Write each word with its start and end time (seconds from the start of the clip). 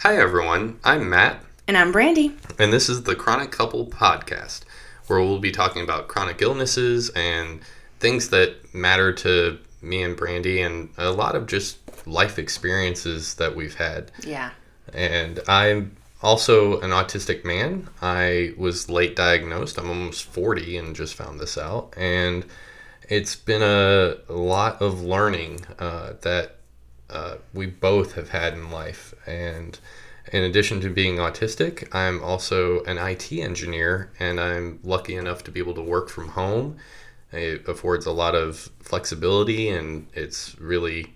Hi, 0.00 0.16
everyone. 0.16 0.78
I'm 0.84 1.08
Matt, 1.08 1.42
And 1.66 1.78
I'm 1.78 1.90
Brandy. 1.90 2.36
and 2.58 2.70
this 2.70 2.90
is 2.90 3.04
the 3.04 3.14
Chronic 3.14 3.50
Couple 3.50 3.86
Podcast, 3.86 4.64
where 5.06 5.20
we'll 5.20 5.38
be 5.38 5.52
talking 5.52 5.82
about 5.82 6.08
chronic 6.08 6.42
illnesses 6.42 7.08
and 7.16 7.60
things 7.98 8.28
that 8.28 8.74
matter 8.74 9.10
to 9.14 9.58
me 9.80 10.02
and 10.02 10.14
Brandy, 10.14 10.60
and 10.60 10.90
a 10.98 11.12
lot 11.12 11.34
of 11.34 11.46
just 11.46 11.78
life 12.06 12.38
experiences 12.38 13.34
that 13.36 13.56
we've 13.56 13.76
had. 13.76 14.10
Yeah. 14.22 14.50
And 14.92 15.40
I'm 15.48 15.96
also 16.22 16.80
an 16.80 16.90
autistic 16.90 17.44
man. 17.44 17.88
I 18.00 18.54
was 18.56 18.88
late 18.88 19.16
diagnosed. 19.16 19.78
I'm 19.78 19.88
almost 19.88 20.24
40 20.24 20.76
and 20.76 20.96
just 20.96 21.14
found 21.14 21.40
this 21.40 21.58
out. 21.58 21.92
And 21.96 22.44
it's 23.08 23.34
been 23.36 23.62
a, 23.62 24.16
lot 24.32 24.80
of 24.80 25.02
learning 25.02 25.66
uh, 25.78 26.14
that 26.22 26.56
uh, 27.10 27.36
we 27.52 27.66
both 27.66 28.14
have 28.14 28.30
had 28.30 28.54
in 28.54 28.70
life. 28.70 29.14
And 29.26 29.78
in 30.32 30.44
addition 30.44 30.80
to 30.80 30.88
being 30.88 31.16
autistic, 31.16 31.94
I'm 31.94 32.22
also 32.22 32.82
an 32.84 32.96
IT 32.96 33.32
engineer, 33.32 34.10
and 34.18 34.40
I'm 34.40 34.78
lucky 34.82 35.16
enough 35.16 35.44
to 35.44 35.50
be 35.50 35.60
able 35.60 35.74
to 35.74 35.82
work 35.82 36.08
from 36.08 36.28
home. 36.28 36.76
It 37.32 37.68
affords 37.68 38.06
a 38.06 38.12
lot 38.12 38.34
of 38.34 38.70
flexibility, 38.80 39.68
and 39.68 40.06
it's 40.14 40.58
really 40.58 41.14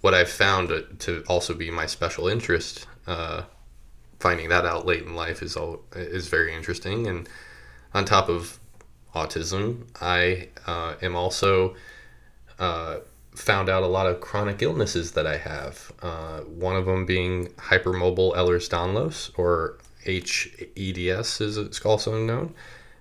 what 0.00 0.14
I've 0.14 0.30
found 0.30 0.98
to 1.00 1.24
also 1.28 1.54
be 1.54 1.70
my 1.70 1.86
special 1.86 2.28
interest. 2.28 2.86
Uh, 3.06 3.42
finding 4.22 4.48
that 4.48 4.64
out 4.64 4.86
late 4.86 5.02
in 5.02 5.14
life 5.16 5.42
is 5.42 5.56
all 5.56 5.82
is 5.96 6.28
very 6.28 6.54
interesting. 6.54 7.08
And 7.08 7.28
on 7.92 8.04
top 8.04 8.28
of 8.28 8.60
autism, 9.14 9.64
I 10.00 10.48
uh, 10.66 10.94
am 11.02 11.16
also 11.16 11.74
uh, 12.58 12.98
found 13.34 13.68
out 13.68 13.82
a 13.82 13.86
lot 13.88 14.06
of 14.06 14.20
chronic 14.20 14.62
illnesses 14.62 15.12
that 15.12 15.26
I 15.26 15.38
have. 15.38 15.92
Uh, 16.00 16.40
one 16.40 16.76
of 16.76 16.86
them 16.86 17.04
being 17.04 17.48
hypermobile 17.70 18.34
Ehlers-Danlos, 18.36 19.36
or 19.36 19.78
HEDS, 20.04 21.40
as 21.40 21.56
it's 21.56 21.84
also 21.84 22.24
known. 22.24 22.54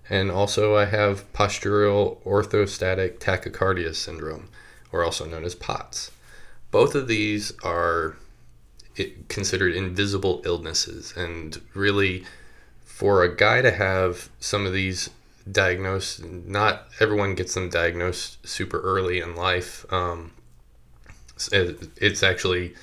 And 0.10 0.32
also, 0.32 0.76
I 0.76 0.86
have 0.86 1.32
postural 1.34 2.22
orthostatic 2.24 3.20
tachycardia 3.20 3.94
syndrome, 3.96 4.50
or 4.92 5.04
also 5.04 5.26
known 5.26 5.46
as 5.46 5.56
POTS. 5.56 6.12
Both 6.72 6.96
of 6.96 7.08
these 7.08 7.54
are 7.64 8.18
considered 9.28 9.76
invisible 9.76 10.42
illnesses, 10.46 11.14
and 11.16 11.62
really, 11.74 12.26
for 12.84 13.24
a 13.24 13.36
guy 13.36 13.62
to 13.62 13.72
have 13.72 14.30
some 14.40 14.66
of 14.66 14.74
these 14.74 15.10
diagnosed, 15.50 16.24
not 16.24 16.88
everyone 17.00 17.36
gets 17.36 17.54
them 17.54 17.70
diagnosed 17.70 18.46
super 18.48 18.80
early 18.82 19.20
in 19.20 19.36
life. 19.36 19.86
Um, 19.92 20.34
it's 21.52 22.22
actually 22.22 22.76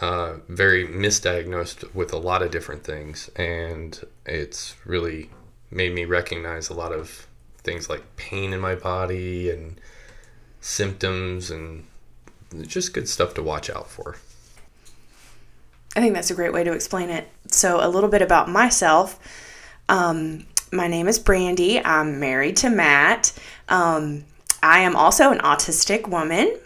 uh, 0.00 0.34
very 0.48 0.86
misdiagnosed 0.86 1.94
with 1.94 2.12
a 2.12 2.18
lot 2.18 2.42
of 2.42 2.50
different 2.50 2.84
things, 2.84 3.30
and 3.36 4.00
it's 4.26 4.76
really 4.84 5.30
made 5.70 5.92
me 5.94 6.04
recognize 6.04 6.68
a 6.68 6.74
lot 6.74 6.92
of 6.92 7.26
things 7.58 7.88
like 7.88 8.16
pain 8.16 8.52
in 8.52 8.60
my 8.60 8.74
body 8.74 9.50
and 9.50 9.80
symptoms 10.60 11.50
and 11.50 11.84
just 12.62 12.92
good 12.92 13.08
stuff 13.08 13.34
to 13.34 13.42
watch 13.42 13.68
out 13.68 13.90
for. 13.90 14.16
I 15.96 16.00
think 16.00 16.14
that's 16.14 16.30
a 16.30 16.34
great 16.34 16.52
way 16.52 16.64
to 16.64 16.72
explain 16.72 17.10
it. 17.10 17.28
So, 17.48 17.84
a 17.84 17.88
little 17.88 18.10
bit 18.10 18.22
about 18.22 18.48
myself. 18.48 19.18
Um, 19.88 20.46
my 20.72 20.88
name 20.88 21.06
is 21.06 21.18
Brandy. 21.18 21.84
I'm 21.84 22.18
married 22.18 22.56
to 22.58 22.70
Matt. 22.70 23.32
Um, 23.68 24.24
I 24.62 24.80
am 24.80 24.96
also 24.96 25.30
an 25.30 25.38
autistic 25.38 26.08
woman 26.08 26.56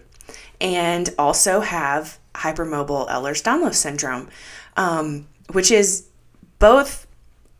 and 0.61 1.13
also 1.19 1.61
have 1.61 2.19
hypermobile 2.35 3.09
Ehlers-Danlos 3.09 3.75
syndrome, 3.75 4.29
um, 4.77 5.27
which 5.53 5.71
is 5.71 6.07
both 6.59 7.07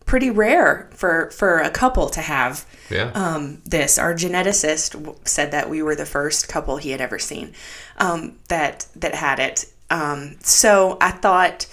pretty 0.07 0.31
rare 0.31 0.89
for, 0.95 1.31
for 1.33 1.59
a 1.59 1.69
couple 1.71 2.09
to 2.09 2.21
have 2.23 2.65
Yeah. 2.89 3.11
um, 3.15 3.61
this. 3.67 3.99
Our 3.99 4.15
geneticist 4.15 5.29
said 5.29 5.51
that 5.51 5.69
we 5.69 5.83
were 5.83 5.95
the 5.95 6.07
first 6.07 6.49
couple 6.49 6.79
he 6.79 6.91
had 6.93 7.01
ever 7.01 7.19
seen 7.19 7.53
um, 7.99 8.39
that 8.49 8.87
that 8.97 9.15
had 9.17 9.39
it. 9.39 9.67
Um, 9.91 10.37
so 10.43 10.99
I 11.01 11.11
thought 11.11 11.67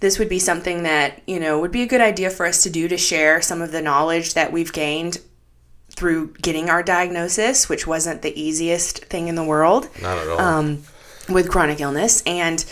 this 0.00 0.18
would 0.18 0.28
be 0.28 0.38
something 0.38 0.82
that 0.82 1.22
you 1.26 1.40
know 1.40 1.58
would 1.60 1.72
be 1.72 1.82
a 1.82 1.86
good 1.86 2.00
idea 2.00 2.28
for 2.30 2.44
us 2.46 2.62
to 2.64 2.70
do 2.70 2.88
to 2.88 2.96
share 2.98 3.40
some 3.40 3.62
of 3.62 3.72
the 3.72 3.80
knowledge 3.80 4.34
that 4.34 4.52
we've 4.52 4.72
gained 4.72 5.18
through 5.90 6.32
getting 6.42 6.68
our 6.68 6.82
diagnosis, 6.82 7.68
which 7.68 7.86
wasn't 7.86 8.22
the 8.22 8.38
easiest 8.40 9.04
thing 9.06 9.28
in 9.28 9.34
the 9.34 9.44
world 9.44 9.88
Not 10.02 10.18
at 10.18 10.28
all. 10.28 10.40
um, 10.40 10.82
with 11.28 11.48
chronic 11.48 11.80
illness. 11.80 12.22
And 12.26 12.64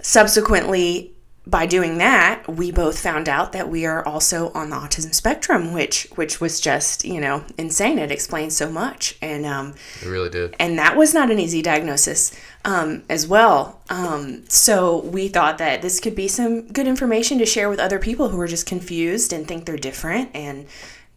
subsequently, 0.00 1.11
by 1.44 1.66
doing 1.66 1.98
that, 1.98 2.44
we 2.46 2.70
both 2.70 3.00
found 3.00 3.28
out 3.28 3.52
that 3.52 3.68
we 3.68 3.84
are 3.84 4.06
also 4.06 4.50
on 4.52 4.70
the 4.70 4.76
autism 4.76 5.12
spectrum, 5.12 5.72
which 5.72 6.06
which 6.14 6.40
was 6.40 6.60
just 6.60 7.04
you 7.04 7.20
know 7.20 7.44
insane. 7.58 7.98
It 7.98 8.12
explains 8.12 8.56
so 8.56 8.70
much, 8.70 9.16
and 9.20 9.44
um, 9.44 9.74
it 10.00 10.06
really 10.08 10.30
did. 10.30 10.54
and 10.60 10.78
that 10.78 10.96
was 10.96 11.12
not 11.12 11.32
an 11.32 11.40
easy 11.40 11.60
diagnosis 11.60 12.32
um, 12.64 13.02
as 13.08 13.26
well. 13.26 13.80
Um, 13.90 14.44
so 14.48 15.00
we 15.00 15.26
thought 15.26 15.58
that 15.58 15.82
this 15.82 15.98
could 15.98 16.14
be 16.14 16.28
some 16.28 16.68
good 16.68 16.86
information 16.86 17.38
to 17.38 17.46
share 17.46 17.68
with 17.68 17.80
other 17.80 17.98
people 17.98 18.28
who 18.28 18.40
are 18.40 18.48
just 18.48 18.66
confused 18.66 19.32
and 19.32 19.46
think 19.46 19.66
they're 19.66 19.76
different 19.76 20.30
and 20.34 20.66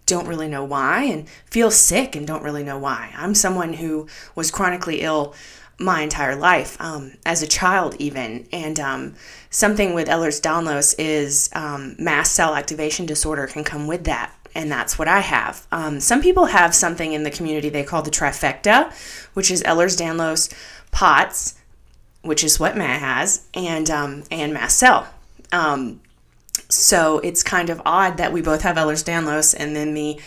don't 0.08 0.28
really 0.28 0.48
know 0.48 0.64
why 0.64 1.04
and 1.04 1.28
feel 1.46 1.72
sick 1.72 2.16
and 2.16 2.28
don't 2.28 2.44
really 2.44 2.64
know 2.64 2.78
why. 2.78 3.12
I'm 3.16 3.36
someone 3.36 3.74
who 3.74 4.08
was 4.36 4.52
chronically 4.52 5.02
ill 5.02 5.36
my 5.80 6.02
entire 6.02 6.36
life, 6.36 6.80
um, 6.80 7.14
as 7.26 7.42
a 7.42 7.48
child 7.48 7.96
even, 8.00 8.48
and 8.52 8.80
um, 8.80 9.16
something 9.50 9.94
with 9.94 10.08
Ehlers-Danlos 10.08 10.96
is 10.98 11.50
um, 11.54 11.96
mast 12.00 12.34
cell 12.34 12.56
activation 12.56 13.06
disorder 13.06 13.48
can 13.48 13.64
come 13.64 13.88
with 13.88 14.06
that 14.06 14.34
and 14.56 14.72
that's 14.72 14.98
what 14.98 15.08
I 15.08 15.20
have. 15.20 15.68
Um, 15.72 16.00
some 16.00 16.22
people 16.22 16.46
have 16.46 16.74
something 16.74 17.12
in 17.12 17.24
the 17.24 17.30
community 17.30 17.70
they 17.70 17.84
call 17.84 18.02
the 18.02 18.10
trifecta, 18.10 18.92
which 19.34 19.52
is 19.52 19.62
Ehlers-Danlos, 19.64 20.54
POTS, 20.92 21.56
which 22.22 22.44
is 22.44 22.60
what 22.60 22.78
Matt 22.78 23.02
has, 23.02 23.46
and 23.54 23.90
um, 23.92 24.24
and 24.32 24.54
mast 24.54 24.80
cell. 24.80 25.08
Um, 25.52 26.02
so 26.70 27.20
it's 27.20 27.44
kind 27.44 27.70
of 27.70 27.82
odd 27.86 28.18
that 28.18 28.32
we 28.32 28.42
both 28.42 28.62
have 28.62 28.78
Ehlers-Danlos, 28.78 29.54
and 29.58 29.76
then 29.76 29.94
the 29.94 30.20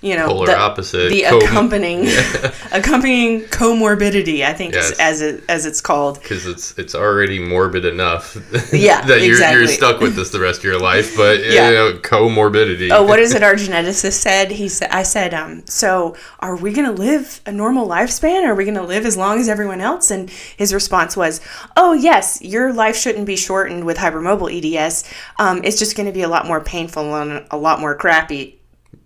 you 0.00 0.14
know 0.16 0.26
Polar 0.28 0.46
the, 0.46 0.58
opposite. 0.58 1.10
the 1.10 1.22
Co- 1.22 1.38
accompanying 1.38 2.06
accompanying 2.72 3.42
comorbidity, 3.42 4.44
I 4.44 4.52
think, 4.52 4.74
Yes. 4.74 4.92
is, 4.92 4.98
as 4.98 5.20
it, 5.22 5.44
as 5.48 5.66
it's 5.66 5.80
called. 5.80 6.20
because 6.22 6.46
it's 6.46 6.76
it's 6.78 6.94
already 6.94 7.38
morbid 7.38 7.84
enough 7.84 8.34
Yeah, 8.72 9.02
that 9.06 9.20
you're, 9.22 9.30
exactly. 9.32 9.58
you're 9.60 9.68
stuck 9.68 10.00
with 10.00 10.14
this 10.16 10.30
the 10.30 10.40
rest 10.40 10.58
of 10.58 10.64
your 10.64 10.78
life 10.80 11.16
but 11.16 11.40
Yeah. 11.44 11.68
you 11.70 11.74
know 11.74 11.92
comorbidity 11.98 12.90
Oh, 12.92 13.02
what 13.04 13.18
is 13.18 13.34
it? 13.34 13.42
Our 13.42 13.54
geneticist 13.54 14.12
said. 14.14 14.50
He 14.52 14.68
said, 14.68 14.90
"I 14.90 15.02
said, 15.02 15.34
um, 15.34 15.62
so 15.66 16.16
are 16.40 16.56
we 16.56 16.72
going 16.72 16.86
to 16.86 16.92
live 17.02 17.40
a 17.46 17.52
normal 17.52 17.86
lifespan? 17.88 18.44
Are 18.46 18.54
we 18.54 18.64
going 18.64 18.76
to 18.76 18.82
live 18.82 19.04
as 19.04 19.16
long 19.16 19.38
as 19.40 19.48
everyone 19.48 19.80
else?" 19.80 20.10
And 20.10 20.30
his 20.30 20.72
response 20.72 21.16
was, 21.16 21.40
"Oh, 21.76 21.92
yes, 21.92 22.40
your 22.42 22.72
life 22.72 22.96
shouldn't 22.96 23.26
be 23.26 23.36
shortened 23.36 23.84
with 23.84 23.96
hypermobile 23.98 24.50
EDS. 24.76 25.04
Um, 25.38 25.60
it's 25.64 25.78
just 25.78 25.96
going 25.96 26.06
to 26.06 26.12
be 26.12 26.22
a 26.22 26.28
lot 26.28 26.46
more 26.46 26.60
painful 26.60 27.14
and 27.16 27.44
a 27.50 27.56
lot 27.56 27.80
more 27.80 27.94
crappy." 27.94 28.57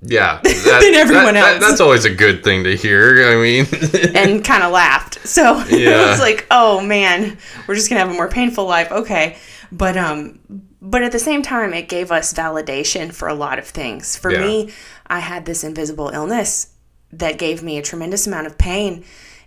Yeah 0.05 0.41
that, 0.45 0.81
Than 0.83 0.95
everyone 0.95 1.35
that- 1.35 1.41
that- 1.41 1.55
else. 1.55 1.65
that's 1.71 1.81
always 1.81 2.05
a 2.05 2.11
good 2.15 2.43
thing 2.45 2.65
to 2.65 2.77
hear 2.77 3.29
i 3.31 3.37
mean 3.41 3.67
And 4.15 4.45
kind 4.45 4.63
of 4.63 4.73
laughed. 4.73 5.27
So 5.27 5.61
it 5.69 6.09
was 6.11 6.21
like, 6.21 6.47
"Oh 6.51 6.81
man, 6.81 7.39
we're 7.67 7.75
just 7.77 7.89
going 7.89 8.01
to 8.01 8.07
have 8.07 8.11
a 8.15 8.17
more 8.17 8.29
painful 8.29 8.65
life." 8.67 8.91
Okay, 8.91 9.37
but 9.71 9.97
um, 9.97 10.41
but 10.81 11.03
at 11.03 11.13
the 11.13 11.19
same 11.19 11.43
time, 11.43 11.73
it 11.73 11.89
gave 11.89 12.11
us 12.11 12.33
validation 12.35 13.13
for 13.13 13.29
a 13.29 13.35
lot 13.35 13.59
of 13.59 13.67
things. 13.67 14.17
For 14.17 14.31
Yeah. 14.33 14.41
me, 14.41 14.73
I 15.07 15.21
had 15.21 15.45
this 15.47 15.63
invisible 15.65 16.09
illness 16.09 16.73
that 17.13 17.39
gave 17.39 17.63
me 17.63 17.79
a 17.79 17.83
tremendous 17.83 18.27
amount 18.27 18.47
of 18.49 18.59
pain, 18.59 19.05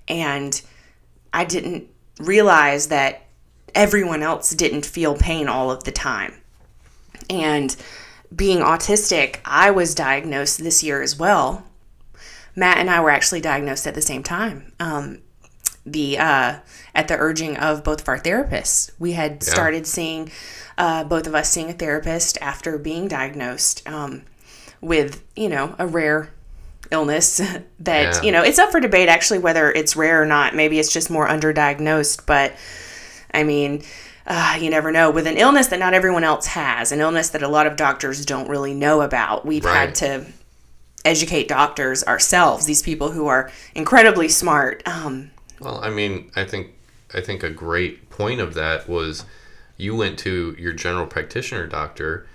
and 0.08 0.60
I 1.34 1.44
didn't 1.46 1.88
realize 2.20 2.88
that 2.88 3.24
everyone 3.76 4.24
else 4.24 4.52
didn't 4.52 4.86
feel 4.86 5.16
pain 5.16 5.48
all 5.50 5.70
of 5.72 5.84
the 5.84 5.92
time. 5.92 6.34
And 7.30 7.76
being 8.34 8.60
autistic, 8.60 9.40
I 9.46 9.72
was 9.72 9.94
diagnosed 9.96 10.60
this 10.64 10.84
year 10.84 11.02
as 11.02 11.18
well. 11.18 11.66
Matt 12.56 12.78
and 12.78 12.90
I 12.90 13.02
were 13.02 13.10
actually 13.10 13.42
diagnosed 13.42 13.86
at 13.86 13.96
the 13.96 14.02
same 14.02 14.24
time. 14.24 14.72
Um, 14.80 15.20
the 15.86 16.18
uh, 16.18 16.60
at 16.96 17.08
the 17.08 17.18
urging 17.18 17.58
of 17.58 17.84
both 17.84 18.02
of 18.02 18.08
our 18.08 18.20
therapists, 18.20 18.92
we 18.98 19.12
had 19.12 19.44
started 19.44 19.86
seeing 19.86 20.32
uh, 20.78 21.04
both 21.04 21.28
of 21.28 21.36
us 21.36 21.50
seeing 21.52 21.70
a 21.70 21.74
therapist 21.74 22.38
after 22.42 22.78
being 22.78 23.08
diagnosed 23.08 23.88
um, 23.88 24.24
with 24.82 25.22
you 25.36 25.50
know 25.50 25.76
a 25.78 25.86
rare 25.86 26.32
illness 26.92 27.38
that 27.80 28.14
Yeah. 28.16 28.22
you 28.24 28.32
know 28.32 28.42
it's 28.42 28.58
up 28.60 28.72
for 28.72 28.80
debate 28.80 29.10
actually 29.10 29.40
whether 29.40 29.72
it's 29.72 29.96
rare 29.96 30.22
or 30.22 30.26
not. 30.26 30.56
Maybe 30.56 30.80
it's 30.80 30.92
just 30.94 31.10
more 31.12 31.28
underdiagnosed, 31.28 32.26
but 32.26 32.54
I 33.34 33.44
mean. 33.44 33.84
Uh, 34.28 34.58
you 34.60 34.70
never 34.70 34.92
know. 34.92 35.12
With 35.12 35.28
an 35.28 35.38
illness 35.38 35.68
that 35.68 35.80
not 35.80 35.94
everyone 35.94 36.24
else 36.24 36.48
has, 36.48 36.92
an 36.92 37.00
illness 37.00 37.30
that 37.30 37.44
a 37.44 37.48
lot 37.48 37.68
of 37.68 37.76
doctors 37.76 38.26
don't 38.26 38.50
really 38.50 38.74
know 38.74 39.02
about, 39.02 39.46
we've 39.46 39.64
Right. 39.66 39.76
had 39.76 39.96
to 39.96 40.26
educate 41.04 41.48
doctors 41.48 42.04
ourselves, 42.04 42.66
these 42.66 42.82
people 42.82 43.12
who 43.12 43.28
are 43.28 43.52
incredibly 43.76 44.28
smart. 44.28 44.82
Um, 44.88 45.30
Well, 45.60 45.80
I 45.84 45.90
mean, 45.90 46.32
I 46.36 46.44
think 46.46 46.72
I 47.14 47.22
think 47.22 47.44
a 47.44 47.50
great 47.52 48.10
point 48.10 48.42
of 48.42 48.56
that 48.56 48.90
was 48.90 49.26
you 49.78 49.96
went 49.96 50.18
to 50.20 50.56
your 50.58 50.74
general 50.74 51.06
practitioner 51.06 51.68
doctor 51.68 52.26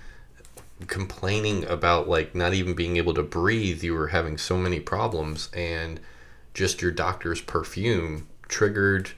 complaining 0.87 1.65
about 1.65 2.07
like 2.07 2.33
not 2.33 2.53
even 2.53 2.73
being 2.73 2.97
able 2.97 3.13
to 3.13 3.21
breathe. 3.21 3.83
You 3.83 3.93
were 3.93 4.07
having 4.07 4.37
so 4.37 4.57
many 4.57 4.79
problems 4.79 5.49
and 5.53 5.99
just 6.53 6.81
your 6.81 6.91
doctor's 6.91 7.41
perfume 7.41 8.27
triggered 8.47 9.11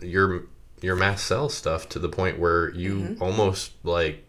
your 0.00 0.44
your 0.82 0.96
mast 0.96 1.26
cell 1.26 1.48
stuff 1.48 1.88
to 1.90 1.98
the 1.98 2.08
point 2.08 2.38
where 2.38 2.70
you 2.74 3.16
almost 3.20 3.72
like 3.84 4.24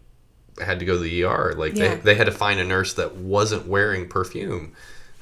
had 0.62 0.78
to 0.80 0.84
go 0.84 0.94
to 0.94 0.98
the 1.00 1.24
ER. 1.24 1.54
Like 1.56 1.76
Yeah. 1.76 1.94
they, 1.96 2.00
they 2.00 2.14
had 2.14 2.26
to 2.26 2.32
find 2.32 2.60
a 2.60 2.64
nurse 2.64 2.92
that 2.94 3.16
wasn't 3.16 3.66
wearing 3.66 4.08
perfume. 4.08 4.72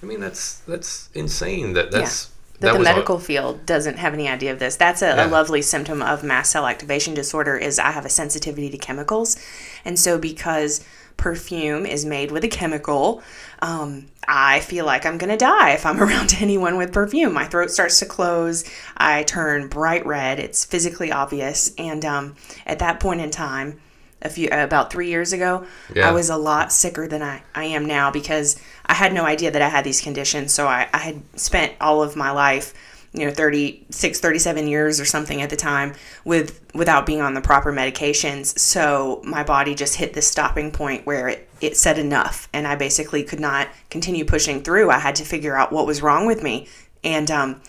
I 0.02 0.06
mean 0.06 0.20
that's 0.20 0.56
that's 0.60 1.08
insane. 1.14 1.74
That 1.74 1.90
that's 1.90 2.30
that, 2.60 2.72
the 2.72 2.78
was 2.78 2.86
all- 2.88 2.94
medical 2.94 3.18
field 3.18 3.64
doesn't 3.64 3.98
have 3.98 4.12
any 4.12 4.28
idea 4.28 4.52
of 4.52 4.58
this. 4.58 4.76
That's 4.76 5.02
a, 5.02 5.06
Yeah. 5.06 5.26
a 5.26 5.28
lovely 5.28 5.62
symptom 5.62 6.02
of 6.02 6.22
mast 6.24 6.50
cell 6.52 6.66
activation 6.66 7.14
disorder 7.14 7.56
is 7.56 7.78
I 7.78 7.90
have 7.92 8.04
a 8.04 8.10
sensitivity 8.10 8.68
to 8.70 8.76
chemicals. 8.78 9.36
And 9.84 9.98
so 9.98 10.18
because 10.18 10.84
perfume 11.16 11.84
is 11.86 12.04
made 12.06 12.30
with 12.32 12.42
a 12.44 12.48
chemical, 12.48 13.22
um, 13.62 14.06
I 14.26 14.60
feel 14.60 14.84
like 14.86 15.04
I'm 15.04 15.18
going 15.18 15.30
to 15.30 15.36
die 15.36 15.70
if 15.70 15.84
I'm 15.84 16.02
around 16.02 16.36
anyone 16.40 16.76
with 16.76 16.92
perfume. 16.92 17.32
My 17.32 17.44
throat 17.44 17.70
starts 17.70 17.98
to 18.00 18.06
close. 18.06 18.64
I 18.96 19.22
turn 19.24 19.68
bright 19.68 20.06
red. 20.06 20.38
It's 20.38 20.64
physically 20.64 21.12
obvious. 21.12 21.72
And 21.76 22.04
um, 22.04 22.36
at 22.66 22.78
that 22.78 23.00
point 23.00 23.20
in 23.20 23.30
time, 23.30 23.80
a 24.22 24.28
few 24.28 24.48
about 24.50 24.92
three 24.92 25.08
years 25.08 25.32
ago, 25.32 25.66
Yeah. 25.94 26.08
I 26.08 26.12
was 26.12 26.28
a 26.28 26.36
lot 26.36 26.72
sicker 26.72 27.08
than 27.08 27.22
I, 27.22 27.42
I 27.54 27.64
am 27.64 27.86
now 27.86 28.10
because 28.10 28.60
I 28.84 28.94
had 28.94 29.12
no 29.14 29.24
idea 29.24 29.50
that 29.50 29.62
I 29.62 29.68
had 29.68 29.84
these 29.84 30.00
conditions. 30.00 30.52
So 30.52 30.66
I, 30.66 30.88
I 30.92 30.98
had 30.98 31.22
spent 31.36 31.72
all 31.80 32.02
of 32.02 32.16
my 32.16 32.30
life, 32.30 32.74
you 33.14 33.24
know, 33.24 33.32
36, 33.32 34.20
37 34.20 34.68
years 34.68 35.00
or 35.00 35.06
something 35.06 35.40
at 35.40 35.48
the 35.50 35.56
time 35.56 35.94
with 36.24 36.60
without 36.74 37.06
being 37.06 37.22
on 37.22 37.34
the 37.34 37.40
proper 37.40 37.72
medications. 37.72 38.58
So 38.58 39.22
my 39.24 39.42
body 39.42 39.74
just 39.74 39.96
hit 39.96 40.12
this 40.12 40.26
stopping 40.28 40.70
point 40.70 41.06
where 41.06 41.28
it, 41.28 41.48
it 41.60 41.76
said 41.76 41.98
enough 41.98 42.48
and 42.52 42.66
I 42.66 42.74
basically 42.76 43.22
could 43.22 43.40
not 43.40 43.68
continue 43.90 44.24
pushing 44.24 44.62
through. 44.62 44.90
I 44.90 44.98
had 44.98 45.14
to 45.16 45.24
figure 45.24 45.56
out 45.56 45.72
what 45.72 45.86
was 45.86 46.02
wrong 46.02 46.26
with 46.26 46.42
me. 46.42 46.68
And 47.04 47.30
um, 47.30 47.60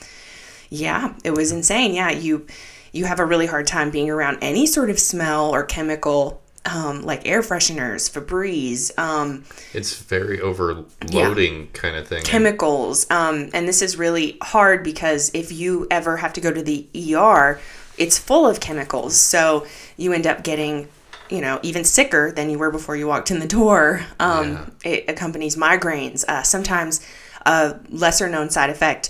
yeah, 0.70 1.14
it 1.24 1.32
was 1.32 1.52
insane. 1.52 1.94
Yeah, 1.94 2.12
you 2.12 2.46
you 2.94 3.06
have 3.06 3.20
a 3.20 3.26
really 3.26 3.46
hard 3.46 3.68
time 3.68 3.90
being 3.90 4.10
around 4.10 4.40
any 4.42 4.66
sort 4.66 4.90
of 4.90 5.00
smell 5.00 5.50
or 5.54 5.64
chemical, 5.64 6.42
um, 6.66 7.04
like 7.04 7.26
air 7.26 7.42
fresheners, 7.42 8.12
Febreze, 8.12 8.92
um, 9.00 9.46
It's 9.74 9.96
very 10.02 10.42
overloading 10.42 11.68
kind 11.74 11.96
of 11.96 12.08
thing. 12.08 12.24
chemicals. 12.24 13.10
Um, 13.10 13.50
and 13.54 13.68
this 13.68 13.82
is 13.82 13.98
really 13.98 14.38
hard 14.44 14.84
because 14.84 15.32
if 15.34 15.52
you 15.54 15.88
ever 15.90 16.18
have 16.18 16.34
to 16.34 16.42
go 16.42 16.52
to 16.52 16.62
the 16.62 16.86
ER, 17.16 17.60
it's 17.98 18.18
full 18.18 18.46
of 18.46 18.60
chemicals. 18.60 19.16
So 19.16 19.66
you 19.96 20.12
end 20.12 20.28
up 20.28 20.44
getting, 20.44 20.90
you 21.31 21.42
know, 21.42 21.60
even 21.63 21.83
sicker 21.83 22.31
than 22.31 22.50
you 22.50 22.60
were 22.60 22.72
before 22.72 22.95
you 22.95 23.07
walked 23.07 23.31
in 23.31 23.39
the 23.39 23.48
door. 23.48 24.01
Um, 24.19 24.72
It 24.83 25.10
accompanies 25.10 25.56
migraines. 25.56 26.25
Uh, 26.28 26.44
sometimes 26.44 27.01
a 27.45 27.80
lesser 27.89 28.30
known 28.30 28.50
side 28.50 28.69
effect 28.69 29.10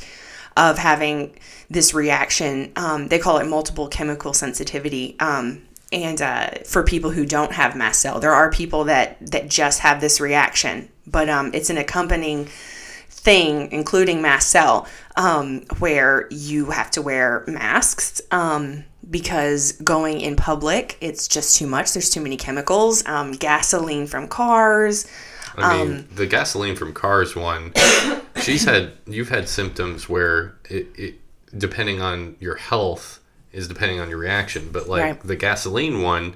of 0.56 0.77
having 0.77 1.35
this 1.69 1.94
reaction, 1.94 2.71
um, 2.75 3.07
they 3.07 3.19
call 3.19 3.38
it 3.38 3.47
multiple 3.47 3.88
chemical 3.88 4.33
sensitivity. 4.33 5.15
Um, 5.19 5.63
and 5.91 6.21
uh, 6.21 6.50
for 6.65 6.83
people 6.83 7.12
who 7.12 7.25
don't 7.25 7.51
have 7.53 7.75
mast 7.75 8.01
cell, 8.01 8.19
there 8.19 8.33
are 8.33 8.50
people 8.51 8.85
that 8.85 9.17
that 9.31 9.50
just 9.50 9.79
have 9.79 10.00
this 10.00 10.21
reaction, 10.21 10.89
but 11.06 11.29
um, 11.29 11.51
it's 11.53 11.69
an 11.69 11.77
accompanying 11.77 12.47
thing, 13.21 13.71
including 13.71 14.21
mast 14.21 14.50
cell, 14.50 14.88
um, 15.15 15.62
where 15.79 16.27
you 16.31 16.65
have 16.71 16.91
to 16.91 17.01
wear 17.01 17.44
masks 17.47 18.21
um, 18.31 18.83
because 19.09 19.73
going 19.83 20.21
in 20.21 20.35
public, 20.35 20.97
it's 21.01 21.27
just 21.27 21.56
too 21.57 21.68
much. 21.68 21.94
There's 21.94 22.09
too 22.09 22.21
many 22.21 22.38
chemicals, 22.38 23.06
um, 23.07 23.33
gasoline 23.33 24.07
from 24.07 24.27
cars. 24.27 25.07
I 25.57 25.83
mean, 25.83 25.91
um, 25.97 26.07
the 26.15 26.25
gasoline 26.25 26.75
from 26.77 26.94
Cars 26.94 27.35
one, 27.35 27.73
she's 28.41 28.63
had, 28.63 28.94
you've 29.06 29.27
had 29.29 29.50
symptoms 29.50 30.07
where 30.07 30.56
it, 30.69 30.88
it, 30.95 31.15
depending 31.57 32.01
on 32.01 32.38
your 32.39 32.56
health, 32.56 33.19
is 33.51 33.67
depending 33.67 34.00
on 34.00 34.09
your 34.09 34.17
reaction. 34.17 34.69
But 34.71 34.88
like 34.88 35.03
Right. 35.03 35.24
the 35.24 35.35
gasoline 35.35 36.01
one, 36.01 36.35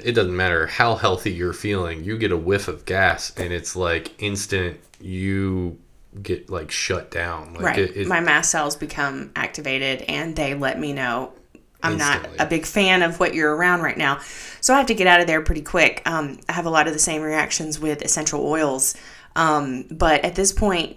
it 0.00 0.12
doesn't 0.12 0.36
matter 0.36 0.66
how 0.66 0.96
healthy 0.96 1.30
you're 1.32 1.52
feeling, 1.52 2.02
you 2.02 2.18
get 2.18 2.32
a 2.32 2.36
whiff 2.36 2.66
of 2.66 2.84
gas 2.84 3.32
and 3.36 3.52
it's 3.52 3.76
like 3.76 4.20
instant, 4.20 4.80
you 5.00 5.78
get 6.22 6.50
like 6.50 6.70
shut 6.70 7.10
down. 7.10 7.54
Like 7.54 7.62
Right. 7.62 7.78
It, 7.78 7.96
it, 7.96 8.06
My 8.08 8.20
mast 8.20 8.50
cells 8.50 8.76
become 8.76 9.32
activated 9.36 10.02
and 10.02 10.34
they 10.34 10.54
let 10.54 10.78
me 10.78 10.92
know 10.92 11.32
I'm 11.82 11.92
Instantly. 11.92 12.36
not 12.38 12.46
a 12.46 12.48
big 12.48 12.66
fan 12.66 13.02
of 13.02 13.20
what 13.20 13.34
you're 13.34 13.54
around 13.54 13.82
right 13.82 13.96
now. 13.96 14.18
So 14.60 14.74
I 14.74 14.78
have 14.78 14.86
to 14.86 14.94
get 14.94 15.06
out 15.06 15.20
of 15.20 15.26
there 15.26 15.40
pretty 15.42 15.62
quick. 15.62 16.02
Um, 16.06 16.40
I 16.48 16.52
have 16.52 16.66
a 16.66 16.70
lot 16.70 16.88
of 16.88 16.92
the 16.92 16.98
same 16.98 17.22
reactions 17.22 17.78
with 17.78 18.02
essential 18.02 18.44
oils. 18.44 18.96
Um, 19.36 19.84
but 19.90 20.24
at 20.24 20.34
this 20.34 20.52
point, 20.52 20.96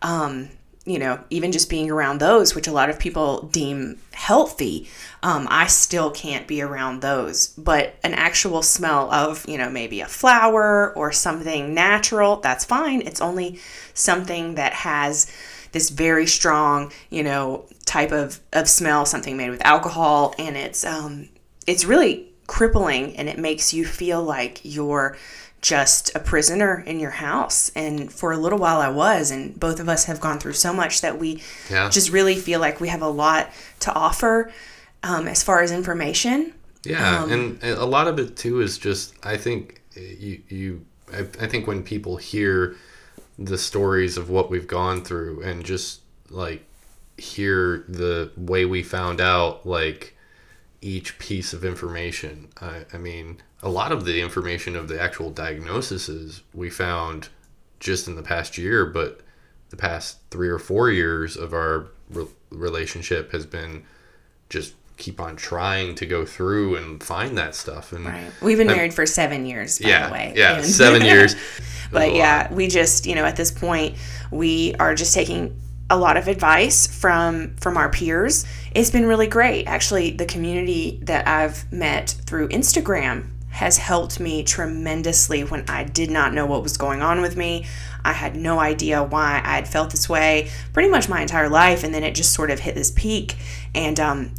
um, 0.00 0.48
you 0.84 0.98
know, 0.98 1.18
even 1.30 1.50
just 1.50 1.70
being 1.70 1.90
around 1.90 2.18
those, 2.18 2.54
which 2.54 2.66
a 2.66 2.72
lot 2.72 2.90
of 2.90 2.98
people 2.98 3.42
deem 3.46 3.98
healthy, 4.12 4.88
um, 5.22 5.46
I 5.50 5.66
still 5.66 6.10
can't 6.10 6.46
be 6.46 6.60
around 6.60 7.00
those. 7.00 7.48
But 7.48 7.94
an 8.04 8.12
actual 8.12 8.60
smell 8.62 9.10
of, 9.12 9.48
you 9.48 9.56
know, 9.56 9.70
maybe 9.70 10.00
a 10.00 10.06
flower 10.06 10.92
or 10.94 11.10
something 11.10 11.72
natural, 11.72 12.36
that's 12.36 12.66
fine. 12.66 13.00
It's 13.00 13.22
only 13.22 13.60
something 13.94 14.56
that 14.56 14.74
has 14.74 15.32
this 15.72 15.88
very 15.90 16.26
strong, 16.26 16.92
you 17.10 17.22
know, 17.22 17.64
type 17.86 18.12
of, 18.12 18.40
of 18.52 18.68
smell, 18.68 19.06
something 19.06 19.36
made 19.36 19.50
with 19.50 19.64
alcohol, 19.64 20.34
and 20.38 20.56
it's 20.56 20.84
um, 20.84 21.28
it's 21.66 21.84
really 21.84 22.28
crippling, 22.46 23.16
and 23.16 23.28
it 23.28 23.38
makes 23.38 23.72
you 23.72 23.84
feel 23.84 24.22
like 24.22 24.60
you're 24.62 25.16
just 25.64 26.14
a 26.14 26.20
prisoner 26.20 26.84
in 26.86 27.00
your 27.00 27.10
house. 27.12 27.70
And 27.74 28.12
for 28.12 28.32
a 28.32 28.36
little 28.36 28.58
while, 28.58 28.80
I 28.80 28.90
was, 28.90 29.30
and 29.30 29.58
both 29.58 29.80
of 29.80 29.88
us 29.88 30.04
have 30.04 30.20
gone 30.20 30.38
through 30.38 30.52
so 30.54 30.72
much 30.72 31.00
that 31.00 31.18
we 31.18 31.42
Yeah. 31.70 31.88
just 31.88 32.10
really 32.10 32.36
feel 32.36 32.60
like 32.60 32.80
we 32.80 32.88
have 32.88 33.02
a 33.02 33.08
lot 33.08 33.50
to 33.80 33.92
offer 33.94 34.52
um, 35.02 35.26
as 35.26 35.42
far 35.42 35.62
as 35.62 35.72
information. 35.72 36.52
Yeah, 36.84 37.22
Um, 37.22 37.32
and 37.32 37.62
a 37.62 37.86
lot 37.86 38.08
of 38.08 38.18
it 38.18 38.36
too 38.36 38.60
is 38.60 38.76
just 38.78 39.14
I 39.24 39.38
think 39.38 39.80
you 39.96 40.42
you 40.48 40.84
I, 41.12 41.20
I 41.40 41.46
think 41.48 41.66
when 41.66 41.82
people 41.82 42.18
hear 42.18 42.76
the 43.38 43.56
stories 43.58 44.16
of 44.18 44.28
what 44.30 44.50
we've 44.50 44.66
gone 44.66 45.02
through 45.02 45.42
and 45.42 45.64
just 45.64 46.00
like 46.30 46.62
hear 47.16 47.84
the 47.88 48.30
way 48.36 48.64
we 48.66 48.82
found 48.82 49.20
out 49.20 49.64
like 49.66 50.13
each 50.84 51.18
piece 51.18 51.52
of 51.54 51.64
information. 51.64 52.48
I, 52.60 52.84
I 52.92 52.98
mean, 52.98 53.38
a 53.62 53.68
lot 53.70 53.90
of 53.90 54.04
the 54.04 54.20
information 54.20 54.76
of 54.76 54.88
the 54.88 55.00
actual 55.00 55.30
diagnoses 55.30 56.42
we 56.52 56.68
found 56.68 57.28
just 57.80 58.06
in 58.06 58.16
the 58.16 58.22
past 58.22 58.58
year, 58.58 58.84
but 58.84 59.20
the 59.70 59.76
past 59.76 60.18
three 60.30 60.48
or 60.48 60.58
four 60.58 60.90
years 60.90 61.36
of 61.36 61.52
our 61.54 61.86
re- 62.10 62.26
relationship 62.50 63.32
has 63.32 63.46
been 63.46 63.84
just 64.50 64.74
keep 64.96 65.20
on 65.20 65.34
trying 65.36 65.94
to 65.96 66.06
go 66.06 66.24
through 66.24 66.76
and 66.76 67.02
find 67.02 67.36
that 67.38 67.54
stuff. 67.54 67.92
And 67.92 68.04
Right. 68.04 68.30
We've 68.42 68.58
been 68.58 68.66
married 68.68 68.94
for 68.94 69.06
seven 69.06 69.46
years, 69.46 69.78
by 69.78 69.88
yeah, 69.88 70.06
the 70.06 70.12
way. 70.12 70.32
yeah, 70.36 70.56
and- 70.58 70.64
seven 70.66 71.02
years. 71.02 71.34
but 71.90 72.02
It 72.02 72.10
was 72.10 72.14
a 72.14 72.16
yeah, 72.18 72.42
lot. 72.42 72.52
we 72.52 72.68
just, 72.68 73.06
you 73.06 73.14
know, 73.14 73.24
at 73.24 73.36
this 73.36 73.50
point, 73.50 73.96
we 74.30 74.74
are 74.78 74.94
just 74.94 75.14
taking 75.14 75.58
a 75.90 75.96
lot 75.98 76.16
of 76.16 76.28
advice 76.28 76.86
from 76.86 77.56
from 77.56 77.76
our 77.76 77.90
peers. 77.90 78.44
It's 78.74 78.90
been 78.90 79.06
really 79.06 79.26
great. 79.26 79.66
Actually, 79.66 80.10
the 80.12 80.24
community 80.26 80.98
that 81.02 81.28
I've 81.28 81.70
met 81.72 82.16
through 82.26 82.48
Instagram 82.48 83.30
has 83.50 83.76
helped 83.76 84.18
me 84.18 84.42
tremendously 84.42 85.44
when 85.44 85.64
I 85.68 85.84
did 85.84 86.10
not 86.10 86.34
know 86.34 86.44
what 86.46 86.62
was 86.62 86.76
going 86.76 87.02
on 87.02 87.20
with 87.20 87.36
me. 87.36 87.66
I 88.04 88.12
had 88.12 88.34
no 88.34 88.58
idea 88.58 89.02
why 89.02 89.40
I 89.44 89.54
had 89.56 89.68
felt 89.68 89.90
this 89.90 90.08
way 90.08 90.50
pretty 90.72 90.88
much 90.88 91.08
my 91.08 91.20
entire 91.22 91.48
life 91.48 91.84
and 91.84 91.94
then 91.94 92.02
it 92.02 92.14
just 92.16 92.32
sort 92.32 92.50
of 92.50 92.58
hit 92.60 92.74
this 92.74 92.90
peak 92.90 93.36
and 93.74 93.98
um 94.00 94.34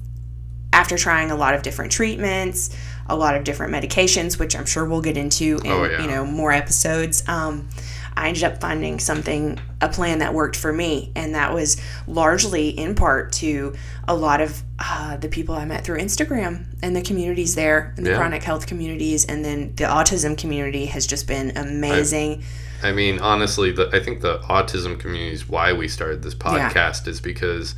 after 0.74 0.98
trying 0.98 1.32
a 1.32 1.36
lot 1.38 1.54
of 1.54 1.62
different 1.64 1.94
treatments, 1.94 2.76
a 3.08 3.16
lot 3.16 3.36
of 3.38 3.46
different 3.46 3.72
medications, 3.74 4.38
which 4.38 4.54
I'm 4.58 4.66
sure 4.66 4.84
we'll 4.84 5.02
get 5.02 5.16
into 5.16 5.60
in 5.64 5.72
Oh, 5.72 5.86
yeah. 5.86 6.02
you 6.02 6.08
know 6.10 6.26
more 6.26 6.52
episodes. 6.52 7.24
Um, 7.30 7.70
I 8.18 8.30
ended 8.30 8.44
up 8.46 8.62
finding 8.62 9.00
something, 9.00 9.60
a 9.82 9.90
plan 9.90 10.20
that 10.20 10.34
worked 10.34 10.56
for 10.56 10.72
me, 10.72 11.12
and 11.16 11.36
that 11.36 11.54
was 11.54 11.76
largely 12.08 12.70
in 12.70 12.96
part 12.96 13.34
to 13.34 13.76
a 14.08 14.16
lot 14.16 14.40
of 14.42 14.62
uh, 14.80 15.18
the 15.18 15.28
people 15.28 15.56
I 15.56 15.66
met 15.66 15.84
through 15.84 16.00
Instagram 16.00 16.66
and 16.82 16.96
the 16.96 17.02
communities 17.02 17.56
there, 17.56 17.94
and 17.98 18.06
the 18.06 18.12
Yeah. 18.12 18.18
chronic 18.18 18.44
health 18.44 18.68
communities, 18.68 19.26
and 19.26 19.44
then 19.44 19.74
the 19.76 19.84
autism 19.84 20.38
community 20.38 20.86
has 20.86 21.06
just 21.06 21.28
been 21.28 21.58
amazing. 21.58 22.44
I 22.84 22.92
mean, 22.92 23.20
honestly, 23.20 23.72
the, 23.72 23.90
I 23.94 24.00
think 24.00 24.22
the 24.22 24.40
autism 24.40 25.00
community 25.00 25.34
is 25.34 25.48
why 25.50 25.74
we 25.74 25.88
started 25.88 26.22
this 26.24 26.36
podcast 26.36 27.08
is 27.08 27.20
because, 27.20 27.76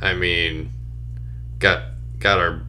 I 0.00 0.14
mean, 0.14 0.72
got 1.58 1.82
got 2.18 2.38
our 2.38 2.62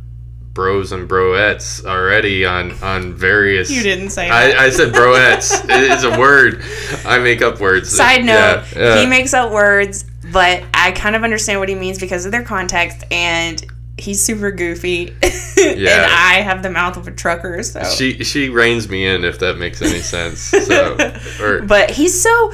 bros 0.54 0.92
and 0.92 1.10
broettes 1.10 1.84
already 1.86 2.46
on 2.46 2.72
on 2.84 3.14
various. 3.14 3.72
You 3.72 3.84
didn't 3.84 4.12
say 4.12 4.30
that. 4.30 4.58
I, 4.58 4.66
I 4.66 4.70
said 4.70 4.94
broettes. 4.94 5.64
it 5.70 5.92
is 5.92 6.04
a 6.04 6.18
word. 6.20 6.64
I 7.06 7.20
make 7.20 7.42
up 7.42 7.60
words. 7.60 7.90
Side 7.96 8.24
note, 8.24 8.34
Yeah, 8.34 8.66
yeah. 8.76 9.00
he 9.02 9.06
makes 9.08 9.34
up 9.34 9.52
words, 9.52 10.06
but 10.32 10.64
I 10.74 10.92
kind 10.92 11.16
of 11.16 11.24
understand 11.24 11.60
what 11.60 11.70
he 11.70 11.76
means 11.76 12.00
because 12.00 12.26
of 12.26 12.32
their 12.32 12.44
context, 12.44 13.04
and 13.12 13.64
he's 13.98 14.22
super 14.22 14.52
goofy. 14.52 15.16
Yeah. 15.56 16.04
and 16.04 16.12
I 16.12 16.42
have 16.42 16.62
the 16.62 16.70
mouth 16.70 16.98
of 16.98 17.08
a 17.08 17.12
trucker, 17.12 17.64
so. 17.64 17.82
She 17.86 18.22
she 18.26 18.50
reins 18.50 18.90
me 18.90 19.06
in 19.06 19.24
if 19.24 19.40
that 19.40 19.58
makes 19.58 19.82
any 19.82 20.00
sense. 20.00 20.42
So 20.42 20.98
or 21.42 21.62
but 21.62 21.90
he's 21.92 22.22
so. 22.22 22.52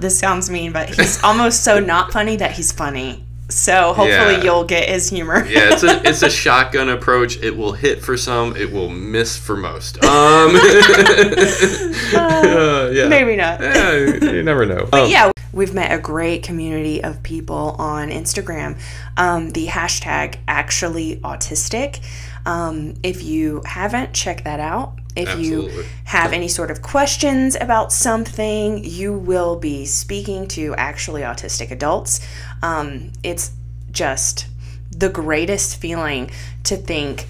This 0.00 0.18
sounds 0.18 0.48
mean, 0.48 0.72
but 0.72 0.88
he's 0.88 1.22
almost 1.22 1.64
so 1.64 1.80
not 1.80 2.12
funny 2.12 2.36
that 2.36 2.52
he's 2.52 2.72
funny. 2.72 3.26
So 3.50 3.94
hopefully 3.94 4.34
Yeah. 4.36 4.42
you'll 4.42 4.64
get 4.64 4.88
his 4.90 5.08
humor. 5.08 5.44
yeah, 5.46 5.72
it's 5.72 5.82
a 5.82 6.06
it's 6.06 6.22
a 6.22 6.28
shotgun 6.44 6.88
approach. 6.90 7.38
It 7.42 7.56
will 7.56 7.72
hit 7.72 8.02
for 8.02 8.16
some. 8.16 8.54
It 8.56 8.70
will 8.72 8.90
miss 8.90 9.38
for 9.38 9.56
most. 9.56 10.04
Um, 10.04 10.54
uh, 12.14 12.90
yeah. 12.92 13.08
Maybe 13.08 13.36
not. 13.36 13.60
Yeah, 13.60 13.92
you 14.32 14.42
never 14.42 14.66
know. 14.66 14.86
But 14.90 15.04
Um, 15.04 15.10
yeah, 15.10 15.30
we've 15.52 15.74
met 15.74 15.92
a 15.92 15.98
great 15.98 16.42
community 16.42 17.02
of 17.02 17.22
people 17.22 17.74
on 17.78 18.10
Instagram. 18.10 18.78
Um, 19.16 19.50
the 19.50 19.66
hashtag 19.66 20.36
actually 20.46 21.16
autistic. 21.16 22.00
Um, 22.46 22.94
if 23.02 23.22
you 23.22 23.62
haven't, 23.64 24.12
check 24.14 24.44
that 24.44 24.60
out. 24.60 24.94
If 25.18 25.38
you 25.38 25.84
have 26.04 26.32
any 26.32 26.48
sort 26.48 26.70
of 26.70 26.82
questions 26.82 27.56
about 27.60 27.92
something, 27.92 28.84
you 28.84 29.12
will 29.12 29.56
be 29.56 29.84
speaking 29.86 30.46
to 30.48 30.74
actually 30.76 31.22
autistic 31.22 31.70
adults. 31.70 32.20
Um, 32.62 33.12
it's 33.22 33.52
just 33.90 34.46
the 34.90 35.08
greatest 35.08 35.80
feeling 35.80 36.30
to 36.64 36.76
think 36.76 37.26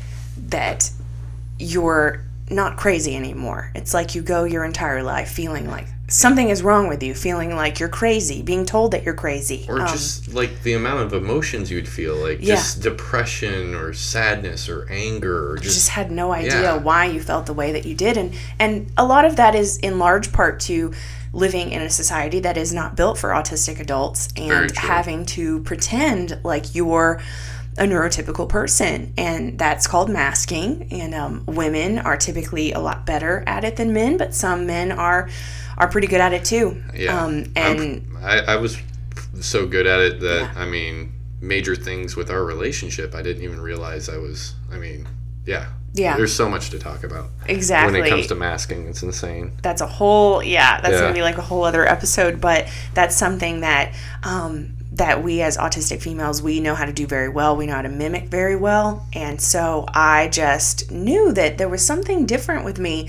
that 0.49 0.90
you're 1.59 2.25
not 2.50 2.76
crazy 2.76 3.16
anymore. 3.16 3.71
It's 3.75 3.92
like 3.92 4.14
you 4.14 4.23
go 4.23 4.45
your 4.45 4.64
entire 4.64 5.02
life 5.02 5.30
feeling 5.30 5.68
like 5.68 5.87
something 6.10 6.48
is 6.48 6.62
wrong 6.62 6.88
with 6.88 7.02
you, 7.02 7.14
feeling 7.14 7.54
like 7.54 7.78
you're 7.78 7.88
crazy, 7.88 8.40
being 8.42 8.64
told 8.64 8.92
that 8.92 9.04
you're 9.04 9.14
crazy. 9.14 9.66
or 9.68 9.80
Um, 9.82 9.88
just 9.88 10.32
like 10.32 10.62
the 10.62 10.72
amount 10.72 11.02
of 11.02 11.12
emotions 11.12 11.70
you'd 11.70 11.86
feel, 11.88 12.16
like 12.16 12.38
Yeah. 12.40 12.54
just 12.56 12.80
depression 12.82 13.74
or 13.74 13.92
sadness 13.92 14.68
or 14.70 14.86
anger 14.90 15.50
or 15.52 15.56
just, 15.58 15.74
just, 15.74 15.88
had 15.90 16.10
no 16.10 16.32
idea 16.32 16.62
Yeah. 16.62 16.76
why 16.76 17.04
you 17.04 17.20
felt 17.20 17.44
the 17.46 17.52
way 17.52 17.72
that 17.72 17.84
you 17.84 17.94
did 17.94 18.16
and 18.16 18.32
and 18.58 18.90
a 18.96 19.04
lot 19.04 19.24
of 19.26 19.36
that 19.36 19.54
is 19.54 19.76
in 19.78 19.98
large 19.98 20.32
part 20.32 20.60
to 20.60 20.92
living 21.34 21.70
in 21.72 21.82
a 21.82 21.90
society 21.90 22.40
that 22.40 22.56
is 22.56 22.72
not 22.72 22.96
built 22.96 23.18
for 23.18 23.30
autistic 23.30 23.78
adults 23.78 24.28
and 24.36 24.74
having 24.76 25.26
to 25.26 25.60
pretend 25.60 26.38
like 26.42 26.74
you're 26.74 27.20
a 27.76 27.82
neurotypical 27.84 28.48
person 28.48 29.12
and 29.18 29.58
that's 29.58 29.86
called 29.86 30.08
masking 30.10 30.88
and 30.90 31.14
um, 31.14 31.44
women 31.46 31.98
are 31.98 32.16
typically 32.16 32.72
a 32.72 32.78
lot 32.80 33.04
better 33.06 33.44
at 33.46 33.62
it 33.62 33.76
than 33.76 33.92
men 33.92 34.16
but 34.16 34.34
some 34.34 34.66
men 34.66 34.90
are 34.90 35.28
are 35.78 35.88
pretty 35.88 36.06
good 36.06 36.20
at 36.20 36.32
it 36.32 36.44
too 36.44 36.82
yeah. 36.94 37.25
um, 37.25 37.44
and 37.56 38.06
I, 38.23 38.40
I 38.40 38.56
was 38.56 38.76
so 39.40 39.66
good 39.66 39.87
at 39.87 40.00
it 40.00 40.20
that 40.20 40.50
Yeah. 40.54 40.62
I 40.62 40.66
mean, 40.66 41.12
major 41.40 41.76
things 41.76 42.16
with 42.16 42.30
our 42.30 42.44
relationship, 42.44 43.14
I 43.14 43.23
didn't 43.23 43.42
even 43.42 43.61
realize 43.61 44.08
I 44.08 44.16
was. 44.16 44.54
I 44.73 44.76
mean, 44.76 45.06
yeah. 45.47 45.66
Yeah. 45.94 46.16
There's 46.16 46.35
so 46.35 46.49
much 46.49 46.70
to 46.70 46.78
talk 46.78 47.02
about 47.02 47.30
exactly 47.47 48.00
when 48.00 48.06
it 48.06 48.11
comes 48.11 48.26
to 48.28 48.35
masking. 48.35 48.87
It's 48.87 49.02
insane. 49.02 49.52
that's 49.62 49.80
a 49.80 49.87
whole 49.87 50.42
yeah 50.42 50.80
that's 50.80 50.94
Yeah. 50.94 51.00
gonna 51.00 51.14
be 51.14 51.23
like 51.23 51.38
a 51.38 51.42
whole 51.42 51.64
other 51.64 51.87
episode 51.88 52.40
but 52.40 52.68
that's 52.94 53.16
something 53.16 53.61
that 53.61 53.94
um, 54.23 54.75
that 54.92 55.23
we 55.23 55.40
as 55.42 55.56
autistic 55.56 56.02
females 56.02 56.42
we 56.42 56.61
know 56.61 56.75
how 56.75 56.85
to 56.85 56.92
do 56.92 57.06
very 57.06 57.28
well 57.28 57.56
we 57.56 57.66
know 57.66 57.75
how 57.75 57.82
to 57.82 57.88
mimic 57.88 58.25
very 58.25 58.56
well 58.56 59.06
and 59.12 59.40
so 59.40 59.85
i 59.94 60.28
just 60.28 60.90
knew 60.90 61.32
that 61.32 61.56
there 61.56 61.68
was 61.68 61.85
something 61.85 62.26
different 62.26 62.64
with 62.64 62.78
me 62.80 63.08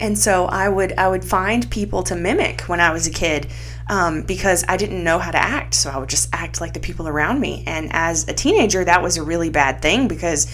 and 0.00 0.18
so 0.18 0.46
i 0.46 0.68
would 0.68 0.92
i 0.98 1.08
would 1.08 1.24
find 1.24 1.70
people 1.70 2.02
to 2.02 2.16
mimic 2.16 2.62
when 2.62 2.80
i 2.80 2.92
was 2.92 3.06
a 3.06 3.10
kid 3.10 3.46
um, 3.88 4.22
because 4.22 4.64
i 4.68 4.76
didn't 4.76 5.02
know 5.02 5.18
how 5.18 5.30
to 5.30 5.38
act 5.38 5.74
so 5.74 5.90
i 5.90 5.98
would 5.98 6.08
just 6.08 6.28
act 6.32 6.60
like 6.60 6.74
the 6.74 6.80
people 6.80 7.08
around 7.08 7.40
me 7.40 7.62
and 7.66 7.90
as 7.92 8.26
a 8.28 8.32
teenager 8.32 8.84
that 8.84 9.02
was 9.02 9.16
a 9.16 9.22
really 9.22 9.50
bad 9.50 9.82
thing 9.82 10.08
because 10.08 10.46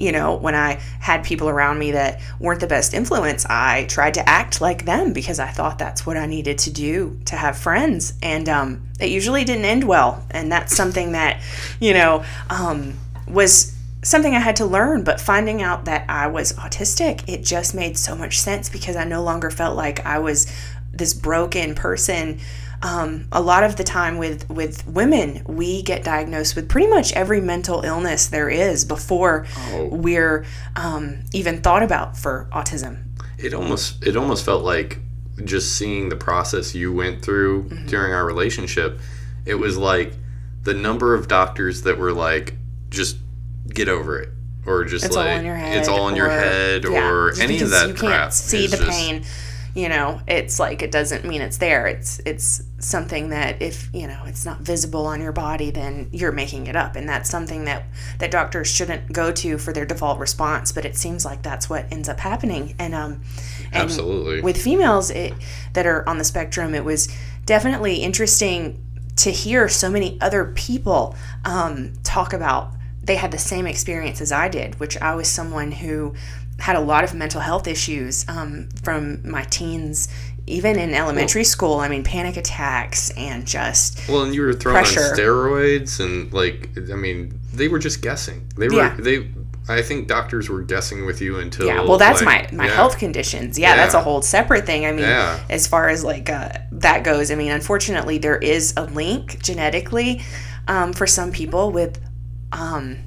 you 0.00 0.12
know, 0.12 0.34
when 0.34 0.54
I 0.54 0.80
had 0.98 1.22
people 1.24 1.50
around 1.50 1.78
me 1.78 1.92
that 1.92 2.22
weren't 2.40 2.60
the 2.60 2.66
best 2.66 2.94
influence, 2.94 3.44
I 3.44 3.84
tried 3.84 4.14
to 4.14 4.26
act 4.26 4.60
like 4.60 4.86
them 4.86 5.12
because 5.12 5.38
I 5.38 5.48
thought 5.48 5.78
that's 5.78 6.06
what 6.06 6.16
I 6.16 6.24
needed 6.24 6.56
to 6.60 6.72
do 6.72 7.20
to 7.26 7.36
have 7.36 7.58
friends. 7.58 8.14
And 8.22 8.48
um, 8.48 8.88
it 8.98 9.10
usually 9.10 9.44
didn't 9.44 9.66
end 9.66 9.84
well. 9.84 10.24
And 10.30 10.50
that's 10.50 10.74
something 10.74 11.12
that, 11.12 11.42
you 11.80 11.92
know, 11.92 12.24
um, 12.48 12.94
was 13.28 13.76
something 14.02 14.34
I 14.34 14.40
had 14.40 14.56
to 14.56 14.64
learn. 14.66 15.04
But 15.04 15.20
finding 15.20 15.62
out 15.62 15.84
that 15.86 16.04
I 16.08 16.26
was 16.26 16.52
autistic, 16.54 17.28
it 17.28 17.44
just 17.44 17.74
made 17.74 17.96
so 17.98 18.14
much 18.16 18.38
sense 18.40 18.68
because 18.68 18.96
I 18.96 19.04
no 19.04 19.22
longer 19.22 19.50
felt 19.50 19.76
like 19.76 20.04
I 20.06 20.18
was 20.18 20.46
this 20.92 21.14
broken 21.14 21.74
person 21.74 22.40
um, 22.82 23.26
a 23.30 23.42
lot 23.42 23.62
of 23.62 23.76
the 23.76 23.84
time 23.84 24.16
with 24.16 24.48
with 24.48 24.86
women 24.86 25.42
we 25.46 25.82
get 25.82 26.02
diagnosed 26.02 26.56
with 26.56 26.66
pretty 26.68 26.88
much 26.88 27.12
every 27.12 27.40
mental 27.40 27.82
illness 27.82 28.26
there 28.28 28.48
is 28.48 28.86
before 28.86 29.46
Oh. 29.68 29.88
we're 29.92 30.46
um, 30.76 31.18
even 31.34 31.60
thought 31.60 31.82
about 31.82 32.16
for 32.16 32.48
autism 32.52 33.04
It 33.38 33.52
almost 33.54 34.02
it 34.04 34.16
almost 34.16 34.44
felt 34.46 34.64
like 34.64 34.98
just 35.44 35.76
seeing 35.76 36.08
the 36.08 36.16
process 36.16 36.74
you 36.74 36.92
went 36.92 37.22
through 37.22 37.64
Mm-hmm. 37.64 37.86
during 37.86 38.12
our 38.14 38.24
relationship. 38.24 38.98
It 39.44 39.54
was 39.56 39.76
like 39.76 40.14
the 40.64 40.74
number 40.74 41.14
of 41.14 41.28
doctors 41.28 41.82
that 41.82 41.98
were 41.98 42.12
like, 42.12 42.54
just 42.88 43.16
get 43.74 43.88
over 43.88 44.18
it, 44.20 44.30
or 44.66 44.84
just 44.84 45.04
it's 45.04 45.16
like 45.16 45.30
all 45.30 45.38
in 45.38 45.44
your 45.44 45.56
head 45.56 45.78
it's 45.78 45.88
all 45.88 46.08
in 46.08 46.16
your 46.16 46.28
head, 46.28 46.84
yeah, 46.84 47.10
or 47.10 47.30
just 47.30 47.42
any 47.42 47.60
of 47.60 47.70
that 47.70 47.88
you 47.88 47.94
crap. 47.94 48.12
can't 48.12 48.32
see 48.32 48.66
the 48.66 48.76
just- 48.76 48.90
pain 48.90 49.24
you 49.74 49.88
know 49.88 50.20
it's 50.26 50.58
like 50.58 50.82
it 50.82 50.90
doesn't 50.90 51.24
mean 51.24 51.40
it's 51.40 51.58
there 51.58 51.86
it's 51.86 52.20
it's 52.26 52.62
something 52.78 53.28
that 53.30 53.60
if 53.62 53.88
you 53.92 54.06
know 54.06 54.22
it's 54.26 54.44
not 54.44 54.60
visible 54.60 55.06
on 55.06 55.20
your 55.20 55.32
body 55.32 55.70
then 55.70 56.08
you're 56.12 56.32
making 56.32 56.66
it 56.66 56.74
up 56.74 56.96
and 56.96 57.08
that's 57.08 57.30
something 57.30 57.64
that 57.64 57.84
that 58.18 58.30
doctors 58.30 58.66
shouldn't 58.68 59.12
go 59.12 59.30
to 59.30 59.58
for 59.58 59.72
their 59.72 59.84
default 59.84 60.18
response 60.18 60.72
but 60.72 60.84
it 60.84 60.96
seems 60.96 61.24
like 61.24 61.42
that's 61.42 61.70
what 61.70 61.86
ends 61.92 62.08
up 62.08 62.18
happening 62.18 62.74
and 62.78 62.94
um 62.94 63.22
and 63.72 63.84
Absolutely. 63.84 64.40
with 64.40 64.60
females 64.60 65.10
it, 65.10 65.32
that 65.74 65.86
are 65.86 66.08
on 66.08 66.18
the 66.18 66.24
spectrum 66.24 66.74
it 66.74 66.84
was 66.84 67.08
definitely 67.46 67.96
interesting 67.96 68.84
to 69.16 69.30
hear 69.30 69.68
so 69.68 69.90
many 69.90 70.18
other 70.20 70.46
people 70.56 71.14
um, 71.44 71.92
talk 72.02 72.32
about 72.32 72.72
they 73.02 73.16
had 73.16 73.30
the 73.30 73.38
same 73.38 73.66
experience 73.66 74.20
as 74.20 74.30
i 74.32 74.48
did 74.48 74.78
which 74.80 74.96
i 74.98 75.14
was 75.14 75.28
someone 75.28 75.72
who 75.72 76.14
had 76.58 76.76
a 76.76 76.80
lot 76.80 77.02
of 77.04 77.14
mental 77.14 77.40
health 77.40 77.66
issues 77.66 78.28
um, 78.28 78.68
from 78.82 79.26
my 79.28 79.42
teens 79.44 80.08
even 80.46 80.78
in 80.78 80.92
elementary 80.94 81.44
school 81.44 81.76
i 81.80 81.88
mean 81.88 82.02
panic 82.04 82.36
attacks 82.36 83.10
and 83.16 83.46
just 83.46 84.06
Well, 84.08 84.22
and 84.24 84.34
you 84.34 84.42
were 84.42 84.52
thrown 84.52 84.74
pressure. 84.74 85.00
on 85.00 85.16
steroids, 85.16 86.00
and 86.00 86.32
like, 86.32 86.68
I 86.92 86.96
mean, 86.96 87.38
they 87.54 87.68
were 87.68 87.78
just 87.78 88.02
guessing. 88.02 88.46
They 88.56 88.68
were 88.68 88.74
Yeah. 88.74 88.96
they. 88.98 89.28
I 89.68 89.82
think 89.82 90.08
doctors 90.08 90.48
were 90.48 90.62
guessing 90.62 91.06
with 91.06 91.20
you 91.20 91.38
until. 91.38 91.66
yeah 91.66 91.82
well 91.82 91.98
that's 91.98 92.22
like, 92.22 92.50
my 92.52 92.56
my 92.56 92.66
yeah. 92.66 92.74
health 92.74 92.98
conditions 92.98 93.58
yeah, 93.58 93.76
that's 93.76 93.94
a 93.94 94.00
whole 94.00 94.20
separate 94.22 94.66
thing 94.66 94.84
i 94.86 94.90
mean 94.90 95.02
Yeah. 95.04 95.38
as 95.48 95.66
far 95.68 95.88
as 95.88 96.02
like 96.02 96.28
uh, 96.28 96.48
that 96.72 97.04
goes 97.04 97.30
i 97.30 97.36
mean 97.36 97.52
unfortunately 97.52 98.18
there 98.18 98.38
is 98.38 98.74
a 98.76 98.84
link 98.86 99.40
genetically 99.42 100.22
um, 100.66 100.92
for 100.92 101.06
some 101.06 101.30
people 101.30 101.70
with 101.70 102.00
um, 102.52 102.98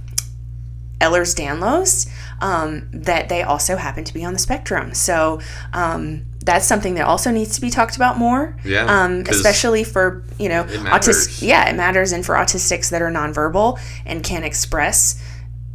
ehlers-danlos 1.02 2.10
um, 2.42 2.90
that 2.94 3.30
they 3.30 3.42
also 3.44 3.76
happen 3.76 4.04
to 4.04 4.14
be 4.14 4.24
on 4.24 4.34
the 4.34 4.40
spectrum 4.40 4.94
so 4.94 5.40
um, 5.74 6.26
that's 6.46 6.66
something 6.66 6.94
that 6.96 7.06
also 7.06 7.32
needs 7.32 7.56
to 7.56 7.62
be 7.62 7.70
talked 7.70 7.96
about 7.96 8.18
more 8.18 8.56
Yeah, 8.64 8.86
um, 8.86 9.24
especially 9.28 9.84
for 9.84 10.24
you 10.40 10.50
know 10.50 10.64
matters. 10.64 11.28
autis- 11.28 11.42
yeah 11.42 11.70
it 11.70 11.76
matters 11.76 12.12
and 12.12 12.26
for 12.26 12.36
autistics 12.36 12.90
that 12.92 13.02
are 13.02 13.12
nonverbal 13.12 13.80
and 14.06 14.24
can't 14.24 14.46
express 14.46 15.22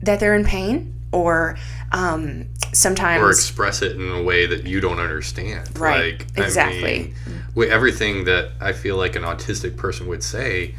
that 0.02 0.20
they're 0.20 0.34
in 0.34 0.44
pain 0.44 0.94
or 1.12 1.56
um, 1.90 2.46
sometimes 2.72 3.22
or 3.22 3.30
express 3.30 3.80
it 3.82 3.96
in 3.96 4.10
a 4.10 4.22
way 4.22 4.44
that 4.46 4.64
you 4.64 4.78
don't 4.80 4.98
understand. 5.00 5.78
Right, 5.78 6.18
Like, 6.18 6.26
exactly. 6.36 6.84
I 6.94 6.98
mean, 6.98 7.14
with 7.54 7.70
everything 7.70 8.24
that 8.24 8.52
I 8.60 8.72
feel 8.74 8.96
like 8.98 9.16
an 9.16 9.22
autistic 9.22 9.76
person 9.78 10.06
would 10.08 10.22
say, 10.22 10.74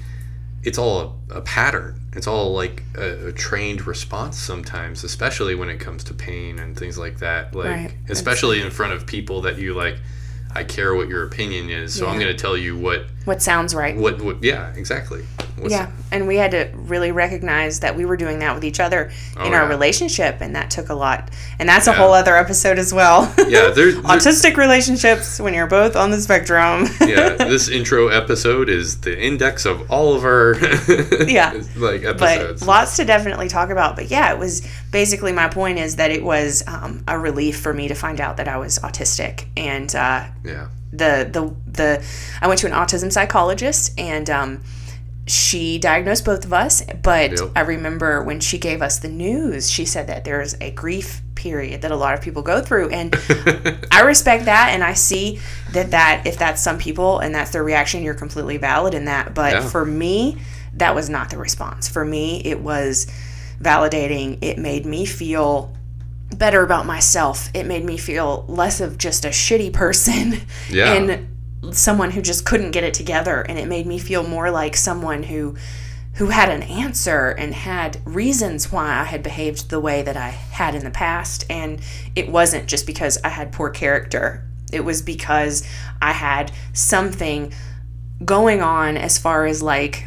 it's 0.64 0.78
all 0.78 1.20
a, 1.32 1.36
a 1.36 1.42
pattern. 1.42 2.02
It's 2.14 2.28
all 2.28 2.54
like 2.54 2.84
a, 2.98 3.28
a 3.28 3.32
trained 3.32 3.86
response 3.88 4.38
sometimes, 4.38 5.04
especially 5.04 5.56
when 5.56 5.70
it 5.70 5.78
comes 5.80 6.04
to 6.06 6.14
pain 6.14 6.60
and 6.60 6.78
things 6.78 6.98
like 6.98 7.20
that. 7.20 7.56
Like, 7.56 7.68
Right. 7.68 7.94
especially 8.10 8.62
in 8.62 8.70
front 8.72 8.94
of 8.94 9.06
people 9.06 9.42
that 9.42 9.58
you 9.58 9.74
like. 9.74 9.98
I 10.56 10.64
care 10.64 10.96
what 10.96 11.08
your 11.10 11.24
opinion 11.28 11.70
is, 11.70 11.94
so 11.94 12.08
I'm 12.08 12.16
going 12.20 12.36
to 12.36 12.42
tell 12.42 12.58
you 12.58 12.76
what 12.76 13.06
what 13.30 13.42
sounds 13.44 13.76
right. 13.76 13.96
what, 13.96 14.20
what 14.22 14.44
yeah 14.44 14.74
exactly 14.76 15.24
What's- 15.60 15.72
Yeah, 15.72 15.92
and 16.12 16.28
we 16.28 16.38
had 16.38 16.52
to 16.52 16.72
really 16.74 17.12
recognize 17.12 17.82
that 17.82 17.96
we 17.96 18.06
were 18.06 18.18
doing 18.18 18.40
that 18.40 18.56
with 18.56 18.64
each 18.64 18.80
other 18.80 19.12
in 19.36 19.54
our 19.54 19.64
yeah. 19.64 19.68
relationship, 19.68 20.38
and 20.42 20.56
that 20.56 20.72
took 20.72 20.88
a 20.90 20.94
lot. 20.94 21.30
And 21.60 21.68
that's 21.68 21.86
a 21.88 21.92
whole 21.94 22.14
other 22.14 22.36
episode 22.38 22.80
as 22.80 22.94
well. 22.94 23.32
yeah 23.48 23.70
there's 23.70 23.96
there, 24.02 24.04
autistic 24.04 24.56
relationships 24.58 25.40
when 25.40 25.54
you're 25.54 25.68
both 25.68 25.96
on 25.96 26.12
the 26.12 26.20
spectrum. 26.20 26.86
yeah 27.02 27.30
this 27.54 27.70
intro 27.70 28.08
episode 28.08 28.70
is 28.70 29.02
the 29.02 29.22
index 29.22 29.66
of 29.66 29.92
all 29.92 30.16
of 30.16 30.24
our 30.24 30.56
Yeah. 31.28 31.62
like 31.76 32.04
episodes. 32.04 32.62
but 32.62 32.68
lots 32.68 32.96
to 32.98 33.06
definitely 33.06 33.48
talk 33.50 33.70
about. 33.70 33.96
But 33.96 34.10
yeah, 34.10 34.34
it 34.34 34.40
was 34.40 34.66
basically 34.92 35.34
my 35.34 35.50
point 35.50 35.78
is 35.78 35.98
that 35.98 36.10
it 36.10 36.24
was 36.24 36.64
um, 36.68 37.04
a 37.08 37.20
relief 37.20 37.60
for 37.60 37.74
me 37.74 37.90
to 37.90 37.96
find 37.96 38.20
out 38.22 38.38
that 38.38 38.48
I 38.48 38.58
was 38.58 38.80
autistic, 38.80 39.46
and 39.56 39.94
uh, 39.96 40.26
yeah 40.44 40.70
the 40.92 41.30
the 41.32 41.54
the 41.72 42.06
I 42.42 42.48
went 42.48 42.60
to 42.62 42.68
an 42.68 42.74
autism 42.74 43.12
psychologist 43.12 43.94
and 44.00 44.30
um, 44.30 44.64
she 45.28 45.78
diagnosed 45.78 46.26
both 46.26 46.44
of 46.46 46.52
us. 46.54 46.82
But 47.04 47.32
Yep. 47.32 47.52
I 47.56 47.62
remember 47.62 48.24
when 48.24 48.40
she 48.40 48.58
gave 48.58 48.82
us 48.82 49.00
the 49.00 49.10
news, 49.10 49.70
she 49.70 49.86
said 49.86 50.08
that 50.08 50.26
there's 50.26 50.56
a 50.60 50.72
grief 50.72 51.22
period 51.36 51.84
that 51.84 51.92
a 51.92 51.96
lot 51.96 52.14
of 52.16 52.22
people 52.22 52.42
go 52.42 52.60
through, 52.62 52.90
and 52.90 53.16
I 53.92 54.02
respect 54.02 54.46
that, 54.46 54.70
and 54.74 54.84
I 54.84 54.94
see 54.94 55.40
that 55.74 55.92
that 55.92 56.24
if 56.26 56.38
that's 56.38 56.62
some 56.62 56.78
people 56.78 57.20
and 57.20 57.34
that's 57.34 57.52
their 57.52 57.64
reaction, 57.64 58.04
you're 58.04 58.14
completely 58.16 58.58
valid 58.58 58.94
in 58.94 59.06
that. 59.06 59.34
But 59.36 59.54
Yeah. 59.54 59.70
for 59.70 59.86
me, 59.86 60.38
that 60.74 60.96
was 60.96 61.10
not 61.10 61.30
the 61.30 61.38
response. 61.38 61.88
For 61.88 62.04
me, 62.04 62.42
it 62.44 62.60
was 62.60 63.08
validating. 63.62 64.38
It 64.42 64.58
made 64.58 64.86
me 64.86 65.06
feel 65.06 65.74
better 66.36 66.64
about 66.64 66.86
myself. 66.86 67.50
It 67.54 67.66
made 67.66 67.84
me 67.84 67.98
feel 67.98 68.46
less 68.48 68.82
of 68.82 68.98
just 68.98 69.26
a 69.26 69.30
shitty 69.30 69.74
person 69.74 70.42
Yeah. 70.70 70.94
and 70.94 71.76
someone 71.76 72.12
who 72.12 72.22
just 72.22 72.46
couldn't 72.46 72.72
get 72.72 72.84
it 72.84 72.94
together 72.94 73.42
and 73.42 73.60
it 73.60 73.68
made 73.68 73.86
me 73.86 74.00
feel 74.00 74.24
more 74.24 74.50
like 74.50 74.76
someone 74.78 75.24
who 75.24 75.56
who 76.14 76.28
had 76.28 76.50
an 76.50 76.64
answer 76.64 77.30
and 77.30 77.54
had 77.54 77.98
reasons 78.06 78.72
why 78.72 79.00
I 79.00 79.04
had 79.06 79.22
behaved 79.24 79.70
the 79.70 79.80
way 79.80 80.02
that 80.02 80.18
I 80.18 80.30
had 80.30 80.76
in 80.76 80.84
the 80.84 80.90
past 80.92 81.46
and 81.50 81.82
it 82.16 82.30
wasn't 82.30 82.68
just 82.68 82.86
because 82.86 83.18
I 83.24 83.30
had 83.30 83.52
poor 83.52 83.70
character. 83.70 84.44
It 84.72 84.82
was 84.86 85.02
because 85.02 85.68
I 86.02 86.12
had 86.14 86.52
something 86.74 87.54
going 88.26 88.62
on 88.62 88.98
as 88.98 89.18
far 89.18 89.46
as 89.46 89.62
like 89.62 90.06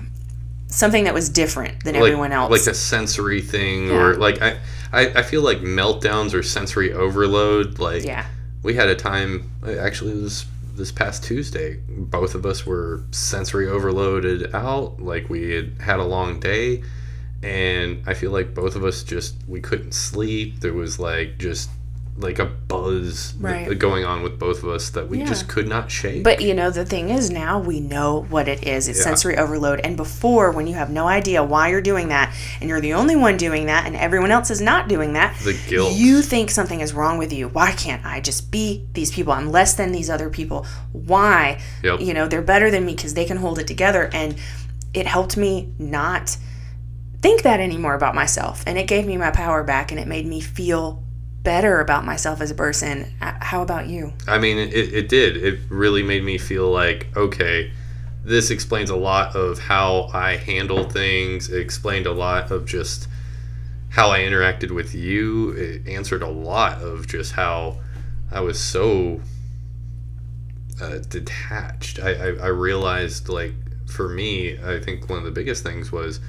something 0.69 1.05
that 1.05 1.15
was 1.15 1.29
different 1.29 1.85
than 1.85 1.95
like, 1.95 2.03
everyone 2.03 2.33
else. 2.33 2.51
like 2.51 2.67
a 2.67 2.75
sensory 2.75 3.41
thing 3.41 3.91
or 3.91 4.15
like 4.15 4.41
I, 4.43 4.59
I 4.93 5.09
i 5.09 5.23
feel 5.23 5.43
like 5.43 5.59
meltdowns 5.59 6.35
or 6.35 6.43
sensory 6.43 6.93
overload 6.93 7.79
like 7.79 8.05
yeah. 8.05 8.27
we 8.63 8.75
had 8.75 8.89
a 8.89 8.95
time 8.95 9.51
actually 9.67 10.21
this 10.21 10.47
this 10.75 10.93
past 10.93 11.25
tuesday 11.25 11.81
both 11.89 12.35
of 12.35 12.47
us 12.47 12.67
were 12.67 13.05
sensory 13.11 13.69
overloaded 13.69 14.55
out 14.55 15.01
like 15.01 15.29
we 15.29 15.53
had 15.53 15.81
had 15.81 16.01
a 16.01 16.05
long 16.05 16.41
day 16.41 16.83
and 17.43 18.03
i 18.07 18.15
feel 18.15 18.31
like 18.31 18.55
both 18.55 18.77
of 18.77 18.85
us 18.85 19.03
just 19.03 19.35
we 19.49 19.61
couldn't 19.61 19.93
sleep 19.93 20.61
there 20.61 20.73
was 20.73 20.99
like 20.99 21.39
just 21.39 21.69
like 22.19 22.39
a 22.39 22.45
buzz 22.45 23.33
Right. 23.41 23.77
going 23.79 24.05
on 24.05 24.23
with 24.23 24.39
both 24.39 24.63
of 24.63 24.69
us 24.69 24.91
that 24.91 25.09
we 25.09 25.19
Yeah. 25.21 25.25
just 25.25 25.49
could 25.49 25.67
not 25.67 25.91
shake 25.91 26.23
But 26.23 26.43
you 26.43 26.53
know, 26.55 26.71
the 26.71 26.85
thing 26.85 27.09
is 27.09 27.31
now 27.31 27.59
we 27.59 27.81
know 27.81 28.27
what 28.29 28.49
it 28.49 28.65
is. 28.67 28.87
It's 28.87 28.99
Yeah. 28.99 29.05
sensory 29.05 29.39
overload. 29.39 29.81
And 29.83 29.97
before, 29.97 30.51
when 30.51 30.67
you 30.67 30.75
have 30.75 30.91
no 30.91 31.09
idea 31.09 31.43
why 31.43 31.69
you're 31.71 31.81
doing 31.81 32.09
that, 32.09 32.33
and 32.61 32.69
you're 32.69 32.83
the 32.83 32.93
only 32.93 33.17
one 33.17 33.39
doing 33.39 33.67
that, 33.67 33.87
and 33.87 33.97
everyone 33.97 34.31
else 34.31 34.51
is 34.51 34.61
not 34.61 34.89
doing 34.89 35.15
that, 35.15 35.35
the 35.43 35.57
guilt 35.69 35.95
you 35.95 36.21
think 36.23 36.51
something 36.51 36.81
is 36.81 36.93
wrong 36.93 37.17
with 37.17 37.33
you. 37.33 37.49
Why 37.49 37.73
can't 37.73 38.05
I 38.05 38.21
just 38.21 38.51
be 38.51 38.85
these 38.93 39.11
people? 39.11 39.33
I'm 39.33 39.51
less 39.51 39.73
than 39.75 39.91
these 39.93 40.11
other 40.11 40.29
people. 40.29 40.67
Why? 40.93 41.59
Yep. 41.83 42.01
You 42.03 42.13
know, 42.13 42.29
they're 42.29 42.43
better 42.43 42.71
than 42.71 42.85
me 42.85 42.95
because 42.95 43.15
they 43.15 43.25
can 43.25 43.39
hold 43.39 43.59
it 43.59 43.67
together. 43.67 44.11
And 44.13 44.35
it 44.93 45.07
helped 45.07 45.39
me 45.39 45.73
not 45.79 46.37
think 47.23 47.43
that 47.43 47.59
anymore 47.59 47.95
about 47.95 48.15
myself. 48.15 48.63
And 48.67 48.77
it 48.77 48.87
gave 48.87 49.07
me 49.07 49.17
my 49.17 49.31
power 49.31 49.63
back 49.65 49.91
and 49.91 49.99
it 49.99 50.07
made 50.07 50.27
me 50.27 50.41
feel 50.41 51.03
better 51.43 51.81
about 51.81 52.05
myself 52.05 52.41
as 52.41 52.51
a 52.51 52.55
person. 52.55 53.13
Uh, 53.21 53.33
How 53.41 53.63
about 53.63 53.87
you? 53.87 54.13
I 54.27 54.39
mean, 54.39 54.59
it, 54.59 54.73
it 54.73 55.09
did. 55.09 55.37
It 55.37 55.61
really 55.69 56.03
made 56.03 56.25
me 56.25 56.39
feel 56.39 56.71
like, 56.71 57.09
okay, 57.17 57.73
this 58.25 58.51
explains 58.51 58.91
a 58.91 58.97
lot 58.97 59.35
of 59.35 59.59
how 59.59 60.11
I 60.13 60.37
handle 60.37 60.89
things. 60.89 61.49
It 61.51 61.61
explained 61.61 62.07
a 62.07 62.13
lot 62.13 62.51
of 62.51 62.67
just 62.67 63.09
how 63.91 64.11
I 64.11 64.21
interacted 64.21 64.71
with 64.71 64.95
you. 64.95 65.51
It 65.51 65.89
answered 65.89 66.23
a 66.23 66.29
lot 66.29 66.81
of 66.81 67.07
just 67.07 67.33
how 67.33 67.79
I 68.31 68.41
was 68.41 68.61
so 68.61 69.21
uh, 70.81 70.99
detached. 71.09 71.99
I, 72.01 72.13
I, 72.13 72.27
I 72.45 72.47
realized, 72.47 73.29
like, 73.29 73.53
for 73.89 74.09
me, 74.09 74.59
I 74.59 74.81
think 74.81 75.11
one 75.11 75.19
of 75.19 75.25
the 75.25 75.31
biggest 75.31 75.63
things 75.63 75.93
was 75.93 76.21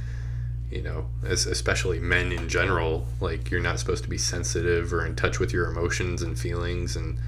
you 0.74 0.82
know, 0.82 1.06
as 1.24 1.46
especially 1.46 2.00
men 2.00 2.32
in 2.32 2.50
general, 2.50 3.06
like 3.22 3.52
you're 3.52 3.62
not 3.62 3.78
supposed 3.78 4.04
to 4.04 4.10
be 4.10 4.18
sensitive 4.18 4.92
or 4.92 5.06
in 5.06 5.16
touch 5.16 5.40
with 5.40 5.54
your 5.54 5.70
emotions 5.70 6.24
and 6.24 6.38
feelings. 6.38 6.96
And 6.96 7.20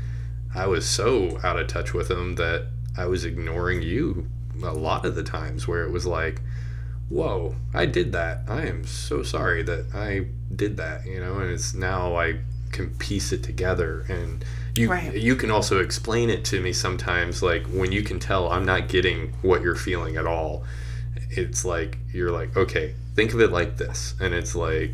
I 0.55 0.65
was 0.65 0.87
so 0.89 1.39
out 1.43 1.59
of 1.59 1.67
touch 1.67 1.93
with 1.93 2.07
them 2.07 2.35
that 2.35 2.67
I 2.97 3.05
was 3.05 3.23
ignoring 3.23 3.83
you 3.83 4.27
a 4.63 4.73
lot 4.73 5.05
of 5.05 5.13
the 5.13 5.23
times 5.23 5.67
where 5.67 5.83
it 5.83 5.91
was 5.91 6.07
like, 6.07 6.41
whoa, 7.07 7.55
I 7.71 7.85
did 7.85 8.13
that. 8.13 8.39
I 8.47 8.65
am 8.65 8.83
so 8.83 9.21
sorry 9.21 9.61
that 9.61 9.93
I 9.93 10.25
did 10.55 10.77
that, 10.77 11.05
you 11.05 11.19
know, 11.19 11.37
and 11.37 11.51
it's 11.51 11.75
now 11.75 12.15
I 12.15 12.39
can 12.71 12.89
piece 12.97 13.31
it 13.31 13.43
together 13.43 14.05
and 14.09 14.43
you 14.75 14.89
Right. 14.89 15.13
you 15.13 15.37
can 15.37 15.49
also 15.49 15.79
explain 15.79 16.29
it 16.29 16.43
to 16.45 16.59
me 16.59 16.73
sometimes 16.73 17.41
like 17.41 17.65
when 17.67 17.93
you 17.93 18.03
can 18.03 18.19
tell 18.19 18.49
I'm 18.49 18.65
not 18.65 18.89
getting 18.89 19.31
what 19.43 19.61
you're 19.61 19.75
feeling 19.75 20.17
at 20.17 20.25
all 20.25 20.65
it's 21.29 21.63
like 21.63 21.97
you're 22.11 22.31
like 22.31 22.57
okay 22.57 22.95
think 23.15 23.33
of 23.33 23.39
it 23.41 23.51
like 23.51 23.77
this 23.77 24.13
and 24.21 24.33
it's 24.33 24.55
like 24.55 24.91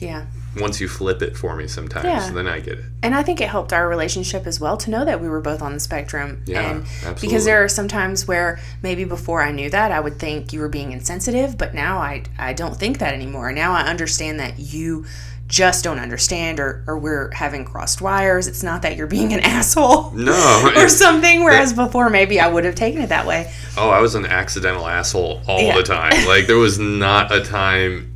Yeah. 0.00 0.24
once 0.58 0.80
you 0.80 0.88
flip 0.88 1.22
it 1.22 1.36
for 1.36 1.54
me 1.54 1.68
sometimes 1.68 2.04
Yeah. 2.06 2.30
then 2.32 2.46
I 2.48 2.60
get 2.60 2.78
it 2.78 2.84
And 3.02 3.14
I 3.14 3.22
think 3.22 3.40
it 3.40 3.48
helped 3.48 3.72
our 3.72 3.88
relationship 3.88 4.46
as 4.46 4.58
well 4.60 4.76
to 4.78 4.90
know 4.90 5.04
that 5.04 5.20
we 5.20 5.28
were 5.28 5.40
both 5.40 5.60
on 5.60 5.72
the 5.74 5.80
spectrum. 5.80 6.42
Yeah, 6.46 6.60
and 6.70 6.82
absolutely. 6.82 7.20
because 7.28 7.44
there 7.44 7.62
are 7.64 7.68
some 7.68 7.88
times 7.88 8.26
where 8.28 8.58
maybe 8.82 9.04
before 9.04 9.42
I 9.42 9.50
knew 9.50 9.68
that 9.70 9.90
I 9.92 10.00
would 10.00 10.18
think 10.18 10.52
you 10.52 10.60
were 10.60 10.68
being 10.68 10.92
insensitive, 10.92 11.58
but 11.58 11.74
now 11.74 11.98
I 11.98 12.22
I 12.38 12.52
don't 12.52 12.76
think 12.76 12.98
that 12.98 13.12
anymore. 13.14 13.52
Now 13.52 13.72
I 13.72 13.82
understand 13.82 14.38
that 14.40 14.58
you 14.58 15.04
just 15.52 15.84
don't 15.84 15.98
understand 15.98 16.58
or, 16.58 16.82
or 16.86 16.98
we're 16.98 17.30
having 17.32 17.62
crossed 17.62 18.00
wires. 18.00 18.48
It's 18.48 18.62
not 18.62 18.80
that 18.82 18.96
you're 18.96 19.06
being 19.06 19.34
an 19.34 19.40
asshole. 19.58 20.10
no 20.12 20.72
Or 20.76 20.88
something, 20.88 21.44
whereas 21.44 21.74
before 21.74 22.08
maybe 22.08 22.40
I 22.40 22.48
would 22.50 22.64
have 22.64 22.74
taken 22.74 23.02
it 23.02 23.10
that 23.10 23.26
way. 23.26 23.52
oh 23.76 23.90
I 23.90 24.00
was 24.00 24.14
an 24.14 24.24
accidental 24.24 24.86
asshole 24.88 25.42
all 25.46 25.60
Yeah. 25.60 25.76
the 25.76 25.82
time 25.82 26.12
like 26.26 26.46
there 26.46 26.56
was 26.56 26.78
not 26.78 27.30
a 27.30 27.42
time 27.44 28.08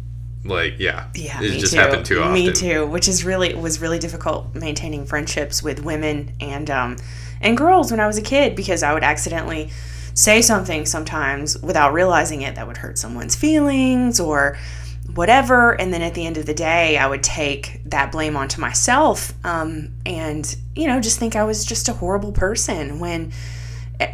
like 0.46 0.76
yeah 0.78 1.08
Yeah, 1.14 1.42
it 1.42 1.58
just 1.58 1.74
too. 1.74 1.78
happened 1.78 2.06
too 2.06 2.20
often 2.22 2.32
Me 2.32 2.52
too, 2.52 2.86
which 2.86 3.06
is 3.06 3.22
really 3.22 3.54
was 3.54 3.82
really 3.82 3.98
difficult 3.98 4.54
maintaining 4.54 5.04
friendships 5.04 5.62
with 5.62 5.84
women 5.84 6.32
and 6.40 6.70
um 6.70 6.96
and 7.42 7.54
girls 7.54 7.90
when 7.90 8.00
I 8.00 8.06
was 8.06 8.16
a 8.16 8.22
kid 8.22 8.56
because 8.56 8.82
I 8.82 8.94
would 8.94 9.02
accidentally 9.04 9.68
say 10.14 10.40
something 10.40 10.86
sometimes 10.86 11.58
without 11.60 11.92
realizing 11.92 12.40
it 12.40 12.54
that 12.54 12.66
would 12.66 12.78
hurt 12.78 12.96
someone's 12.96 13.36
feelings 13.36 14.18
or 14.20 14.56
whatever 15.16 15.72
and 15.80 15.92
then 15.92 16.02
at 16.02 16.14
the 16.14 16.26
end 16.26 16.36
of 16.36 16.46
the 16.46 16.54
day 16.54 16.96
I 16.96 17.06
would 17.06 17.22
take 17.22 17.80
that 17.86 18.12
blame 18.12 18.36
onto 18.36 18.60
myself 18.60 19.32
um, 19.44 19.94
and 20.04 20.56
you 20.74 20.86
know 20.86 21.00
just 21.00 21.18
think 21.18 21.36
I 21.36 21.44
was 21.44 21.64
just 21.64 21.88
a 21.88 21.92
horrible 21.92 22.32
person 22.32 22.98
when 22.98 23.32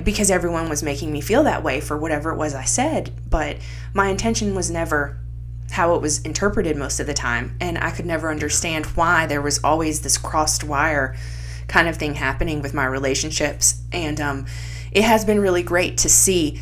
because 0.04 0.30
everyone 0.30 0.68
was 0.68 0.82
making 0.82 1.10
me 1.10 1.20
feel 1.20 1.42
that 1.42 1.64
way 1.64 1.80
for 1.80 1.98
whatever 1.98 2.30
it 2.30 2.36
was 2.36 2.54
I 2.54 2.64
said 2.64 3.12
but 3.28 3.56
my 3.92 4.08
intention 4.08 4.54
was 4.54 4.70
never 4.70 5.18
how 5.72 5.94
it 5.94 6.02
was 6.02 6.20
interpreted 6.20 6.76
most 6.76 7.00
of 7.00 7.06
the 7.06 7.14
time 7.14 7.56
and 7.58 7.78
i 7.78 7.90
could 7.90 8.04
never 8.04 8.30
understand 8.30 8.84
why 8.86 9.26
there 9.26 9.40
was 9.40 9.62
always 9.64 10.02
this 10.02 10.18
crossed 10.18 10.62
wire 10.62 11.16
kind 11.66 11.88
of 11.88 11.96
thing 11.96 12.14
happening 12.14 12.60
with 12.60 12.74
my 12.74 12.84
relationships 12.84 13.80
and 13.90 14.20
um, 14.20 14.46
it 14.92 15.02
has 15.02 15.24
been 15.24 15.40
really 15.40 15.62
great 15.62 15.96
to 15.96 16.08
see 16.08 16.60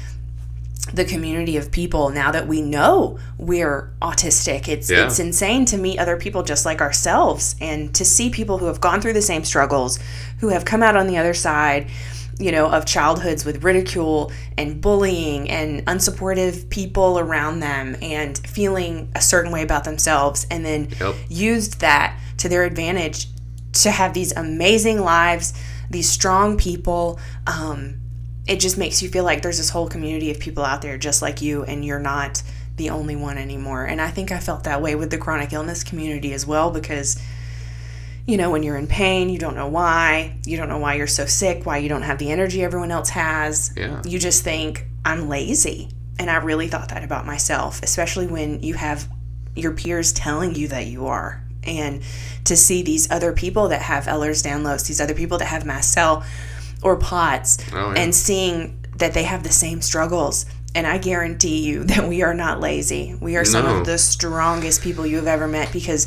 the 0.95 1.05
community 1.05 1.57
of 1.57 1.71
people 1.71 2.09
now 2.11 2.33
that 2.33 2.49
we 2.49 2.61
know 2.63 3.19
we're 3.39 3.93
autistic 4.03 4.67
it's 4.67 4.91
Yeah. 4.91 5.07
it's 5.07 5.19
insane 5.19 5.65
to 5.67 5.77
meet 5.77 5.99
other 5.99 6.17
people 6.17 6.43
just 6.43 6.65
like 6.65 6.81
ourselves 6.81 7.55
and 7.61 7.95
to 7.95 8.05
see 8.05 8.31
people 8.31 8.59
who 8.59 8.67
have 8.67 8.81
gone 8.81 9.01
through 9.01 9.13
the 9.13 9.23
same 9.23 9.45
struggles 9.45 9.99
who 10.39 10.49
have 10.49 10.65
come 10.65 10.83
out 10.83 10.97
on 10.97 11.07
the 11.07 11.19
other 11.19 11.35
side 11.35 11.89
you 12.39 12.51
know 12.51 12.67
of 12.71 12.87
childhoods 12.87 13.45
with 13.45 13.63
ridicule 13.63 14.33
and 14.57 14.81
bullying 14.81 15.51
and 15.51 15.85
unsupportive 15.87 16.69
people 16.71 17.19
around 17.19 17.61
them 17.61 17.95
and 18.01 18.39
feeling 18.39 19.13
a 19.15 19.21
certain 19.21 19.53
way 19.53 19.63
about 19.63 19.85
themselves 19.85 20.47
and 20.51 20.65
then 20.65 20.89
Yep. 20.99 21.15
used 21.29 21.81
that 21.81 22.19
to 22.39 22.49
their 22.49 22.65
advantage 22.65 23.27
to 23.75 23.91
have 23.91 24.15
these 24.15 24.33
amazing 24.35 25.01
lives 25.01 25.53
these 25.91 26.09
strong 26.09 26.57
people 26.57 27.19
um, 27.47 28.00
it 28.51 28.61
just 28.61 28.77
makes 28.77 29.01
you 29.03 29.09
feel 29.09 29.25
like 29.25 29.41
there's 29.43 29.57
this 29.59 29.71
whole 29.71 29.89
community 29.89 30.31
of 30.31 30.39
people 30.39 30.65
out 30.65 30.83
there 30.83 30.99
just 30.99 31.23
like 31.23 31.41
you 31.41 31.63
and 31.65 31.85
you're 31.85 31.99
not 32.01 32.43
the 32.77 32.91
only 32.91 33.17
one 33.17 33.39
anymore 33.39 33.85
and 33.85 34.01
i 34.01 34.11
think 34.11 34.33
i 34.33 34.39
felt 34.39 34.65
that 34.65 34.83
way 34.83 34.95
with 34.95 35.11
the 35.11 35.19
chronic 35.19 35.53
illness 35.53 35.85
community 35.85 36.33
as 36.33 36.47
well 36.47 36.71
because 36.71 37.21
you 38.27 38.37
know 38.37 38.51
when 38.51 38.63
you're 38.63 38.77
in 38.77 38.87
pain 38.87 39.29
you 39.29 39.39
don't 39.39 39.55
know 39.55 39.69
why 39.69 40.37
you 40.45 40.57
don't 40.57 40.69
know 40.69 40.79
why 40.79 40.95
you're 40.95 41.07
so 41.07 41.27
sick 41.27 41.65
why 41.67 41.77
you 41.79 41.89
don't 41.89 42.03
have 42.03 42.19
the 42.19 42.31
energy 42.31 42.63
everyone 42.63 42.91
else 42.91 43.11
has 43.11 43.73
Yeah. 43.77 44.03
you 44.05 44.19
just 44.19 44.43
think 44.45 44.85
I'm 45.05 45.29
lazy. 45.29 45.89
And 46.19 46.31
I 46.31 46.37
really 46.37 46.69
thought 46.69 46.91
that 46.91 47.03
about 47.03 47.25
myself, 47.25 47.83
especially 47.83 48.27
when 48.27 48.63
you 48.63 48.75
have 48.75 49.09
your 49.57 49.73
peers 49.73 50.13
telling 50.13 50.55
you 50.55 50.69
that 50.69 50.87
you 50.87 51.07
are. 51.07 51.43
And 51.65 52.03
to 52.45 52.55
see 52.57 52.83
these 52.83 53.11
other 53.11 53.33
people 53.33 53.69
that 53.69 53.81
have 53.81 54.05
Ehlers-Danlos, 54.05 54.87
these 54.87 55.01
other 55.01 55.15
people 55.15 55.39
that 55.39 55.47
have 55.47 55.65
mast 55.65 55.93
cell 55.93 56.23
or 56.83 56.97
POTS, 56.97 57.59
Oh, 57.73 57.93
yeah. 57.93 58.01
and 58.03 58.15
seeing 58.15 58.85
that 58.97 59.15
they 59.15 59.23
have 59.25 59.43
the 59.43 59.53
same 59.53 59.81
struggles. 59.83 60.47
And 60.75 60.87
I 60.87 60.99
guarantee 60.99 61.65
you 61.67 61.85
that 61.93 62.07
we 62.09 62.23
are 62.23 62.35
not 62.35 62.61
lazy. 62.61 63.17
We 63.21 63.37
are 63.37 63.45
some 63.45 63.67
of 63.67 63.87
the 63.87 63.99
strongest 63.99 64.83
people 64.83 65.07
you 65.07 65.17
have 65.17 65.27
ever 65.27 65.49
met 65.49 65.73
because 65.73 66.07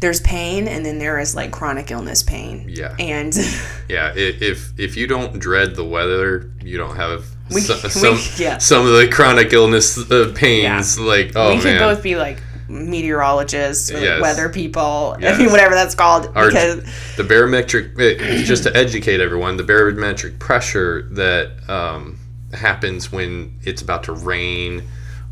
there's 0.00 0.20
pain 0.22 0.66
and 0.66 0.84
then 0.86 0.98
there 0.98 1.18
is 1.18 1.34
like 1.34 1.50
chronic 1.50 1.90
illness 1.90 2.22
pain. 2.22 2.64
Yeah. 2.68 2.94
And 2.98 3.36
Yeah, 3.88 4.12
if 4.16 4.72
if 4.78 4.96
you 4.96 5.06
don't 5.06 5.38
dread 5.38 5.74
the 5.76 5.84
weather, 5.84 6.50
you 6.62 6.78
don't 6.78 6.96
have 6.96 7.26
We- 7.50 7.60
so- 7.60 7.74
we- 7.84 7.90
some 7.90 8.18
yeah. 8.38 8.56
some 8.58 8.86
of 8.86 8.92
the 8.92 9.08
chronic 9.08 9.52
illness 9.52 9.98
uh, 10.10 10.32
pains. 10.34 10.98
Like 10.98 11.32
oh 11.36 11.50
we 11.50 11.54
man, 11.62 11.78
could 11.78 11.78
both 11.80 12.02
be 12.02 12.16
like 12.16 12.40
meteorologists 12.70 13.90
Yes. 13.90 14.20
weather 14.22 14.48
people. 14.48 15.16
I 15.20 15.36
mean, 15.36 15.50
whatever 15.50 15.74
that's 15.74 15.94
called. 15.94 16.30
Our- 16.34 16.46
because 16.48 16.82
the 17.16 17.24
barometric 17.24 17.98
eh, 17.98 18.42
just 18.44 18.62
to 18.64 18.76
educate 18.76 19.20
everyone 19.20 19.56
the 19.56 19.62
barometric 19.64 20.38
pressure 20.38 21.02
that 21.12 21.50
um, 21.68 22.18
happens 22.52 23.10
when 23.12 23.58
it's 23.62 23.82
about 23.82 24.04
to 24.04 24.12
rain 24.12 24.82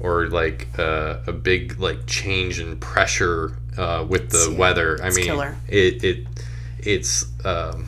or 0.00 0.26
like 0.28 0.68
uh, 0.78 1.18
a 1.26 1.32
big 1.32 1.78
like 1.80 2.06
change 2.06 2.60
in 2.60 2.78
pressure 2.78 3.56
uh, 3.76 4.04
with 4.08 4.30
the 4.30 4.48
Yeah, 4.52 4.58
weather 4.58 4.98
i 5.02 5.10
mean 5.10 5.24
killer. 5.24 5.56
it 5.68 6.04
it 6.04 6.26
it's 6.80 7.24
um, 7.44 7.86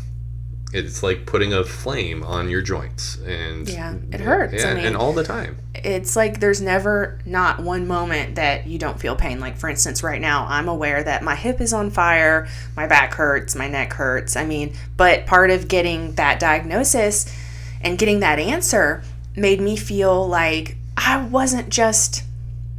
it's 0.72 1.02
like 1.02 1.26
putting 1.26 1.52
a 1.52 1.64
flame 1.64 2.22
on 2.22 2.48
your 2.48 2.62
joints 2.62 3.16
and 3.26 3.68
Yeah, 3.68 3.94
it 4.12 4.20
hurts, 4.20 4.54
yeah, 4.54 4.70
I 4.70 4.74
mean- 4.74 4.84
and 4.86 4.96
all 4.96 5.12
the 5.12 5.24
time 5.24 5.58
it's 5.82 6.14
like 6.16 6.40
there's 6.40 6.60
never 6.60 7.18
not 7.24 7.60
one 7.60 7.86
moment 7.86 8.34
that 8.34 8.66
you 8.66 8.78
don't 8.78 9.00
feel 9.00 9.16
pain. 9.16 9.40
Like, 9.40 9.56
for 9.56 9.68
instance, 9.70 10.02
right 10.02 10.20
now, 10.20 10.46
I'm 10.48 10.68
aware 10.68 11.02
that 11.02 11.22
my 11.22 11.34
hip 11.34 11.60
is 11.60 11.72
on 11.72 11.90
fire, 11.90 12.48
my 12.76 12.86
back 12.86 13.14
hurts, 13.14 13.54
my 13.54 13.68
neck 13.68 13.92
hurts. 13.94 14.36
I 14.36 14.44
mean, 14.44 14.74
but 14.96 15.26
part 15.26 15.50
of 15.50 15.68
getting 15.68 16.14
that 16.16 16.38
diagnosis 16.38 17.34
and 17.80 17.96
getting 17.98 18.20
that 18.20 18.38
answer 18.38 19.02
made 19.36 19.60
me 19.60 19.76
feel 19.76 20.26
like 20.28 20.76
I 20.96 21.22
wasn't 21.24 21.70
just 21.70 22.24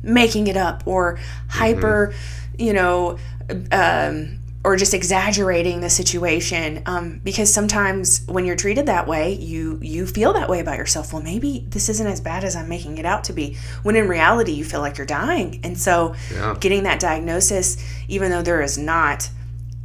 making 0.03 0.47
it 0.47 0.57
up 0.57 0.83
or 0.85 1.17
hyper, 1.47 2.13
you 2.57 2.73
know, 2.73 3.17
um, 3.71 4.39
or 4.63 4.75
just 4.75 4.93
exaggerating 4.93 5.81
the 5.81 5.89
situation. 5.89 6.83
Um, 6.85 7.19
because 7.23 7.51
sometimes 7.51 8.21
when 8.27 8.45
you're 8.45 8.55
treated 8.55 8.85
that 8.85 9.07
way, 9.07 9.33
you 9.33 9.79
you 9.81 10.05
feel 10.05 10.33
that 10.33 10.49
way 10.49 10.59
about 10.59 10.77
yourself. 10.77 11.13
Well, 11.13 11.23
maybe 11.23 11.65
this 11.69 11.89
isn't 11.89 12.05
as 12.05 12.21
bad 12.21 12.43
as 12.43 12.55
I'm 12.55 12.69
making 12.69 12.97
it 12.99 13.05
out 13.05 13.23
to 13.25 13.33
be. 13.33 13.57
When 13.83 13.95
in 13.95 14.07
reality, 14.07 14.51
you 14.51 14.63
feel 14.63 14.81
like 14.81 14.97
you're 14.97 15.07
dying. 15.07 15.59
And 15.63 15.77
so, 15.77 16.13
Yeah. 16.31 16.55
getting 16.59 16.83
that 16.83 16.99
diagnosis, 16.99 17.77
even 18.07 18.29
though 18.29 18.43
there 18.43 18.61
is 18.61 18.77
not 18.77 19.29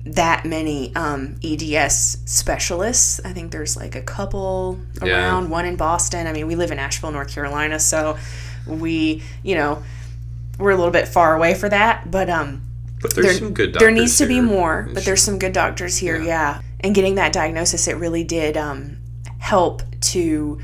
that 0.04 0.44
many 0.44 0.94
um, 0.94 1.34
EDS 1.42 2.18
specialists. 2.26 3.20
I 3.24 3.32
think 3.32 3.50
there's 3.50 3.76
like 3.76 3.96
a 3.96 4.02
couple 4.02 4.78
Yeah. 5.02 5.08
around, 5.32 5.50
one 5.50 5.64
in 5.64 5.76
Boston. 5.76 6.26
I 6.28 6.32
mean, 6.32 6.46
we 6.46 6.54
live 6.54 6.70
in 6.70 6.78
Asheville, 6.78 7.10
North 7.10 7.32
Carolina, 7.34 7.80
so 7.80 8.16
we, 8.68 9.22
you 9.42 9.54
know, 9.56 9.82
we're 10.58 10.70
a 10.70 10.76
little 10.76 10.92
bit 10.92 11.08
far 11.08 11.34
away 11.34 11.54
for 11.54 11.68
that. 11.68 12.08
But 12.10 12.30
um, 12.30 12.60
but 13.06 13.14
there's 13.14 13.26
there, 13.26 13.34
some 13.34 13.54
good 13.54 13.72
doctors 13.72 13.86
there 13.86 13.90
needs 13.90 14.18
to 14.18 14.26
be 14.26 14.40
more, 14.40 14.88
but 14.92 15.04
there's 15.04 15.22
some 15.22 15.38
good 15.38 15.52
doctors 15.52 15.96
here, 15.96 16.20
yeah. 16.20 16.60
And 16.80 16.94
getting 16.94 17.16
that 17.16 17.32
diagnosis, 17.32 17.88
it 17.88 17.96
really 17.96 18.24
did 18.24 18.56
um, 18.56 18.98
help 19.38 19.82
to 20.00 20.60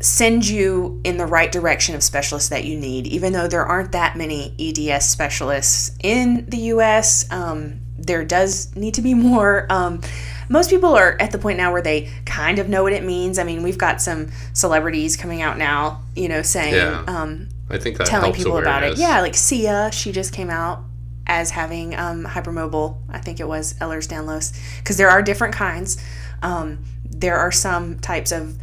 send 0.00 0.46
you 0.46 1.00
in 1.04 1.16
the 1.16 1.26
right 1.26 1.50
direction 1.50 1.94
of 1.94 2.02
specialists 2.02 2.50
that 2.50 2.64
you 2.64 2.78
need. 2.78 3.06
Even 3.06 3.32
though 3.32 3.48
there 3.48 3.64
aren't 3.64 3.92
that 3.92 4.16
many 4.16 4.54
EDS 4.58 5.08
specialists 5.08 5.96
in 6.00 6.46
the 6.48 6.58
U.S., 6.58 7.30
um, 7.32 7.80
there 7.98 8.24
does 8.24 8.74
need 8.76 8.94
to 8.94 9.02
be 9.02 9.14
more. 9.28 9.66
Um, 9.70 10.00
most 10.48 10.70
people 10.70 10.94
are 10.94 11.16
at 11.20 11.30
the 11.30 11.38
point 11.38 11.58
now 11.58 11.72
where 11.72 11.82
they 11.82 12.10
kind 12.24 12.58
of 12.58 12.68
know 12.68 12.82
what 12.82 12.92
it 12.92 13.04
means. 13.04 13.38
I 13.38 13.44
mean, 13.44 13.62
we've 13.62 13.78
got 13.78 14.00
some 14.00 14.30
celebrities 14.54 15.16
coming 15.16 15.42
out 15.42 15.58
now, 15.58 16.02
you 16.14 16.28
know, 16.28 16.42
saying, 16.42 16.74
Yeah. 16.74 17.04
um, 17.06 17.48
i 17.68 17.76
think 17.76 17.98
that 17.98 18.06
telling 18.06 18.32
people 18.32 18.56
about 18.56 18.82
it. 18.82 18.96
Yeah, 18.96 19.20
like 19.20 19.34
Sia, 19.34 19.90
she 19.92 20.10
just 20.10 20.32
came 20.32 20.48
out 20.48 20.84
as 21.28 21.50
having 21.50 21.94
um, 21.94 22.24
hypermobile. 22.24 22.96
I 23.10 23.18
think 23.18 23.38
it 23.38 23.46
was 23.46 23.74
Ehlers-Danlos, 23.74 24.58
because 24.78 24.96
there 24.96 25.10
are 25.10 25.22
different 25.22 25.54
kinds. 25.54 26.02
Um, 26.42 26.78
there 27.04 27.36
are 27.36 27.52
some 27.52 27.98
types 28.00 28.32
of 28.32 28.56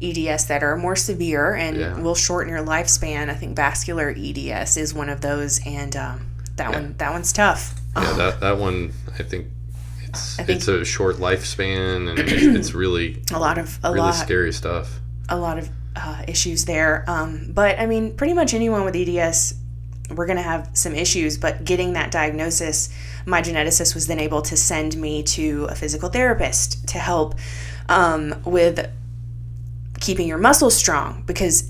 EDS 0.00 0.46
that 0.46 0.62
are 0.62 0.76
more 0.76 0.96
severe 0.96 1.54
and 1.54 1.76
Yeah. 1.76 1.98
will 2.00 2.14
shorten 2.14 2.52
your 2.52 2.64
lifespan. 2.64 3.28
I 3.30 3.34
think 3.34 3.56
vascular 3.56 4.14
EDS 4.16 4.76
is 4.76 4.94
one 4.94 5.08
of 5.08 5.20
those, 5.20 5.60
and 5.66 5.94
um, 5.96 6.26
that 6.56 6.72
one 6.72 6.94
that 6.98 7.10
one's 7.12 7.32
tough. 7.32 7.74
yeah 7.96 8.12
that, 8.14 8.40
that 8.40 8.58
one 8.58 8.92
i 9.18 9.22
think 9.22 9.46
it's 10.02 10.38
I 10.38 10.42
think- 10.44 10.56
it's 10.58 10.68
a 10.68 10.84
short 10.84 11.16
lifespan 11.16 12.10
and 12.10 12.18
it's, 12.28 12.42
it's 12.42 12.74
really 12.74 13.22
A 13.32 13.38
lot 13.38 13.56
of 13.58 13.78
a 13.82 13.88
really 13.88 14.00
lot 14.00 14.12
scary 14.14 14.52
stuff 14.52 15.00
a 15.30 15.36
lot 15.36 15.56
of 15.58 15.70
uh, 15.96 16.22
issues 16.28 16.64
there. 16.66 17.04
Um, 17.06 17.52
but 17.54 17.78
I 17.78 17.86
mean, 17.86 18.16
pretty 18.16 18.32
much 18.34 18.52
anyone 18.54 18.84
with 18.84 18.96
EDS, 18.96 19.54
we're 20.16 20.26
going 20.26 20.36
to 20.36 20.42
have 20.42 20.70
some 20.74 20.94
issues. 20.94 21.38
But 21.38 21.64
getting 21.64 21.94
that 21.94 22.10
diagnosis, 22.10 22.88
my 23.26 23.42
geneticist 23.42 23.94
was 23.94 24.06
then 24.06 24.20
able 24.20 24.42
to 24.42 24.56
send 24.56 24.96
me 24.96 25.22
to 25.24 25.66
a 25.70 25.74
physical 25.74 26.08
therapist 26.08 26.88
to 26.88 26.98
help 26.98 27.34
um, 27.88 28.34
with 28.44 28.90
keeping 30.00 30.26
your 30.26 30.38
muscles 30.38 30.74
strong 30.74 31.22
because 31.26 31.62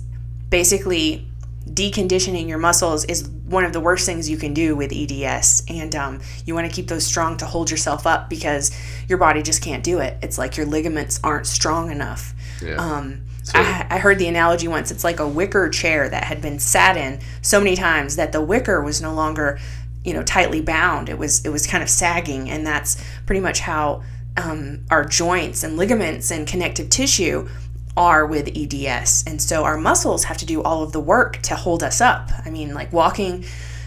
basically 0.48 1.26
deconditioning 1.68 2.48
your 2.48 2.58
muscles 2.58 3.04
is 3.04 3.28
one 3.28 3.64
of 3.64 3.72
the 3.72 3.80
worst 3.80 4.06
things 4.06 4.28
you 4.28 4.36
can 4.36 4.54
do 4.54 4.74
with 4.74 4.92
EDS. 4.92 5.64
And 5.68 5.94
um, 5.94 6.20
you 6.44 6.54
want 6.54 6.68
to 6.68 6.74
keep 6.74 6.88
those 6.88 7.06
strong 7.06 7.36
to 7.38 7.46
hold 7.46 7.70
yourself 7.70 8.06
up 8.06 8.28
because 8.28 8.70
your 9.08 9.18
body 9.18 9.42
just 9.42 9.62
can't 9.62 9.84
do 9.84 9.98
it. 9.98 10.16
It's 10.22 10.38
like 10.38 10.56
your 10.56 10.66
ligaments 10.66 11.20
aren't 11.22 11.46
strong 11.46 11.90
enough. 11.90 12.34
yeah 12.62 12.76
Um, 12.76 13.22
I, 13.54 13.86
I 13.90 13.98
heard 13.98 14.18
the 14.18 14.28
analogy 14.28 14.68
once. 14.68 14.90
It's 14.90 15.04
like 15.04 15.20
a 15.20 15.28
wicker 15.28 15.68
chair 15.68 16.08
that 16.08 16.24
had 16.24 16.40
been 16.40 16.58
sat 16.58 16.96
in 16.96 17.20
so 17.42 17.58
many 17.58 17.76
times 17.76 18.16
that 18.16 18.32
the 18.32 18.40
wicker 18.40 18.82
was 18.82 19.02
no 19.02 19.12
longer, 19.12 19.58
you 20.04 20.14
know, 20.14 20.22
tightly 20.22 20.60
bound. 20.60 21.08
It 21.08 21.18
was 21.18 21.44
it 21.44 21.50
was 21.50 21.66
kind 21.66 21.82
of 21.82 21.90
sagging, 21.90 22.50
and 22.50 22.66
that's 22.66 23.02
pretty 23.26 23.40
much 23.40 23.60
how 23.60 24.02
um, 24.36 24.84
our 24.90 25.04
joints 25.04 25.62
and 25.62 25.76
ligaments 25.76 26.30
and 26.30 26.46
connective 26.46 26.88
tissue 26.88 27.48
are 27.96 28.26
with 28.26 28.48
EDS. 28.56 29.24
And 29.26 29.40
so 29.40 29.64
our 29.64 29.76
muscles 29.76 30.24
have 30.24 30.38
to 30.38 30.46
do 30.46 30.62
all 30.62 30.82
of 30.82 30.92
the 30.92 31.00
work 31.00 31.38
to 31.42 31.54
hold 31.54 31.82
us 31.82 32.00
up. 32.00 32.30
I 32.44 32.50
mean, 32.50 32.72
like 32.72 32.92
walking, 32.92 33.44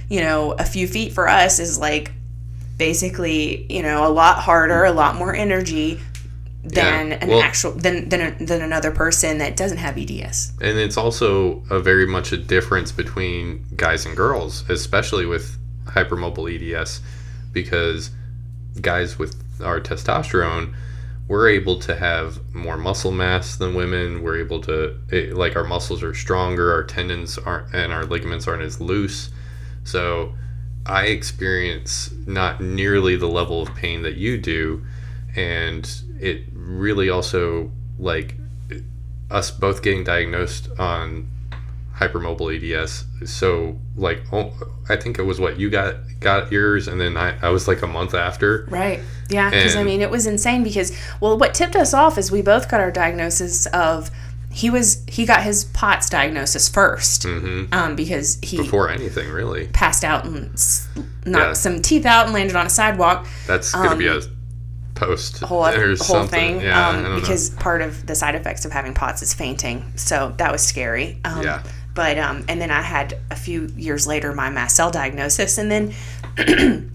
you 0.10 0.22
know, 0.22 0.52
a 0.54 0.64
few 0.64 0.88
feet 0.88 1.14
for 1.14 1.28
us 1.28 1.60
is 1.60 1.80
like 1.80 2.12
basically, 2.78 3.66
you 3.72 3.82
know, 3.82 4.06
a 4.06 4.12
lot 4.12 4.38
harder, 4.40 4.84
a 4.84 4.92
lot 4.92 5.16
more 5.16 5.34
energy 5.34 6.00
than 6.66 7.10
Yeah, 7.10 7.18
an 7.22 7.28
well- 7.30 7.42
actual 7.42 7.72
than 7.72 8.10
than, 8.10 8.22
a, 8.22 8.32
than 8.44 8.62
another 8.62 8.92
person 8.92 9.38
that 9.38 9.56
doesn't 9.56 9.78
have 9.78 9.98
EDS. 9.98 10.54
and 10.62 10.78
it's 10.80 10.98
also 10.98 11.64
a 11.70 11.80
very 11.80 12.06
much 12.08 12.32
a 12.32 12.38
difference 12.38 12.92
between 12.92 13.64
guys 13.76 14.06
and 14.06 14.16
girls 14.18 14.64
especially 14.70 15.26
with 15.26 15.58
hypermobile 15.86 16.50
eds 16.74 17.02
because 17.54 18.10
guys 18.82 19.18
with 19.20 19.36
our 19.64 19.80
testosterone 19.80 20.74
we're 21.28 21.48
able 21.50 21.80
to 21.80 21.96
have 21.96 22.40
more 22.54 22.78
muscle 22.78 23.12
mass 23.12 23.56
than 23.58 23.74
women 23.76 24.22
we're 24.24 24.40
able 24.40 24.60
to 24.62 24.98
it, 25.12 25.34
like 25.34 25.56
our 25.56 25.64
muscles 25.64 26.02
are 26.04 26.14
stronger 26.14 26.72
our 26.74 26.84
tendons 26.84 27.38
aren't 27.38 27.74
and 27.74 27.94
our 27.94 28.06
ligaments 28.06 28.48
aren't 28.48 28.64
as 28.64 28.82
loose 28.82 29.30
so 29.84 30.34
i 30.86 31.06
experience 31.06 32.10
not 32.28 32.60
nearly 32.62 33.16
the 33.16 33.28
level 33.28 33.62
of 33.62 33.74
pain 33.76 34.02
that 34.02 34.16
you 34.16 34.38
do 34.38 34.84
and 35.36 36.02
it 36.20 36.54
really 36.66 37.10
also 37.10 37.72
like 38.00 38.36
us 39.32 39.52
both 39.52 39.82
getting 39.82 40.04
diagnosed 40.04 40.70
on 40.78 41.30
hypermobile 41.98 42.52
EDS. 42.82 43.06
So 43.32 43.80
like, 43.96 44.22
oh, 44.34 44.54
I 44.90 44.96
think 44.96 45.18
it 45.18 45.24
was 45.24 45.40
what 45.40 45.58
you 45.58 45.70
got 45.70 45.96
got 46.20 46.52
yours, 46.52 46.88
and 46.88 47.00
then 47.00 47.16
I, 47.18 47.38
I 47.46 47.50
was 47.50 47.68
like 47.68 47.82
a 47.82 47.88
month 47.88 48.14
after. 48.14 48.66
Right. 48.70 49.00
Yeah, 49.30 49.50
because 49.50 49.76
I 49.76 49.84
mean, 49.84 50.02
it 50.02 50.10
was 50.10 50.28
insane. 50.28 50.64
Because 50.64 50.98
well, 51.22 51.38
what 51.38 51.54
tipped 51.54 51.76
us 51.76 51.94
off 51.94 52.18
is 52.18 52.32
we 52.32 52.42
both 52.42 52.70
got 52.70 52.80
our 52.80 52.92
diagnosis 52.92 53.66
of 53.68 54.12
he 54.52 54.70
was 54.70 55.04
he 55.08 55.26
got 55.26 55.44
his 55.44 55.66
POTS 55.66 56.10
diagnosis 56.10 56.70
1st 56.70 57.74
um, 57.74 57.96
because 57.96 58.40
he 58.42 58.58
Before 58.58 58.90
anything, 58.90 59.30
really, 59.30 59.68
passed 59.68 60.04
out 60.04 60.26
and 60.26 60.52
knocked 61.26 61.46
Yeah. 61.48 61.54
some 61.54 61.82
teeth 61.82 62.06
out 62.06 62.26
and 62.26 62.34
landed 62.34 62.56
on 62.56 62.66
a 62.66 62.70
sidewalk. 62.70 63.28
that's 63.48 63.74
gonna 63.74 63.96
be 63.98 64.08
a 64.08 64.22
post 64.96 65.40
whole 65.40 65.64
whole 65.64 65.96
something. 65.96 66.60
thing 66.60 66.62
Yeah, 66.62 66.90
um, 66.90 67.20
because 67.20 67.52
part 67.52 67.82
of 67.82 68.08
the 68.08 68.16
side 68.16 68.36
effects 68.36 68.66
of 68.66 68.72
having 68.72 68.94
POTS 68.94 69.22
is 69.22 69.34
fainting. 69.34 69.84
So 69.96 70.34
that 70.38 70.52
was 70.52 70.66
scary. 70.66 71.20
Um, 71.24 71.44
Yeah. 71.44 71.64
But 71.94 72.18
um, 72.18 72.44
and 72.50 72.60
then 72.60 72.72
I 72.72 72.82
had 72.82 73.18
a 73.32 73.36
few 73.36 73.68
years 73.78 74.06
later 74.06 74.34
my 74.34 74.50
mast 74.50 74.76
cell 74.76 74.92
diagnosis, 74.92 75.58
and 75.58 75.72
then 75.72 75.94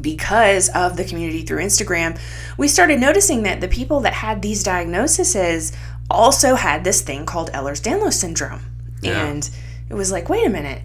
because 0.00 0.68
of 0.70 0.96
the 0.96 1.04
community 1.04 1.42
through 1.42 1.62
Instagram, 1.62 2.18
we 2.56 2.66
started 2.68 3.00
noticing 3.00 3.44
that 3.44 3.60
the 3.60 3.68
people 3.68 4.00
that 4.00 4.12
had 4.12 4.42
these 4.42 4.62
diagnoses 4.64 5.72
also 6.10 6.56
had 6.56 6.82
this 6.82 7.00
thing 7.00 7.24
called 7.24 7.52
Ehlers-Danlos 7.52 8.14
syndrome. 8.14 8.62
Yeah. 9.02 9.24
And 9.26 9.48
it 9.88 9.94
was 9.94 10.10
like, 10.10 10.28
wait 10.28 10.46
a 10.46 10.50
minute, 10.50 10.82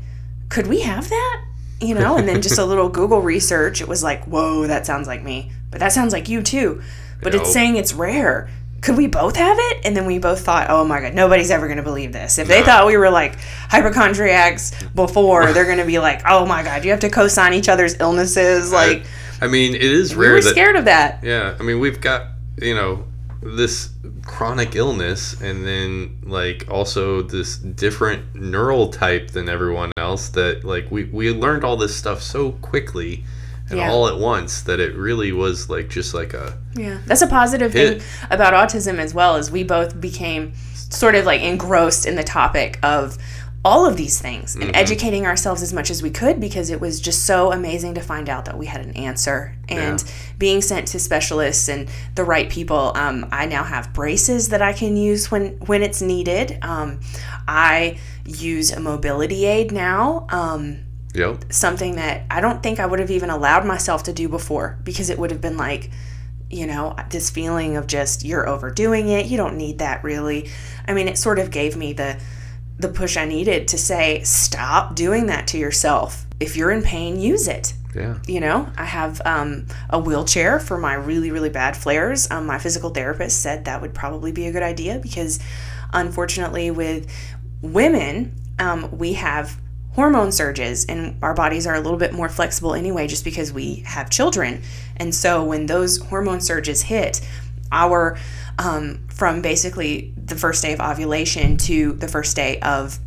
could 0.50 0.68
we 0.68 0.82
have 0.82 1.10
that? 1.10 1.46
You 1.82 1.96
know, 1.96 2.18
and 2.18 2.28
then 2.28 2.42
just 2.42 2.58
a 2.58 2.66
little 2.72 2.90
Google 2.90 3.22
research, 3.22 3.82
it 3.82 3.88
was 3.88 4.04
like, 4.04 4.24
whoa, 4.26 4.68
that 4.68 4.86
sounds 4.86 5.08
like 5.08 5.24
me. 5.24 5.52
But 5.76 5.82
that 5.82 5.92
sounds 5.92 6.14
like 6.14 6.30
you 6.30 6.42
too. 6.42 6.82
But 7.22 7.36
it's 7.36 7.52
saying 7.52 7.76
it's 7.76 7.92
rare. 7.92 8.50
Could 8.80 8.96
we 8.96 9.08
both 9.08 9.36
have 9.36 9.58
it? 9.60 9.82
And 9.84 9.94
then 9.94 10.06
we 10.06 10.20
both 10.20 10.46
thought, 10.46 10.70
oh 10.70 10.86
my 10.86 11.02
God, 11.02 11.14
nobody's 11.14 11.52
ever 11.52 11.68
going 11.68 11.76
to 11.76 11.84
believe 11.84 12.14
this. 12.14 12.38
If 12.38 12.48
they 12.48 12.64
thought 12.64 12.88
we 12.88 12.96
were 12.96 13.10
like 13.10 13.36
hypochondriacs 13.70 14.72
before, 14.94 15.52
they're 15.52 15.66
going 15.66 15.80
to 15.80 15.86
be 15.86 16.00
like, 16.00 16.22
oh 16.26 16.46
my 16.46 16.64
God, 16.64 16.86
you 16.86 16.92
have 16.92 17.02
to 17.02 17.10
co 17.10 17.28
sign 17.28 17.54
each 17.54 17.68
other's 17.68 18.00
illnesses. 18.00 18.72
Like, 18.72 19.04
I 19.42 19.48
mean, 19.48 19.76
it 19.76 19.82
is 19.82 20.16
we 20.16 20.28
rare 20.28 20.36
were 20.36 20.42
that 20.42 20.50
scared 20.50 20.78
of 20.78 20.86
that. 20.86 21.22
Yeah, 21.26 21.58
I 21.60 21.64
mean, 21.64 21.82
we've 21.82 22.00
got 22.00 22.28
you 22.62 22.74
know 22.74 23.04
this 23.44 23.90
chronic 24.24 24.78
illness, 24.78 25.42
and 25.42 25.68
then 25.68 26.22
like 26.24 26.72
also 26.72 27.22
this 27.22 27.58
different 27.58 28.34
neural 28.34 28.88
type 28.88 29.32
than 29.32 29.50
everyone 29.50 29.92
else. 29.98 30.30
That 30.30 30.64
like 30.64 30.90
we 30.90 31.04
we 31.04 31.32
learned 31.32 31.66
all 31.66 31.76
this 31.76 31.94
stuff 31.94 32.22
so 32.22 32.54
quickly 32.54 33.26
and 33.70 33.80
Yeah. 33.80 33.92
all 33.92 34.08
at 34.08 34.18
once 34.18 34.62
that 34.64 34.80
it 34.80 34.96
really 34.96 35.32
was 35.32 35.70
like 35.70 35.90
just 35.90 36.14
like 36.14 36.34
a 36.34 36.58
Yeah, 36.76 36.98
that's 37.06 37.22
a 37.22 37.28
positive 37.28 37.74
Hit. 37.74 38.02
thing 38.02 38.08
about 38.30 38.54
autism 38.54 39.00
as 39.00 39.14
well. 39.14 39.36
Is 39.38 39.50
we 39.52 39.64
both 39.64 40.00
became 40.00 40.54
sort 40.90 41.16
of 41.16 41.26
like 41.26 41.42
engrossed 41.42 42.06
in 42.06 42.16
the 42.16 42.24
topic 42.24 42.78
of 42.84 43.18
all 43.64 43.88
of 43.88 43.98
these 43.98 44.22
things 44.22 44.56
and 44.56 44.76
educating 44.76 45.26
ourselves 45.26 45.64
as 45.64 45.74
much 45.74 45.90
as 45.90 46.04
we 46.04 46.12
could 46.12 46.40
because 46.40 46.70
it 46.70 46.80
was 46.80 47.02
just 47.02 47.26
so 47.26 47.52
amazing 47.52 47.96
to 47.96 48.00
find 48.02 48.30
out 48.30 48.46
that 48.46 48.56
we 48.56 48.68
had 48.68 48.80
an 48.80 48.92
answer 48.96 49.56
and 49.68 50.04
being 50.38 50.62
sent 50.62 50.88
to 50.88 51.00
specialists 51.00 51.68
and 51.68 51.90
the 52.14 52.24
right 52.24 52.48
people. 52.48 52.92
Um, 52.94 53.26
I 53.32 53.48
now 53.48 53.64
have 53.64 53.92
braces 53.92 54.50
that 54.50 54.62
I 54.62 54.72
can 54.74 54.96
use 54.96 55.32
when 55.32 55.58
when 55.66 55.82
it's 55.82 56.00
needed. 56.00 56.60
Um, 56.62 57.00
I 57.48 57.98
use 58.24 58.72
a 58.72 58.80
mobility 58.80 59.46
aid 59.48 59.72
now. 59.72 60.28
Um, 60.30 60.85
yep. 61.16 61.52
something 61.52 61.96
that 61.96 62.26
I 62.30 62.42
don't 62.42 62.62
think 62.62 62.80
I 62.80 62.86
would 62.86 63.00
have 63.00 63.12
even 63.12 63.30
allowed 63.30 63.66
myself 63.66 64.04
to 64.04 64.14
do 64.14 64.30
before 64.30 64.80
because 64.84 65.10
it 65.10 65.18
would 65.18 65.32
have 65.32 65.42
been 65.42 65.58
like, 65.58 65.92
you 66.50 66.68
know, 66.68 66.96
this 67.10 67.30
feeling 67.30 67.78
of 67.78 67.88
just 67.88 68.24
you're 68.24 68.48
overdoing 68.48 69.10
it. 69.10 69.26
You 69.26 69.38
don't 69.38 69.58
need 69.58 69.80
that 69.80 70.04
really. 70.04 70.50
I 70.88 70.94
mean, 70.94 71.08
it 71.08 71.18
sort 71.18 71.40
of 71.40 71.52
gave 71.52 71.76
me 71.76 71.94
the 71.94 72.20
the 72.78 72.90
push 72.90 73.16
I 73.16 73.26
needed 73.26 73.70
to 73.70 73.78
say 73.78 74.22
stop 74.24 74.96
doing 74.96 75.28
that 75.28 75.48
to 75.48 75.58
yourself. 75.58 76.26
If 76.40 76.58
you're 76.58 76.72
in 76.72 76.84
pain, 76.84 77.20
use 77.20 77.48
it. 77.48 77.74
Yeah. 77.96 78.18
You 78.28 78.42
know, 78.42 78.70
I 78.78 78.84
have 78.84 79.22
um, 79.26 79.68
a 79.90 79.98
wheelchair 79.98 80.60
for 80.60 80.78
my 80.78 80.96
really, 80.96 81.32
really 81.32 81.50
bad 81.50 81.78
flares. 81.78 82.30
Um, 82.30 82.46
my 82.46 82.60
physical 82.60 82.90
therapist 82.90 83.42
said 83.42 83.66
that 83.66 83.82
would 83.82 83.94
probably 83.94 84.34
be 84.34 84.48
a 84.48 84.52
good 84.52 84.64
idea 84.64 85.00
because, 85.00 85.40
unfortunately, 85.94 86.72
with 86.72 87.10
women, 87.62 88.36
um, 88.60 88.98
we 88.98 89.14
have 89.14 89.58
hormone 89.96 90.32
surges 90.32 90.86
and 90.86 91.18
our 91.24 91.34
bodies 91.34 91.66
are 91.66 91.74
a 91.76 91.80
little 91.80 91.98
bit 91.98 92.14
more 92.14 92.28
flexible 92.30 92.74
anyway 92.74 93.08
just 93.08 93.24
because 93.24 93.52
we 93.54 93.76
have 93.86 94.10
children. 94.10 94.62
And 94.98 95.16
so 95.16 95.44
when 95.44 95.66
those 95.68 95.98
hormone 95.98 96.42
surges 96.42 96.82
hit, 96.84 97.22
our 97.72 98.18
um, 98.60 99.06
from 99.10 99.42
basically 99.42 100.14
the 100.18 100.36
first 100.36 100.62
day 100.62 100.74
of 100.74 100.80
ovulation 100.80 101.58
to 101.58 101.94
the 101.94 102.08
first 102.08 102.36
day 102.36 102.60
of 102.60 103.00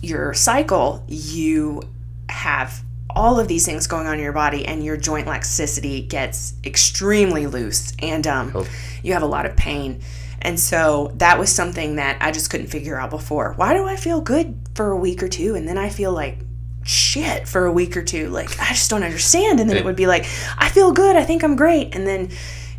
your 0.00 0.32
cycle, 0.34 1.04
you 1.08 1.82
have 2.28 2.82
all 3.14 3.38
of 3.38 3.46
these 3.46 3.66
things 3.66 3.86
going 3.86 4.06
on 4.06 4.14
in 4.14 4.20
your 4.20 4.32
body, 4.32 4.64
and 4.64 4.82
your 4.82 4.96
joint 4.96 5.26
laxity 5.26 6.00
gets 6.02 6.54
extremely 6.64 7.46
loose, 7.46 7.92
and 7.98 8.26
um, 8.26 8.52
Oh. 8.54 8.66
you 9.02 9.12
have 9.12 9.22
a 9.22 9.26
lot 9.26 9.44
of 9.44 9.54
pain. 9.54 10.00
And 10.42 10.58
so 10.58 11.12
that 11.16 11.38
was 11.38 11.50
something 11.50 11.96
that 11.96 12.18
I 12.20 12.32
just 12.32 12.50
couldn't 12.50 12.66
figure 12.66 12.98
out 12.98 13.10
before. 13.10 13.54
Why 13.56 13.74
do 13.74 13.84
I 13.86 13.96
feel 13.96 14.20
good 14.20 14.58
for 14.74 14.90
a 14.90 14.96
week 14.96 15.22
or 15.22 15.28
two, 15.28 15.54
and 15.54 15.66
then 15.68 15.78
I 15.78 15.88
feel 15.88 16.12
like 16.12 16.38
shit 16.84 17.46
for 17.48 17.64
a 17.66 17.72
week 17.72 17.96
or 17.96 18.02
two? 18.02 18.28
Like, 18.28 18.50
I 18.60 18.68
just 18.70 18.90
don't 18.90 19.04
understand. 19.04 19.60
And 19.60 19.70
then 19.70 19.76
it 19.76 19.84
would 19.84 19.96
be 19.96 20.06
like, 20.06 20.24
I 20.58 20.68
feel 20.68 20.92
good, 20.92 21.16
I 21.16 21.24
think 21.24 21.42
I'm 21.44 21.56
great. 21.56 21.94
And 21.94 22.06
then 22.06 22.30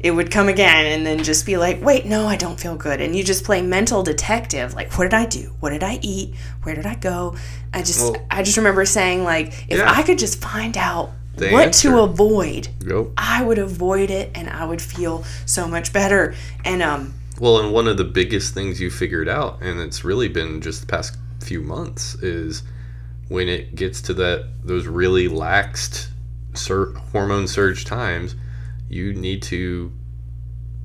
it 0.02 0.12
would 0.12 0.30
come 0.30 0.49
again 0.49 0.86
and 0.88 1.06
then 1.06 1.23
just 1.23 1.45
be 1.45 1.56
like, 1.56 1.82
wait, 1.82 2.06
no, 2.06 2.28
I 2.28 2.36
don't 2.36 2.60
feel 2.60 2.76
good. 2.76 2.99
And 2.99 3.15
you 3.15 3.23
just 3.23 3.45
play 3.45 3.62
mental 3.62 4.04
detective. 4.04 4.73
Like, 4.73 4.91
what 4.97 5.06
did 5.06 5.13
I 5.13 5.26
do? 5.26 5.54
What 5.62 5.69
did 5.69 5.82
I 5.84 5.97
eat? 6.02 6.36
Where 6.63 6.76
did 6.76 6.86
I 6.86 6.95
go? 6.95 7.38
I 7.73 7.82
just, 7.82 8.02
Well- 8.12 8.28
I 8.30 8.43
just 8.43 8.58
remember 8.58 8.84
saying, 8.84 9.23
like, 9.23 9.54
if 9.69 9.78
Yeah. 9.78 9.89
I 9.89 10.04
could 10.04 10.19
just 10.19 10.41
find 10.41 10.78
out 10.78 11.12
The 11.38 11.52
what 11.52 11.67
answer. 11.67 11.91
to 11.91 11.99
avoid, 11.99 12.67
Yep. 12.86 13.06
I 13.17 13.41
would 13.43 13.58
avoid 13.58 14.12
it 14.12 14.32
and 14.36 14.49
I 14.49 14.65
would 14.65 14.82
feel 14.82 15.23
so 15.45 15.69
much 15.69 15.93
better. 15.93 16.36
And, 16.65 16.82
um, 16.84 17.13
Well, 17.43 17.60
and 17.60 17.73
one 17.73 17.89
of 17.89 17.97
the 17.97 18.06
biggest 18.06 18.53
things 18.53 18.79
you 18.79 18.89
figured 18.89 19.27
out, 19.27 19.62
and 19.62 19.77
it's 19.82 20.06
really 20.06 20.29
been 20.29 20.62
just 20.62 20.79
the 20.79 20.88
past 20.88 21.17
few 21.41 21.60
months, 21.60 22.15
is 22.23 22.63
when 23.27 23.49
it 23.49 23.75
gets 23.75 24.01
to 24.03 24.13
that 24.13 24.47
those 24.63 24.88
really 24.88 25.27
laxed 25.27 26.08
sur- 26.53 26.93
hormone 27.12 27.49
surge 27.49 27.84
times, 27.84 28.38
you 28.88 29.12
need 29.13 29.41
to 29.41 29.91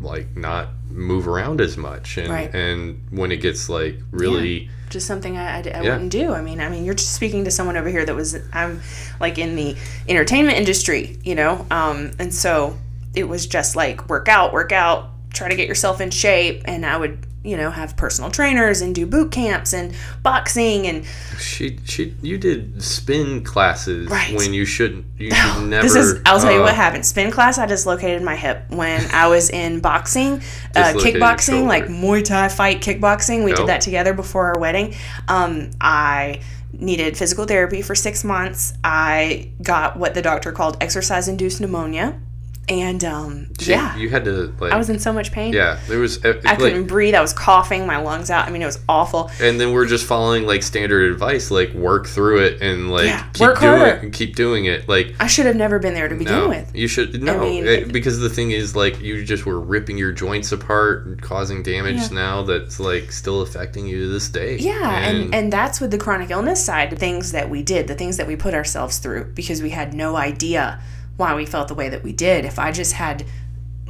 like 0.00 0.36
not 0.36 0.70
move 0.90 1.28
around 1.28 1.60
as 1.60 1.76
much, 1.76 2.16
and 2.18 2.28
Right. 2.28 2.52
and 2.52 3.06
when 3.12 3.30
it 3.30 3.36
gets 3.36 3.68
like 3.68 4.00
really 4.10 4.68
just 4.90 5.06
something 5.06 5.36
I, 5.38 5.58
I, 5.58 5.58
I 5.58 5.62
Yeah. 5.62 5.80
wouldn't 5.92 6.10
do. 6.10 6.32
I 6.32 6.42
mean, 6.42 6.60
I 6.60 6.68
mean, 6.68 6.84
you're 6.84 6.94
just 6.94 7.14
speaking 7.14 7.44
to 7.44 7.52
someone 7.52 7.76
over 7.76 7.88
here 7.88 8.04
that 8.04 8.16
was 8.16 8.36
I'm 8.52 8.80
like 9.20 9.38
in 9.38 9.54
the 9.54 9.76
entertainment 10.08 10.58
industry, 10.58 11.18
you 11.22 11.36
know, 11.36 11.64
um, 11.70 12.10
and 12.18 12.34
so 12.34 12.76
it 13.14 13.28
was 13.28 13.46
just 13.46 13.76
like 13.76 14.08
work 14.08 14.26
out, 14.28 14.52
work 14.52 14.72
out, 14.72 15.10
try 15.32 15.48
to 15.48 15.56
get 15.56 15.68
yourself 15.68 16.00
in 16.00 16.10
shape, 16.10 16.62
and 16.64 16.84
I 16.86 16.96
would 16.96 17.26
you 17.44 17.56
know 17.56 17.70
have 17.70 17.96
personal 17.96 18.30
trainers 18.30 18.80
and 18.80 18.94
do 18.94 19.06
boot 19.06 19.30
camps 19.30 19.72
and 19.72 19.94
boxing 20.24 20.88
and 20.88 21.04
she 21.38 21.78
she 21.84 22.12
you 22.20 22.36
did 22.36 22.82
spin 22.82 23.44
classes 23.44 24.10
Right. 24.10 24.36
when 24.36 24.52
you 24.52 24.64
shouldn't 24.64 25.06
you 25.16 25.30
should 25.30 25.62
never. 25.68 25.84
this 25.84 25.94
is 25.94 26.20
I'll 26.26 26.40
tell 26.40 26.52
you 26.52 26.58
uh, 26.60 26.64
what 26.64 26.74
happened. 26.74 27.06
Spin 27.06 27.30
class, 27.30 27.56
I 27.56 27.66
dislocated 27.66 28.22
my 28.22 28.34
hip 28.34 28.64
when 28.70 29.08
I 29.12 29.28
was 29.28 29.50
in 29.50 29.78
boxing, 29.80 30.34
uh, 30.74 30.92
kickboxing, 30.96 31.66
like. 31.66 31.84
Muay 31.86 32.24
Thai 32.24 32.48
fight 32.48 32.80
kickboxing. 32.80 33.44
We 33.44 33.52
did 33.52 33.68
that 33.68 33.80
together 33.82 34.12
before 34.14 34.46
our 34.54 34.58
wedding. 34.60 34.94
Um, 35.28 35.70
I 35.80 36.40
needed 36.72 37.16
physical 37.16 37.44
therapy 37.46 37.82
for 37.82 37.94
six 37.94 38.24
months. 38.24 38.74
I 38.84 39.52
got 39.62 39.96
what 39.96 40.14
the 40.14 40.22
doctor 40.22 40.52
called 40.52 40.76
exercise 40.82 41.28
induced 41.28 41.60
pneumonia, 41.60 42.20
and 42.68 43.02
um, 43.04 43.48
she- 43.60 43.70
yeah, 43.70 43.96
you 43.96 44.08
had 44.08 44.24
to 44.24 44.54
like 44.60 44.72
I 44.72 44.76
was 44.76 44.90
in 44.90 44.98
so 44.98 45.12
much 45.12 45.32
pain. 45.32 45.52
yeah 45.52 45.78
there 45.88 45.98
was 45.98 46.24
uh, 46.24 46.40
I 46.44 46.50
like, 46.50 46.58
couldn't 46.58 46.86
breathe. 46.86 47.14
I 47.14 47.20
was 47.20 47.32
coughing 47.32 47.86
my 47.86 47.96
lungs 47.98 48.30
out. 48.30 48.46
I 48.46 48.50
mean, 48.50 48.62
it 48.62 48.66
was 48.66 48.78
awful. 48.88 49.30
and 49.40 49.60
then 49.60 49.72
we're 49.72 49.86
just 49.86 50.06
following 50.06 50.46
like 50.46 50.62
standard 50.62 51.10
advice 51.12 51.50
like 51.50 51.72
work 51.72 52.06
through 52.06 52.44
it 52.44 52.60
and 52.62 52.90
like 52.90 53.06
Yeah, 53.06 53.22
keep 53.32 53.40
work 53.40 53.60
doing 53.60 53.78
harder. 53.78 54.06
it 54.06 54.12
keep 54.12 54.36
doing 54.36 54.66
it 54.66 54.88
like 54.88 55.14
I 55.20 55.26
should 55.26 55.46
have 55.46 55.56
never 55.56 55.78
been 55.78 55.94
there 55.94 56.08
to 56.08 56.14
begin 56.14 56.32
no 56.34 56.48
with. 56.48 56.74
you 56.74 56.88
should 56.88 57.22
no 57.22 57.40
mean- 57.40 57.66
eh, 57.66 57.84
because 57.84 58.18
the 58.18 58.28
thing 58.30 58.50
is 58.50 58.76
like 58.76 59.00
you 59.00 59.24
just 59.24 59.46
were 59.46 59.60
ripping 59.60 59.96
your 59.98 60.12
joints 60.12 60.52
apart 60.52 61.06
and 61.06 61.20
causing 61.20 61.62
damage 61.62 61.96
Yeah. 61.96 62.08
now 62.12 62.42
that's 62.42 62.78
like 62.80 63.10
still 63.12 63.40
affecting 63.42 63.86
you 63.86 64.00
to 64.04 64.08
this 64.08 64.28
day 64.28 64.56
Yeah, 64.58 64.98
and, 65.08 65.34
and 65.34 65.52
that's 65.52 65.80
with 65.80 65.90
the 65.90 65.98
chronic 65.98 66.30
illness 66.30 66.64
side, 66.64 66.90
the 66.90 66.96
things 66.96 67.32
that 67.32 67.48
we 67.48 67.62
did, 67.62 67.86
the 67.88 67.94
things 67.94 68.16
that 68.18 68.26
we 68.26 68.36
put 68.36 68.54
ourselves 68.54 68.98
through 68.98 69.32
because 69.34 69.62
we 69.62 69.70
had 69.70 69.94
no 69.94 70.16
idea 70.16 70.80
why 71.18 71.34
we 71.34 71.44
felt 71.44 71.68
the 71.68 71.74
way 71.74 71.90
that 71.90 72.02
we 72.02 72.14
did. 72.14 72.46
If 72.46 72.58
I 72.58 72.72
just 72.72 72.94
had 72.94 73.26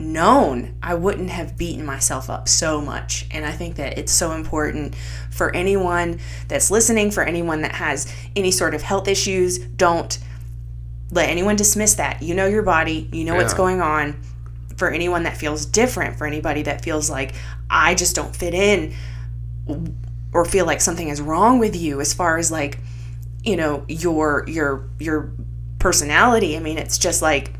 known, 0.00 0.76
I 0.82 0.94
wouldn't 0.94 1.30
have 1.30 1.56
beaten 1.56 1.84
myself 1.84 2.28
up 2.30 2.48
so 2.48 2.80
much. 2.80 3.26
And 3.30 3.44
I 3.44 3.52
think 3.52 3.76
that 3.76 3.98
it's 3.98 4.12
so 4.12 4.32
important 4.32 4.94
for 5.30 5.54
anyone 5.54 6.18
that's 6.48 6.70
listening, 6.70 7.10
for 7.10 7.22
anyone 7.22 7.62
that 7.62 7.72
has 7.72 8.12
any 8.34 8.50
sort 8.50 8.74
of 8.74 8.82
health 8.82 9.06
issues, 9.06 9.58
don't 9.58 10.18
let 11.10 11.28
anyone 11.28 11.56
dismiss 11.56 11.94
that. 11.94 12.22
You 12.22 12.34
know 12.34 12.46
your 12.46 12.62
body, 12.62 13.08
you 13.12 13.24
know 13.24 13.34
what's 13.34 13.54
going 13.54 13.80
on. 13.80 14.20
For 14.76 14.90
anyone 14.90 15.24
that 15.24 15.36
feels 15.36 15.66
different, 15.66 16.16
for 16.16 16.26
anybody 16.26 16.62
that 16.62 16.84
feels 16.84 17.10
like 17.10 17.34
I 17.68 17.94
just 17.94 18.14
don't 18.14 18.34
fit 18.34 18.54
in, 18.54 18.94
or 20.32 20.44
feel 20.44 20.66
like 20.66 20.80
something 20.80 21.08
is 21.08 21.20
wrong 21.20 21.58
with 21.58 21.76
you 21.76 22.00
as 22.00 22.14
far 22.14 22.38
as 22.38 22.50
like 22.52 22.78
you 23.42 23.56
know 23.56 23.84
your 23.88 24.44
your 24.46 24.88
your 24.98 25.32
personality. 25.78 26.56
I 26.56 26.60
mean 26.60 26.78
it's 26.78 26.98
just 26.98 27.22
like 27.22 27.52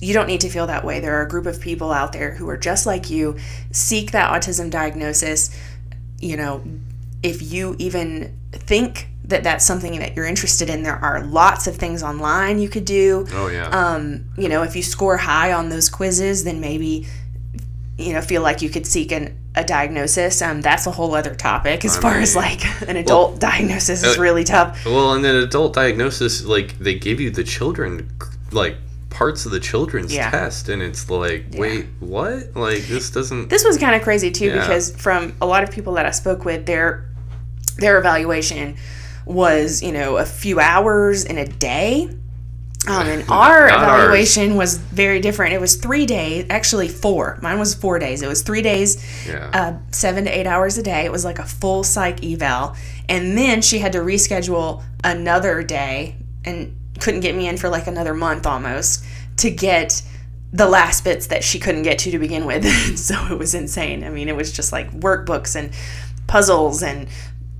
you 0.00 0.12
don't 0.12 0.26
need 0.26 0.40
to 0.40 0.48
feel 0.48 0.66
that 0.66 0.84
way. 0.84 1.00
There 1.00 1.18
are 1.18 1.24
a 1.24 1.28
group 1.28 1.46
of 1.46 1.60
people 1.60 1.92
out 1.92 2.12
there 2.12 2.34
who 2.34 2.48
are 2.48 2.56
just 2.56 2.86
like 2.86 3.08
you. 3.08 3.36
Seek 3.70 4.12
that 4.12 4.32
autism 4.32 4.70
diagnosis. 4.70 5.56
You 6.20 6.36
know 6.36 6.62
if 7.22 7.42
you 7.42 7.74
even 7.78 8.38
think 8.52 9.08
that 9.24 9.42
that's 9.42 9.64
something 9.64 9.98
that 9.98 10.14
you're 10.14 10.26
interested 10.26 10.70
in 10.70 10.82
there 10.84 10.96
are 10.96 11.24
lots 11.24 11.66
of 11.66 11.76
things 11.76 12.02
online 12.02 12.60
you 12.60 12.68
could 12.68 12.84
do. 12.84 13.26
Oh 13.32 13.48
yeah. 13.48 13.68
Um, 13.68 14.26
you 14.38 14.48
know, 14.48 14.62
if 14.62 14.76
you 14.76 14.82
score 14.82 15.16
high 15.16 15.52
on 15.52 15.68
those 15.68 15.88
quizzes, 15.88 16.44
then 16.44 16.60
maybe, 16.60 17.08
you 17.98 18.12
know, 18.12 18.20
feel 18.20 18.42
like 18.42 18.62
you 18.62 18.70
could 18.70 18.86
seek 18.86 19.10
an, 19.10 19.36
a 19.56 19.64
diagnosis. 19.64 20.42
Um, 20.42 20.60
that's 20.60 20.86
a 20.86 20.90
whole 20.90 21.14
other 21.14 21.34
topic 21.34 21.84
as 21.84 21.96
I 21.96 22.00
far 22.02 22.14
as 22.18 22.36
like 22.36 22.60
an 22.88 22.96
adult 22.96 23.40
diagnosis 23.40 24.02
is 24.04 24.18
uh, 24.18 24.20
really 24.20 24.44
tough. 24.44 24.84
well 24.84 25.14
and 25.14 25.24
then 25.24 25.34
adult 25.36 25.72
diagnosis 25.74 26.44
like 26.44 26.78
they 26.78 26.94
give 26.98 27.20
you 27.20 27.30
the 27.30 27.42
children 27.44 28.10
like 28.52 28.76
parts 29.10 29.46
of 29.46 29.52
the 29.52 29.60
children's 29.60 30.14
Yeah. 30.14 30.30
test 30.30 30.68
and 30.68 30.82
it's 30.82 31.08
like 31.08 31.46
wait 31.54 31.86
what 32.00 32.54
like 32.54 32.82
this 32.86 33.10
doesn't 33.10 33.48
This 33.48 33.64
was 33.64 33.78
kind 33.78 33.94
of 33.96 34.02
crazy 34.02 34.30
too 34.30 34.46
Yeah. 34.48 34.60
because 34.60 34.94
from 34.94 35.34
a 35.40 35.46
lot 35.46 35.62
of 35.64 35.70
people 35.70 35.94
that 35.94 36.04
I 36.04 36.10
spoke 36.10 36.44
with, 36.44 36.66
they're 36.66 37.08
their 37.78 37.98
evaluation 37.98 38.76
was, 39.24 39.82
you 39.82 39.92
know, 39.92 40.18
a 40.18 40.24
few 40.24 40.60
hours 40.60 41.24
in 41.24 41.36
a 41.38 41.46
day. 41.46 42.08
Um, 42.88 43.06
and 43.06 43.22
our 43.30 43.68
Not 43.68 43.78
ours. 43.80 44.04
evaluation 44.04 44.56
was 44.56 44.76
very 44.78 45.20
different. 45.20 45.52
It 45.54 45.60
was 45.60 45.76
three 45.76 46.06
days, 46.06 46.46
actually 46.50 46.88
four. 46.88 47.38
Mine 47.42 47.58
was 47.58 47.74
four 47.74 47.98
days. 47.98 48.22
It 48.22 48.28
was 48.28 48.42
three 48.42 48.62
days, 48.62 49.26
Yeah. 49.26 49.50
uh, 49.52 49.78
seven 49.92 50.24
to 50.24 50.30
eight 50.30 50.46
hours 50.46 50.78
a 50.78 50.82
day. 50.82 51.04
It 51.04 51.12
was 51.12 51.24
like 51.24 51.38
a 51.38 51.44
full 51.44 51.82
psych 51.84 52.22
eval. 52.24 52.76
And 53.08 53.36
then 53.36 53.62
she 53.62 53.78
had 53.78 53.92
to 53.92 53.98
reschedule 53.98 54.82
another 55.04 55.62
day 55.62 56.16
and 56.44 56.76
couldn't 57.00 57.20
get 57.20 57.34
me 57.34 57.48
in 57.48 57.56
for 57.56 57.68
like 57.68 57.86
another 57.86 58.14
month 58.14 58.46
almost 58.46 59.04
to 59.38 59.50
get 59.50 60.02
the 60.52 60.66
last 60.68 61.04
bits 61.04 61.26
that 61.26 61.44
she 61.44 61.58
couldn't 61.58 61.82
get 61.82 61.98
to 61.98 62.10
to 62.12 62.18
begin 62.18 62.46
with. 62.46 62.64
so 62.98 63.14
it 63.30 63.38
was 63.38 63.54
insane. 63.54 64.04
I 64.04 64.08
mean, 64.10 64.28
it 64.28 64.36
was 64.36 64.52
just 64.52 64.72
like 64.72 64.90
workbooks 64.92 65.54
and 65.56 65.72
puzzles 66.26 66.82
and, 66.82 67.08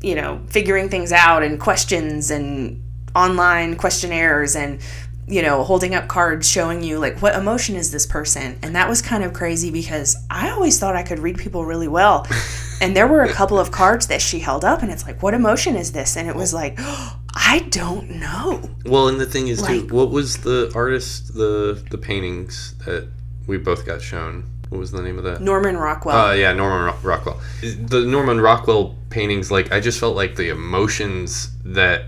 you 0.01 0.15
know, 0.15 0.41
figuring 0.49 0.89
things 0.89 1.13
out 1.13 1.43
and 1.43 1.61
questions 1.61 2.31
and 2.31 2.83
online 3.15 3.77
questionnaires 3.77 4.55
and 4.57 4.81
you 5.29 5.43
know, 5.43 5.65
holding 5.65 5.95
up 5.95 6.07
cards 6.07 6.49
showing 6.49 6.83
you 6.85 6.99
like 6.99 7.21
what 7.21 7.35
emotion 7.35 7.75
is 7.75 7.91
this 7.91 8.07
person. 8.07 8.59
And 8.63 8.77
that 8.77 8.89
was 8.89 9.03
kind 9.03 9.25
of 9.25 9.33
crazy 9.33 9.71
because 9.71 10.17
I 10.31 10.51
always 10.51 10.79
thought 10.79 10.95
I 10.95 11.03
could 11.03 11.19
read 11.19 11.37
people 11.37 11.65
really 11.65 11.89
well. 11.89 12.27
and 12.81 12.97
there 12.97 13.09
were 13.09 13.23
a 13.23 13.33
couple 13.33 13.59
of 13.59 13.73
cards 13.73 14.07
that 14.07 14.23
she 14.23 14.39
held 14.39 14.65
up 14.65 14.83
and 14.83 14.93
it's 14.93 15.05
like, 15.05 15.23
what 15.23 15.35
emotion 15.35 15.75
is 15.75 15.93
this? 15.93 16.17
And 16.17 16.29
it 16.29 16.37
was 16.37 16.55
like, 16.55 16.79
I 17.35 17.67
don't 17.71 18.11
know. 18.21 18.71
Well, 18.85 19.09
and 19.09 19.21
the 19.21 19.27
thing 19.27 19.49
is, 19.49 19.61
Like- 19.63 19.89
too, 19.89 19.95
what 19.95 20.11
was 20.11 20.39
the 20.39 20.73
artist, 20.75 21.35
the 21.35 21.83
the 21.91 21.99
paintings 21.99 22.75
that 22.87 23.09
we 23.47 23.59
both 23.59 23.85
got 23.85 24.01
shown? 24.01 24.45
What 24.69 24.79
was 24.79 24.91
the 24.91 25.03
name 25.03 25.19
of 25.19 25.25
that? 25.25 25.41
Norman 25.41 25.77
Rockwell. 25.77 26.17
Uh, 26.17 26.33
yeah, 26.33 26.53
Norman 26.53 26.87
Ro- 26.87 26.99
Rockwell. 27.03 27.41
The 27.63 28.05
Norman 28.07 28.41
Rockwell 28.41 28.97
paintings, 29.11 29.51
like 29.51 29.71
I 29.71 29.81
just 29.81 30.01
felt 30.01 30.17
like 30.17 30.35
the 30.37 30.49
emotions 30.49 31.51
that 31.65 32.07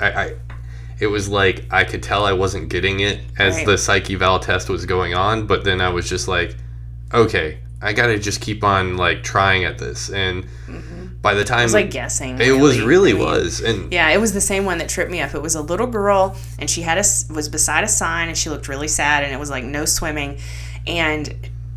I, 0.00 0.10
I 0.12 0.34
it 1.00 1.06
was 1.08 1.28
like 1.28 1.66
I 1.70 1.84
could 1.84 2.02
tell 2.02 2.24
I 2.24 2.32
wasn't 2.32 2.68
getting 2.68 3.00
it 3.00 3.20
as 3.38 3.56
Right. 3.56 3.66
the 3.66 3.78
psych 3.78 4.10
eval 4.10 4.38
test 4.40 4.68
was 4.68 4.86
going 4.86 5.14
on, 5.14 5.46
but 5.46 5.64
then 5.64 5.80
I 5.80 5.88
was 5.88 6.08
just 6.08 6.28
like, 6.28 6.56
okay, 7.12 7.58
I 7.82 7.92
gotta 7.92 8.18
just 8.18 8.40
keep 8.40 8.64
on 8.64 8.96
like 8.96 9.22
trying 9.22 9.64
at 9.64 9.78
this, 9.78 10.08
and 10.10 10.46
by 11.20 11.34
the 11.34 11.44
time 11.44 11.60
it 11.60 11.64
was 11.64 11.74
like 11.74 11.90
guessing. 11.90 12.38
it 12.40 12.52
was 12.52 12.80
really 12.80 13.10
I 13.10 13.14
mean, 13.14 13.22
was, 13.24 13.60
and 13.60 13.92
Yeah, 13.92 14.08
it 14.10 14.18
was 14.20 14.32
the 14.32 14.40
same 14.40 14.64
one 14.64 14.78
that 14.78 14.88
tripped 14.88 15.10
me 15.10 15.20
up. 15.20 15.34
It 15.34 15.42
was 15.42 15.54
a 15.54 15.60
little 15.62 15.86
girl, 15.86 16.36
and 16.58 16.68
she 16.70 16.82
had 16.82 16.96
a 16.98 17.04
was 17.32 17.48
beside 17.50 17.84
a 17.84 17.88
sign, 17.88 18.28
and 18.28 18.36
she 18.38 18.50
looked 18.50 18.68
really 18.68 18.88
sad, 18.88 19.22
and 19.24 19.32
it 19.32 19.38
was 19.38 19.50
like 19.50 19.64
no 19.64 19.84
swimming, 19.84 20.38
and 20.86 21.34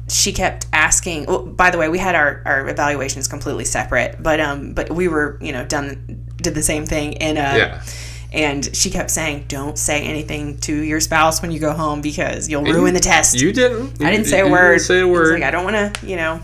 she 0.10 0.32
kept 0.32 0.68
asking. 0.72 1.26
Well, 1.26 1.46
by 1.46 1.70
the 1.70 1.78
way, 1.78 1.90
we 1.90 1.98
had 1.98 2.16
our 2.16 2.42
our 2.46 2.70
evaluations 2.70 3.28
completely 3.28 3.66
separate, 3.66 4.22
but 4.22 4.40
um, 4.40 4.74
but 4.74 4.90
we 4.90 5.08
were 5.10 5.38
you 5.42 5.52
know 5.52 5.66
done 5.66 6.24
did 6.38 6.54
the 6.54 6.64
same 6.64 6.86
thing, 6.86 7.18
and 7.18 7.38
uh, 7.38 7.54
yeah. 7.58 7.82
And 8.34 8.76
she 8.76 8.90
kept 8.90 9.10
saying, 9.10 9.46
"Don't 9.48 9.78
say 9.78 10.04
anything 10.04 10.58
to 10.60 10.76
your 10.76 11.00
spouse 11.00 11.42
when 11.42 11.52
you 11.52 11.60
go 11.60 11.72
home 11.72 12.02
because 12.02 12.50
you'll 12.50 12.64
ruin 12.64 12.94
the 12.94 13.00
test." 13.00 13.40
You 13.40 13.54
didn't. 13.54 14.02
I 14.02 14.12
didn't 14.12 14.26
say 14.28 14.42
a 14.42 14.48
word. 14.48 14.74
Didn't 14.78 14.82
say 14.84 15.00
a 15.00 15.02
I 15.02 15.06
was 15.06 15.20
word. 15.20 15.34
like, 15.40 15.44
I 15.44 15.52
don't 15.52 15.64
want 15.64 15.96
to, 15.96 16.06
you 16.06 16.18
know, 16.18 16.40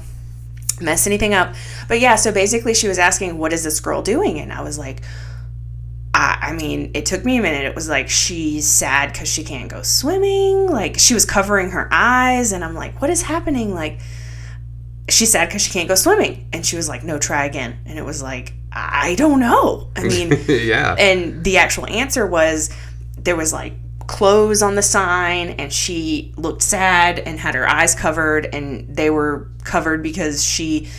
mess 0.81 1.07
anything 1.07 1.33
up. 1.33 1.53
But 1.87 1.99
yeah, 1.99 2.15
so 2.15 2.31
basically, 2.31 2.73
she 2.73 2.87
was 2.87 2.97
asking, 2.99 3.37
"What 3.37 3.53
is 3.53 3.63
this 3.63 3.79
girl 3.79 4.01
doing?" 4.01 4.39
And 4.39 4.53
I 4.53 4.61
was 4.61 4.77
like, 4.79 5.01
I, 6.13 6.37
I 6.41 6.53
mean, 6.53 6.91
it 6.93 7.05
took 7.05 7.25
me 7.25 7.37
a 7.37 7.41
minute. 7.41 7.65
It 7.65 7.75
was 7.75 7.89
like 7.89 8.09
she's 8.09 8.67
sad 8.67 9.11
because 9.11 9.27
she 9.27 9.43
can't 9.43 9.69
go 9.69 9.81
swimming. 9.81 10.67
Like 10.67 10.97
she 10.99 11.13
was 11.13 11.25
covering 11.25 11.71
her 11.71 11.89
eyes, 11.91 12.51
and 12.51 12.63
I'm 12.63 12.75
like, 12.75 13.01
"What 13.01 13.09
is 13.09 13.23
happening?" 13.23 13.73
Like 13.73 13.99
she's 15.09 15.31
sad 15.31 15.49
because 15.49 15.61
she 15.63 15.71
can't 15.71 15.89
go 15.89 15.95
swimming, 15.95 16.47
and 16.53 16.65
she 16.65 16.75
was 16.75 16.87
like, 16.87 17.03
"No, 17.03 17.17
try 17.19 17.45
again." 17.45 17.79
And 17.85 17.99
it 17.99 18.05
was 18.05 18.21
like, 18.23 18.53
I 18.75 19.15
don't 19.15 19.39
know. 19.39 19.89
I 19.95 20.03
mean, 20.07 20.33
yeah. 20.47 20.95
and 20.97 21.43
the 21.43 21.57
actual 21.57 21.85
answer 21.87 22.25
was 22.25 22.69
there 23.17 23.35
was 23.35 23.53
like 23.53 23.73
clothes 24.07 24.61
on 24.61 24.75
the 24.75 24.81
sign 24.81 25.49
and 25.51 25.71
she 25.71 26.33
looked 26.35 26.61
sad 26.61 27.19
and 27.19 27.39
had 27.39 27.55
her 27.55 27.67
eyes 27.67 27.95
covered 27.95 28.45
and 28.53 28.93
they 28.93 29.09
were 29.09 29.47
covered 29.63 30.03
because 30.03 30.43
she 30.43 30.89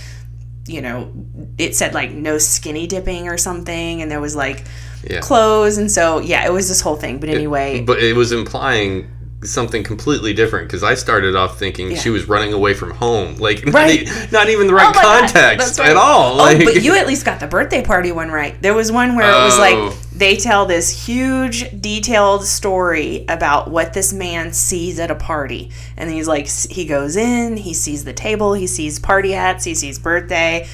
you 0.67 0.81
know 0.81 1.13
it 1.59 1.77
said 1.77 1.93
like 1.93 2.11
no 2.13 2.39
skinny 2.39 2.87
dipping 2.87 3.29
or 3.29 3.37
something 3.37 4.01
and 4.01 4.11
there 4.11 4.23
was 4.23 4.35
like 4.35 4.65
Yeah. 5.03 5.21
clothes 5.21 5.77
and 5.77 5.91
so 5.91 6.21
yeah 6.21 6.47
it 6.47 6.53
was 6.53 6.67
this 6.67 6.81
whole 6.81 6.97
thing 6.97 7.19
but 7.21 7.29
anyway 7.29 7.83
But 7.83 7.99
it 8.03 8.17
was 8.17 8.33
implying 8.33 9.07
something 9.45 9.83
completely 9.83 10.33
different 10.33 10.67
because 10.69 10.83
I 10.83 10.95
started 10.95 11.35
off 11.37 11.59
thinking 11.59 11.91
Yeah. 11.93 11.99
she 11.99 12.11
was 12.11 12.29
running 12.29 12.53
away 12.53 12.75
from 12.75 12.91
home, 12.93 13.37
like 13.37 13.65
not, 13.65 13.75
Right. 13.75 14.03
e- 14.03 14.27
not 14.33 14.49
even 14.49 14.67
the 14.67 14.75
right 14.75 14.95
Oh 14.97 15.01
context 15.01 15.79
right. 15.79 15.91
at 15.91 15.97
all. 15.97 16.35
Oh, 16.35 16.37
Like, 16.45 16.65
but 16.65 16.83
you 16.83 16.95
at 16.97 17.07
least 17.07 17.25
got 17.25 17.41
the 17.41 17.47
birthday 17.47 17.83
party 17.85 18.13
one 18.13 18.31
right. 18.31 18.61
There 18.63 18.75
was 18.75 18.91
one 18.93 19.17
where 19.17 19.29
it 19.31 19.45
was 19.45 19.59
Oh. 19.59 19.61
like 19.61 19.95
they 20.17 20.37
tell 20.37 20.65
this 20.67 21.07
huge 21.07 21.81
detailed 21.81 22.45
story 22.45 23.25
about 23.29 23.71
what 23.71 23.93
this 23.95 24.13
man 24.13 24.53
sees 24.53 24.99
at 25.01 25.11
a 25.11 25.15
party. 25.17 25.71
And 25.97 26.11
he's 26.11 26.29
like 26.29 26.47
he 26.49 26.85
goes 26.87 27.17
in, 27.17 27.57
he 27.57 27.75
sees 27.75 28.05
the 28.05 28.13
table, 28.13 28.55
he 28.55 28.67
sees 28.67 28.99
party 28.99 29.33
hats, 29.33 29.65
he 29.65 29.75
sees 29.75 29.99
birthday 29.99 30.69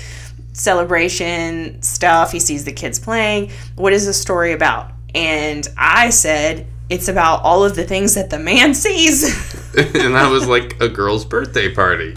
celebration 0.52 1.80
stuff, 1.82 2.32
he 2.32 2.40
sees 2.40 2.64
the 2.64 2.72
kids 2.72 2.98
playing. 2.98 3.50
What 3.76 3.92
is 3.92 4.06
the 4.06 4.12
story 4.12 4.52
about? 4.52 4.92
And 5.14 5.66
I 5.76 6.10
said 6.10 6.66
it's 6.90 7.06
about 7.08 7.42
all 7.44 7.64
of 7.64 7.76
the 7.76 7.84
things 7.84 8.14
that 8.16 8.30
the 8.30 8.38
man 8.38 8.74
sees. 8.74 9.22
and 9.76 10.14
that 10.16 10.28
was 10.28 10.46
like 10.56 10.80
a 10.80 10.88
girl's 10.88 11.24
birthday 11.24 11.72
party. 11.72 12.10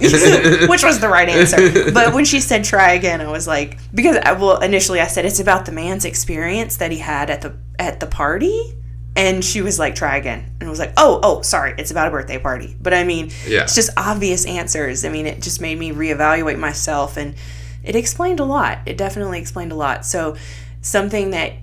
which 0.67 0.83
was 0.83 0.99
the 0.99 1.07
right 1.07 1.29
answer. 1.29 1.91
But 1.93 2.13
when 2.13 2.25
she 2.25 2.39
said 2.39 2.63
try 2.63 2.93
again, 2.93 3.21
I 3.21 3.29
was 3.31 3.47
like, 3.47 3.77
because 3.93 4.17
I, 4.17 4.31
well, 4.33 4.59
initially 4.62 4.99
I 4.99 5.07
said 5.07 5.25
it's 5.25 5.39
about 5.39 5.65
the 5.67 5.71
man's 5.71 6.05
experience 6.05 6.77
that 6.77 6.91
he 6.91 6.97
had 6.97 7.29
at 7.29 7.41
the 7.41 7.55
at 7.77 7.99
the 7.99 8.07
party, 8.07 8.73
and 9.15 9.45
she 9.45 9.62
was 9.62 9.77
like, 9.77 9.93
try 9.93 10.17
again, 10.17 10.55
and 10.59 10.67
I 10.67 10.69
was 10.71 10.79
like, 10.79 10.93
oh, 10.97 11.19
oh, 11.21 11.41
sorry, 11.43 11.75
it's 11.77 11.91
about 11.91 12.07
a 12.07 12.12
birthday 12.12 12.39
party. 12.39 12.75
But 12.81 12.95
I 12.95 13.03
mean, 13.03 13.29
Yeah. 13.47 13.62
it's 13.63 13.75
just 13.75 13.91
obvious 13.95 14.45
answers. 14.47 15.05
I 15.05 15.09
mean, 15.09 15.27
it 15.27 15.39
just 15.41 15.62
made 15.62 15.77
me 15.77 15.91
reevaluate 15.91 16.57
myself, 16.57 17.15
and 17.15 17.36
it 17.83 17.95
explained 17.95 18.39
a 18.39 18.43
lot. 18.45 18.79
It 18.88 18.97
definitely 18.97 19.39
explained 19.39 19.71
a 19.71 19.75
lot. 19.75 20.03
So 20.05 20.36
something 20.81 21.29
that 21.29 21.53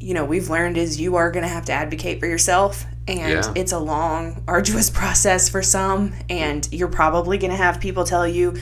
you 0.00 0.14
know 0.14 0.24
we've 0.24 0.48
learned 0.50 0.76
is 0.76 0.98
you 1.00 1.16
are 1.16 1.30
going 1.30 1.42
to 1.42 1.48
have 1.48 1.66
to 1.66 1.72
advocate 1.72 2.18
for 2.20 2.26
yourself 2.26 2.84
and 3.06 3.30
Yeah. 3.44 3.52
it's 3.54 3.72
a 3.72 3.78
long 3.78 4.42
arduous 4.48 4.88
process 5.00 5.48
for 5.48 5.62
some 5.62 6.12
and 6.28 6.66
you're 6.72 6.88
probably 6.88 7.36
going 7.38 7.50
to 7.50 7.56
have 7.56 7.80
people 7.80 8.04
tell 8.04 8.26
you 8.26 8.56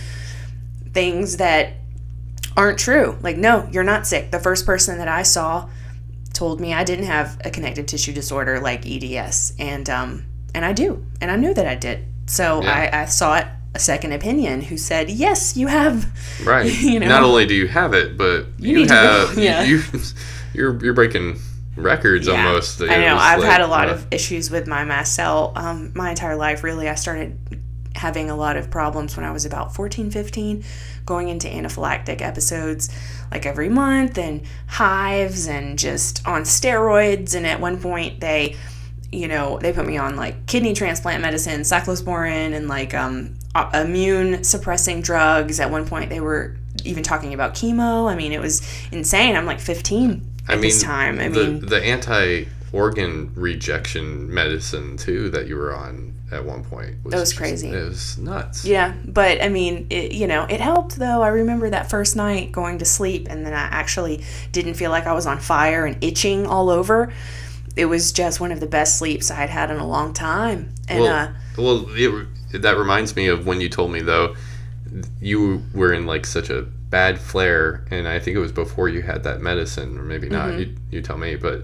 things 0.92 1.37
that 1.37 1.74
aren't 2.57 2.79
true 2.79 3.16
like 3.22 3.37
no 3.37 3.68
you're 3.70 3.85
not 3.85 4.07
sick 4.07 4.31
the 4.31 4.40
first 4.40 4.66
person 4.66 4.98
that 4.98 5.09
i 5.09 5.22
saw 5.22 5.68
told 6.33 6.61
me 6.61 6.74
i 6.74 6.83
didn't 6.83 7.05
have 7.05 7.40
a 7.44 7.51
connective 7.51 7.87
tissue 7.87 8.12
disorder 8.12 8.59
like 8.61 8.85
eds 8.87 9.53
and 9.59 9.88
um 9.88 10.24
and 10.55 10.64
i 10.64 10.72
do 10.72 11.05
and 11.20 11.31
i 11.31 11.37
knew 11.37 11.55
that 11.55 11.66
i 11.66 11.74
did 11.74 12.05
so 12.27 12.62
Yeah. 12.62 12.90
I, 12.92 13.03
I 13.03 13.05
sought 13.07 13.46
a 13.74 13.79
second 13.79 14.12
opinion 14.12 14.61
who 14.62 14.77
said 14.77 15.09
yes 15.11 15.57
you 15.57 15.66
have 15.68 16.07
right. 16.44 16.72
You 16.83 16.98
know? 17.01 17.07
Not 17.09 17.22
only 17.22 17.46
do 17.46 17.55
you 17.55 17.68
have 17.68 17.92
it, 17.94 18.16
but 18.18 18.46
you, 18.59 18.87
go- 18.88 18.94
have 18.94 19.38
yeah. 19.38 19.62
you 19.62 19.83
you're 20.55 20.83
you're 20.83 20.95
breaking 20.95 21.39
records 21.77 22.27
Yeah, 22.27 22.47
almost. 22.47 22.83
I 22.83 22.99
know. 22.99 23.17
I've 23.17 23.41
like, 23.41 23.51
had 23.51 23.61
a 23.61 23.67
lot 23.67 23.89
uh, 23.89 23.93
of 23.93 24.07
issues 24.11 24.51
with 24.51 24.67
my 24.67 24.85
mast 24.85 25.15
cell 25.15 25.53
um, 25.57 25.93
my 25.95 26.11
entire 26.11 26.37
life, 26.37 26.63
really. 26.63 26.89
I 26.89 26.95
started 26.95 27.39
having 27.95 28.31
a 28.31 28.37
lot 28.37 28.57
of 28.57 28.71
problems 28.71 29.17
when 29.17 29.25
I 29.25 29.33
was 29.33 29.45
about 29.45 29.75
14, 29.75 30.11
15, 30.11 30.65
going 31.05 31.29
into 31.29 31.49
anaphylactic 31.49 32.21
episodes 32.21 32.89
like 33.31 33.45
every 33.45 33.69
month 33.69 34.19
and 34.19 34.43
hives 34.67 35.47
and 35.47 35.79
just 35.79 36.27
on 36.27 36.43
steroids. 36.43 37.35
And 37.35 37.47
at 37.47 37.61
one 37.61 37.81
point, 37.81 38.21
they, 38.21 38.57
you 39.11 39.27
know, 39.29 39.59
they 39.59 39.73
put 39.73 39.87
me 39.87 39.97
on 39.97 40.17
like 40.17 40.47
kidney 40.47 40.75
transplant 40.75 41.23
medicine, 41.23 41.63
cyclosporin, 41.63 42.55
and 42.55 42.69
like 42.69 42.95
um, 42.95 43.35
immune 43.75 44.45
suppressing 44.45 45.03
drugs. 45.03 45.61
At 45.61 45.71
one 45.71 45.87
point, 45.87 46.11
they 46.11 46.21
were 46.21 46.57
even 46.85 47.03
talking 47.03 47.35
about 47.35 47.55
chemo. 47.55 48.11
I 48.11 48.15
mean, 48.15 48.33
it 48.33 48.41
was 48.41 48.63
insane. 48.93 49.37
I'm 49.37 49.47
like 49.47 49.61
15 49.61 50.23
at 50.38 50.38
I 50.49 50.55
mean, 50.55 50.63
this 50.63 50.83
time. 50.83 51.21
I 51.21 51.29
the 51.29 51.45
mean, 51.45 51.67
the 51.67 51.83
anti 51.85 52.45
organ 52.73 53.33
rejection 53.35 54.33
medicine 54.33 54.97
too 54.97 55.31
that 55.31 55.47
you 55.47 55.57
were 55.57 55.75
on 55.75 56.15
at 56.31 56.45
one 56.45 56.63
point 56.63 56.95
was 57.03 57.13
That 57.13 57.21
was 57.21 57.31
just- 57.31 57.39
crazy. 57.39 57.69
It 57.71 57.85
was 57.89 58.19
nuts. 58.19 58.65
Yeah, 58.65 58.93
but 59.07 59.43
I 59.43 59.49
mean, 59.49 59.87
it, 59.89 60.13
you 60.13 60.27
know, 60.27 60.45
it 60.45 60.61
helped 60.61 60.97
though. 60.97 61.23
I 61.23 61.29
remember 61.29 61.71
that 61.71 61.89
first 61.89 62.17
night 62.17 62.53
going 62.53 62.79
to 62.79 62.85
sleep, 62.85 63.27
and 63.31 63.47
then 63.47 63.55
I 63.55 63.69
actually 63.71 64.25
didn't 64.53 64.75
feel 64.75 64.91
like 64.91 65.07
I 65.07 65.13
was 65.15 65.27
on 65.27 65.39
fire 65.39 65.87
and 65.87 66.03
itching 66.05 66.47
all 66.47 66.69
over. 66.69 67.13
It 67.77 67.87
was 67.87 68.13
just 68.13 68.41
one 68.41 68.51
of 68.53 68.61
the 68.61 68.67
best 68.67 68.99
sleeps 68.99 69.31
I 69.31 69.37
had 69.37 69.51
had 69.51 69.71
in 69.71 69.79
a 69.79 69.87
long 69.87 70.13
time. 70.13 70.75
And 70.89 71.01
Well, 71.01 71.15
uh, 71.15 71.33
well, 71.57 71.87
it, 71.91 72.27
that 72.63 72.77
reminds 72.77 73.15
me 73.17 73.29
of 73.29 73.47
when 73.47 73.61
you 73.61 73.69
told 73.69 73.93
me 73.93 74.01
though, 74.01 74.35
you 75.21 75.63
were 75.75 75.92
in 75.92 76.05
like 76.07 76.27
such 76.27 76.51
a 76.51 76.67
bad 76.91 77.19
flare, 77.21 77.85
and 77.91 78.09
I 78.09 78.19
think 78.19 78.37
it 78.37 78.41
was 78.41 78.53
before 78.53 78.89
you 78.89 79.03
had 79.03 79.23
that 79.25 79.41
medicine, 79.41 79.99
or 79.99 80.03
maybe 80.03 80.29
not. 80.29 80.49
Mm-hmm. 80.51 80.61
You 80.61 80.77
you 80.91 81.03
tell 81.03 81.19
me, 81.19 81.37
but 81.37 81.63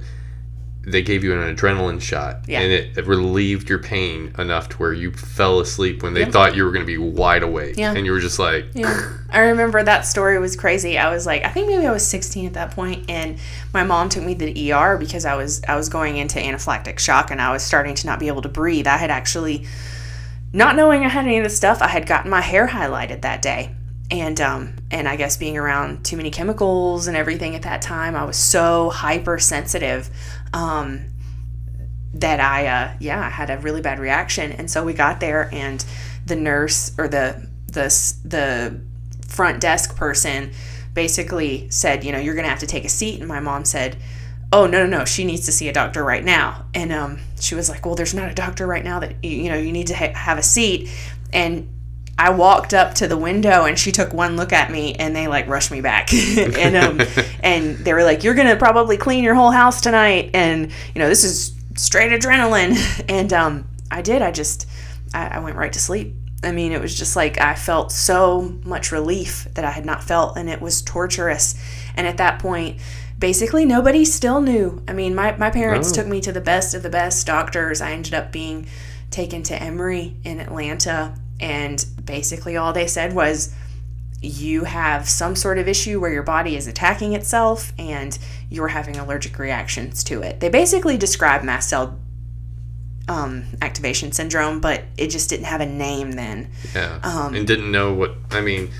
they 0.87 1.01
gave 1.01 1.25
you 1.25 1.33
an 1.41 1.57
adrenaline 1.57 1.99
shot 1.99 2.41
Yeah. 2.47 2.61
and 2.61 2.71
it, 2.71 2.99
it 2.99 3.07
relieved 3.07 3.71
your 3.71 3.79
pain 3.79 4.35
enough 4.39 4.69
to 4.69 4.77
where 4.77 4.93
you 4.93 5.13
fell 5.13 5.61
asleep 5.61 6.03
when 6.03 6.13
they 6.13 6.27
thought 6.27 6.55
you 6.55 6.63
were 6.63 6.73
going 6.73 6.83
to 6.83 6.87
be 6.87 6.99
wide 6.99 7.43
awake 7.43 7.79
Yeah. 7.79 7.95
and 7.95 8.05
you 8.05 8.13
were 8.13 8.21
just 8.21 8.39
like 8.39 8.67
Yeah. 8.75 9.13
I 9.31 9.39
remember 9.39 9.83
that 9.83 10.03
story 10.05 10.39
was 10.39 10.57
crazy. 10.57 10.99
I 10.99 11.11
was 11.11 11.25
like, 11.25 11.43
I 11.43 11.49
think 11.49 11.69
maybe 11.69 11.87
I 11.87 11.91
was 11.91 12.07
16 12.07 12.45
at 12.49 12.53
that 12.53 12.73
point, 12.73 13.09
and 13.09 13.39
my 13.73 13.83
mom 13.83 14.11
took 14.11 14.25
me 14.25 14.35
to 14.35 14.45
the 14.45 14.73
ER 14.75 14.99
because 14.99 15.25
I 15.25 15.37
was 15.37 15.63
I 15.67 15.75
was 15.75 15.89
going 15.89 16.19
into 16.19 16.39
anaphylactic 16.39 16.99
shock 16.99 17.31
and 17.31 17.41
I 17.41 17.51
was 17.51 17.63
starting 17.63 17.95
to 17.95 18.07
not 18.07 18.19
be 18.21 18.29
able 18.29 18.43
to 18.43 18.51
breathe. 18.51 18.87
I 18.87 18.99
had 18.99 19.11
actually, 19.11 19.65
not 20.53 20.77
knowing 20.77 21.03
I 21.03 21.09
had 21.09 21.25
any 21.25 21.39
of 21.39 21.45
this 21.45 21.57
stuff, 21.57 21.81
I 21.81 21.89
had 21.89 22.07
gotten 22.07 22.31
my 22.31 22.43
hair 22.43 22.69
highlighted 22.69 23.23
that 23.23 23.41
day, 23.41 23.75
and 24.21 24.41
um 24.41 24.77
and 24.91 25.09
I 25.09 25.17
guess 25.17 25.37
being 25.37 25.57
around 25.57 26.05
too 26.05 26.17
many 26.17 26.31
chemicals 26.31 27.07
and 27.07 27.17
everything 27.17 27.55
at 27.55 27.63
that 27.63 27.83
time, 27.83 28.17
I 28.17 28.25
was 28.25 28.37
so 28.37 28.91
hypersensitive. 28.91 30.11
Um, 30.53 31.11
that 32.15 32.39
I, 32.39 32.67
uh, 32.69 32.95
yeah, 33.01 33.21
I 33.21 33.29
had 33.29 33.51
a 33.51 33.59
really 33.59 33.81
bad 33.81 33.99
reaction, 33.99 34.53
and 34.53 34.71
so 34.71 34.85
we 34.85 34.93
got 34.95 35.21
there, 35.21 35.49
and 35.53 35.85
the 36.27 36.37
nurse 36.37 36.93
or 36.97 37.09
the 37.09 37.49
the 37.67 37.87
the 38.25 38.81
front 39.29 39.61
desk 39.61 39.97
person 39.97 40.53
basically 40.95 41.69
said, 41.71 42.05
you 42.05 42.13
know, 42.13 42.19
you're 42.19 42.37
gonna 42.37 42.49
have 42.49 42.61
to 42.61 42.67
take 42.67 42.85
a 42.85 42.89
seat, 42.89 43.19
and 43.19 43.29
my 43.29 43.41
mom 43.41 43.65
said, 43.65 43.97
oh 44.53 44.67
no 44.67 44.87
no 44.87 44.99
no, 44.99 45.05
she 45.05 45.25
needs 45.25 45.47
to 45.47 45.53
see 45.53 45.69
a 45.69 45.73
doctor 45.73 46.05
right 46.05 46.25
now, 46.25 46.65
and 46.73 46.93
um, 46.93 47.19
she 47.41 47.57
was 47.57 47.69
like, 47.69 47.85
well, 47.85 47.97
there's 47.97 48.15
not 48.15 48.31
a 48.31 48.35
doctor 48.35 48.67
right 48.67 48.85
now 48.85 49.01
that 49.01 49.23
you, 49.25 49.49
know 49.49 49.57
you 49.57 49.73
need 49.73 49.89
to 49.89 49.97
ha- 49.97 50.15
have 50.15 50.39
a 50.39 50.43
seat, 50.43 50.89
and 51.33 51.69
I 52.17 52.31
walked 52.31 52.75
up 52.75 52.95
to 52.95 53.09
the 53.09 53.17
window 53.17 53.65
and 53.65 53.77
she 53.79 53.91
took 53.91 54.13
one 54.13 54.37
look 54.37 54.53
at 54.53 54.71
me 54.71 54.95
and 54.95 55.17
they 55.17 55.27
like 55.27 55.49
rushed 55.49 55.71
me 55.71 55.81
back. 55.81 56.11
And 56.13 56.77
um 56.77 57.01
and 57.43 57.77
they 57.79 57.93
were 57.93 58.05
like 58.05 58.23
you're 58.25 58.35
gonna 58.35 58.57
probably 58.57 58.97
clean 58.97 59.25
your 59.25 59.35
whole 59.35 59.51
house 59.51 59.81
tonight. 59.81 60.31
And 60.35 60.71
you 60.95 61.01
know 61.01 61.09
this 61.09 61.25
is 61.25 61.53
straight 61.77 62.13
adrenaline. 62.13 62.77
And 63.09 63.33
um 63.33 63.69
I 63.91 64.01
did. 64.03 64.23
I 64.23 64.31
just 64.31 64.69
I, 65.13 65.27
I 65.27 65.39
went 65.41 65.57
right 65.57 65.73
to 65.73 65.79
sleep. 65.79 66.15
I 66.45 66.53
mean 66.53 66.71
it 66.73 66.81
was 66.81 66.97
just 66.97 67.17
like 67.17 67.41
I 67.41 67.55
felt 67.57 67.91
so 67.91 68.59
much 68.65 68.93
relief 68.93 69.49
that 69.55 69.65
I 69.65 69.71
had 69.73 69.85
not 69.85 70.05
felt 70.05 70.37
and 70.39 70.49
it 70.49 70.61
was 70.61 70.83
torturous. 70.83 71.55
And 71.97 72.07
at 72.07 72.19
that 72.19 72.39
point 72.39 72.81
basically 73.19 73.65
nobody 73.65 74.05
still 74.05 74.41
knew. 74.41 74.83
I 74.87 74.93
mean 74.93 75.15
my, 75.17 75.37
my 75.37 75.51
parents 75.51 75.91
No. 75.91 75.97
took 76.03 76.07
me 76.07 76.21
to 76.21 76.33
the 76.33 76.41
best 76.41 76.75
of 76.75 76.83
the 76.85 76.91
best 76.91 77.27
doctors. 77.27 77.81
I 77.81 77.91
ended 77.93 78.15
up 78.15 78.31
being 78.31 78.67
taken 79.11 79.43
to 79.45 79.61
Emory 79.61 80.17
in 80.25 80.39
Atlanta 80.41 81.15
and 81.41 81.85
basically 82.05 82.57
all 82.57 82.73
they 82.73 82.87
said 82.87 83.15
was 83.15 83.55
you 84.21 84.65
have 84.65 85.09
some 85.09 85.37
sort 85.37 85.59
of 85.59 85.69
issue 85.69 86.01
where 86.01 86.11
your 86.11 86.23
body 86.23 86.57
is 86.57 86.67
attacking 86.67 87.13
itself 87.13 87.73
and 87.79 88.19
you're 88.49 88.69
having 88.69 88.97
allergic 88.97 89.39
reactions 89.39 90.03
to 90.05 90.23
it. 90.23 90.41
They 90.41 90.49
basically 90.49 90.97
describe 90.97 91.43
mast 91.43 91.69
cell 91.69 91.99
um, 93.07 93.45
activation 93.61 94.13
syndrome, 94.13 94.61
but 94.61 94.83
it 94.97 95.09
just 95.09 95.29
didn't 95.29 95.45
have 95.45 95.61
a 95.61 95.67
name 95.67 96.13
then. 96.13 96.51
yeah 96.75 97.01
Um, 97.03 97.35
and 97.35 97.47
didn't 97.47 97.71
know 97.71 97.93
what 97.93 98.17
i 98.31 98.41
mean 98.41 98.71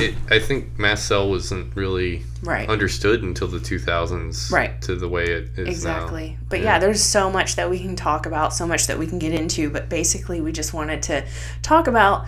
it, 0.00 0.14
i 0.30 0.38
think 0.38 0.78
mast 0.78 1.06
cell 1.06 1.28
wasn't 1.28 1.74
really 1.76 2.22
Right. 2.42 2.68
understood 2.68 3.22
until 3.24 3.48
the 3.48 3.58
2000s 3.58 4.52
Right. 4.52 4.80
to 4.82 4.94
the 4.94 5.08
way 5.08 5.24
it 5.24 5.50
is 5.58 5.66
Exactly. 5.68 6.38
But 6.48 6.60
Yeah. 6.60 6.64
yeah. 6.74 6.78
there's 6.78 7.02
so 7.02 7.30
much 7.30 7.56
that 7.56 7.68
we 7.68 7.80
can 7.80 7.96
talk 7.96 8.26
about, 8.26 8.54
so 8.54 8.64
much 8.66 8.86
that 8.86 8.96
we 8.96 9.08
can 9.08 9.18
get 9.18 9.32
into. 9.32 9.70
But 9.70 9.88
basically, 9.88 10.40
we 10.40 10.52
just 10.52 10.72
wanted 10.72 11.02
to 11.04 11.24
talk 11.62 11.88
about 11.88 12.26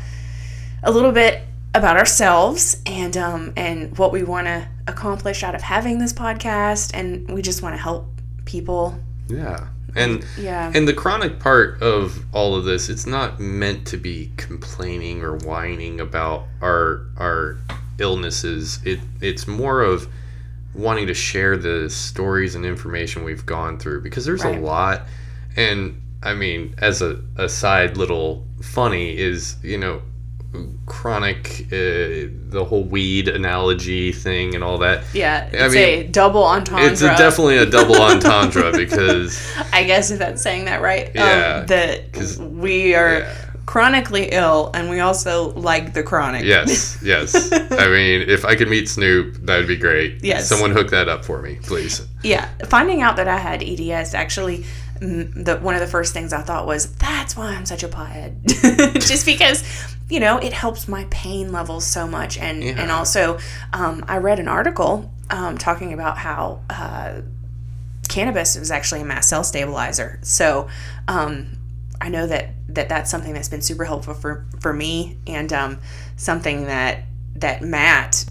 a 0.82 0.90
little 0.90 1.12
bit 1.12 1.42
about 1.74 1.96
ourselves 1.96 2.78
and 2.86 3.16
um, 3.16 3.52
and 3.56 3.96
what 3.98 4.10
we 4.12 4.24
want 4.24 4.48
to 4.48 4.66
accomplish 4.88 5.44
out 5.44 5.54
of 5.54 5.62
having 5.62 5.98
this 6.00 6.12
podcast, 6.12 6.90
and 6.92 7.30
we 7.30 7.40
just 7.40 7.62
want 7.62 7.74
to 7.76 7.80
help 7.80 8.08
people. 8.46 8.98
yeah 9.28 9.68
and 9.94 10.24
Yeah. 10.38 10.70
And 10.74 10.86
the 10.86 10.92
chronic 10.94 11.38
part 11.38 11.80
of 11.82 12.24
all 12.32 12.54
of 12.54 12.64
this, 12.64 12.88
it's 12.88 13.06
not 13.06 13.40
meant 13.40 13.86
to 13.88 13.96
be 13.96 14.30
complaining 14.36 15.22
or 15.22 15.36
whining 15.36 16.00
about 16.00 16.46
our 16.62 17.06
our 17.16 17.58
illnesses. 17.98 18.80
It 18.84 19.00
it's 19.20 19.46
more 19.46 19.82
of 19.82 20.08
wanting 20.74 21.06
to 21.08 21.14
share 21.14 21.56
the 21.56 21.90
stories 21.90 22.54
and 22.54 22.64
information 22.64 23.24
we've 23.24 23.44
gone 23.44 23.78
through 23.78 24.02
because 24.02 24.24
there's 24.24 24.44
Right. 24.44 24.56
a 24.56 24.60
lot. 24.60 25.06
And 25.56 26.00
I 26.22 26.34
mean, 26.34 26.74
as 26.78 27.02
a, 27.02 27.20
a 27.36 27.48
side 27.48 27.96
little 27.96 28.46
funny 28.62 29.16
is, 29.18 29.56
you 29.62 29.78
know, 29.78 30.02
chronic 30.86 31.66
uh, 31.66 32.26
the 32.50 32.64
whole 32.68 32.82
weed 32.84 33.28
analogy 33.28 34.12
thing 34.12 34.54
and 34.54 34.64
all 34.64 34.78
that. 34.78 35.04
Yeah, 35.14 35.48
I 35.52 35.68
mean, 35.68 35.76
a 35.78 36.04
double 36.08 36.42
entendre. 36.44 36.90
It's 36.90 37.02
a, 37.02 37.06
definitely 37.16 37.58
a 37.58 37.66
double 37.66 38.00
entendre 38.02 38.72
because 38.76 39.40
I 39.72 39.84
guess 39.84 40.10
if 40.10 40.18
that's 40.18 40.42
saying 40.42 40.64
that 40.64 40.82
right. 40.82 41.10
Yeah, 41.14 41.58
Um, 41.60 41.66
that 41.66 42.12
'cause- 42.12 42.38
we 42.38 42.94
are 42.94 43.20
yeah. 43.20 43.34
chronically 43.66 44.30
ill, 44.32 44.70
and 44.74 44.90
we 44.90 44.98
also 44.98 45.50
like 45.52 45.94
the 45.94 46.02
chronic. 46.02 46.44
Yes, 46.44 46.98
yes. 47.04 47.52
I 47.52 47.86
mean, 47.88 48.28
if 48.28 48.44
I 48.44 48.56
could 48.56 48.68
meet 48.68 48.88
Snoop, 48.88 49.36
that 49.46 49.58
would 49.58 49.68
be 49.68 49.76
great. 49.76 50.24
Yes. 50.24 50.48
Someone 50.48 50.72
hook 50.72 50.90
that 50.90 51.08
up 51.08 51.24
for 51.24 51.40
me, 51.40 51.58
please. 51.62 52.04
Yeah, 52.24 52.48
finding 52.66 53.00
out 53.02 53.14
that 53.16 53.28
I 53.28 53.38
had 53.38 53.62
EDS 53.62 54.14
actually, 54.14 54.64
the 55.00 55.58
one 55.62 55.74
of 55.76 55.80
the 55.80 55.86
first 55.86 56.12
things 56.12 56.32
I 56.32 56.42
thought 56.42 56.66
was 56.66 56.92
that's 56.96 57.36
why 57.36 57.54
I'm 57.54 57.64
such 57.64 57.84
a 57.84 57.88
pothead, 57.88 58.42
just 59.06 59.24
because 59.24 59.62
you 60.10 60.20
know 60.20 60.38
it 60.38 60.52
helps 60.52 60.88
my 60.88 61.06
pain 61.10 61.52
levels 61.52 61.86
so 61.86 62.06
much, 62.06 62.36
and 62.38 62.62
and 62.62 62.90
also 62.90 63.38
um, 63.72 64.04
I 64.08 64.18
read 64.18 64.38
an 64.38 64.48
article 64.48 65.10
um, 65.30 65.56
talking 65.56 65.92
about 65.92 66.18
how 66.18 66.60
uh, 66.68 67.20
cannabis 68.08 68.56
is 68.56 68.70
actually 68.70 69.00
a 69.00 69.04
mast 69.04 69.28
cell 69.28 69.44
stabilizer. 69.44 70.18
So 70.22 70.68
um, 71.08 71.56
I 72.00 72.08
know 72.08 72.26
that 72.26 72.50
that 72.68 72.88
that's 72.88 73.10
something 73.10 73.32
that's 73.32 73.48
been 73.48 73.62
super 73.62 73.84
helpful 73.84 74.14
for 74.14 74.46
for 74.60 74.72
me, 74.72 75.18
and 75.26 75.52
um, 75.52 75.80
something 76.16 76.66
that 76.66 77.04
that 77.36 77.62
Matt 77.62 78.26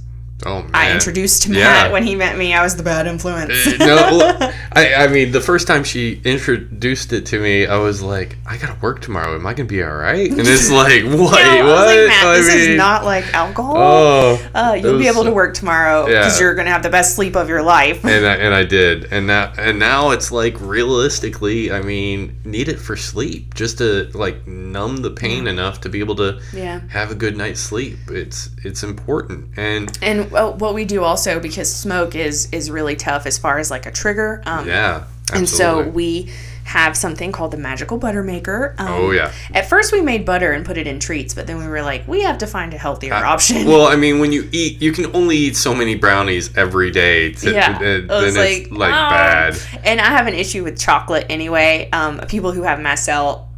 Oh 0.46 0.62
man. 0.62 0.72
I 0.74 0.94
introduced 0.94 1.44
to 1.44 1.54
Yeah. 1.54 1.66
Matt 1.66 1.92
when 1.92 2.04
he 2.04 2.16
met 2.16 2.38
me. 2.38 2.54
I 2.54 2.64
was 2.64 2.76
the 2.78 2.84
bad 2.84 3.08
influence. 3.08 3.52
Uh, 3.68 3.76
no, 3.80 4.52
I, 4.72 4.94
I 5.04 5.08
mean, 5.08 5.32
the 5.34 5.42
first 5.42 5.68
time 5.68 5.84
she 5.84 6.22
introduced 6.24 7.12
it 7.12 7.26
to 7.28 7.40
me, 7.42 7.66
I 7.66 7.78
was 7.78 8.02
like, 8.02 8.38
I 8.48 8.56
gotta 8.58 8.80
work 8.80 9.02
tomorrow. 9.02 9.36
Am 9.36 9.46
I 9.46 9.54
gonna 9.54 9.68
be 9.68 9.84
all 9.84 9.96
right? 9.96 10.30
And 10.32 10.40
it's 10.40 10.72
like, 10.84 11.04
You 11.04 11.18
what? 11.18 11.42
I 11.42 11.62
was 11.62 11.86
like, 11.86 12.08
Matt, 12.08 12.26
I 12.26 12.36
this 12.38 12.48
mean, 12.48 12.70
is 12.72 12.78
not 12.78 13.04
like 13.04 13.34
alcohol. 13.34 13.76
Oh, 13.78 14.50
uh, 14.56 14.74
you'll 14.82 14.98
be 14.98 15.08
able 15.08 15.26
to 15.26 15.32
work 15.32 15.54
tomorrow 15.56 16.08
Yeah. 16.08 16.20
because 16.20 16.40
you're 16.40 16.56
gonna 16.56 16.72
have 16.72 16.84
the 16.84 16.90
best 16.90 17.16
sleep 17.16 17.36
of 17.36 17.50
your 17.50 17.62
life. 17.62 18.06
and 18.06 18.26
I, 18.26 18.36
and 18.36 18.54
I 18.54 18.64
did, 18.78 19.12
and 19.12 19.28
now 19.28 19.52
and 19.58 19.78
now 19.78 20.12
it's 20.12 20.32
like 20.32 20.56
realistically, 20.62 21.72
I 21.72 21.82
mean, 21.82 22.40
need 22.46 22.70
it 22.70 22.80
for 22.80 22.96
sleep, 22.96 23.54
just 23.56 23.78
to 23.80 24.10
like 24.14 24.48
numb 24.48 24.98
the 24.98 25.12
pain 25.12 25.48
enough 25.48 25.82
to 25.82 25.90
be 25.90 26.00
able 26.00 26.16
to 26.16 26.40
Yeah. 26.54 26.80
have 26.90 27.12
a 27.12 27.16
good 27.16 27.36
night's 27.36 27.60
sleep. 27.60 27.98
It's 28.10 28.50
it's 28.64 28.84
important, 28.84 29.50
and 29.58 29.98
And 30.02 30.29
what 30.32 30.74
we 30.74 30.86
do 30.86 31.04
also 31.04 31.40
because 31.40 31.74
smoke 31.74 32.16
is 32.16 32.48
is 32.52 32.70
really 32.72 32.96
tough 32.96 33.26
as 33.26 33.38
far 33.38 33.60
as 33.60 33.70
like 33.72 33.86
a 33.86 33.92
trigger. 33.92 34.42
Um, 34.46 34.68
yeah, 34.68 35.06
And 35.34 35.48
so 35.48 35.88
we 35.88 36.32
have 36.66 36.96
something 36.96 37.32
called 37.32 37.50
the 37.50 37.58
magical 37.58 37.98
butter 37.98 38.22
maker. 38.22 38.76
Um, 38.78 38.88
Oh, 38.88 39.12
yeah. 39.12 39.32
At 39.56 39.68
first 39.68 39.92
we 39.92 40.02
made 40.02 40.24
butter 40.24 40.52
and 40.52 40.64
put 40.64 40.78
it 40.78 40.86
in 40.86 41.00
treats, 41.00 41.34
but 41.34 41.48
then 41.48 41.58
we 41.58 41.68
were 41.68 41.82
like, 41.82 42.08
we 42.08 42.22
have 42.22 42.38
to 42.40 42.48
find 42.48 42.76
a 42.76 42.78
healthier 42.78 43.14
option. 43.16 43.66
Well, 43.66 43.88
I 43.88 43.96
mean, 43.96 44.20
when 44.20 44.32
you 44.32 44.48
eat, 44.52 44.80
you 44.80 44.92
can 44.92 45.16
only 45.16 45.36
eat 45.36 45.56
so 45.56 45.74
many 45.74 45.96
brownies 45.96 46.56
every 46.56 46.92
day. 46.92 47.32
To, 47.34 47.52
yeah, 47.52 47.80
uh, 47.80 47.84
it 47.84 48.08
then 48.08 48.08
was 48.08 48.36
it's 48.36 48.70
like, 48.70 48.78
like 48.78 48.94
"Oh." 48.94 49.10
bad. 49.10 49.60
And 49.84 50.00
I 50.00 50.06
have 50.06 50.28
an 50.28 50.36
issue 50.36 50.64
with 50.64 50.80
chocolate 50.80 51.26
anyway. 51.30 51.90
Um, 51.92 52.20
people 52.28 52.52
who 52.52 52.62
have 52.62 52.80
mast 52.80 53.04
cell 53.04 53.50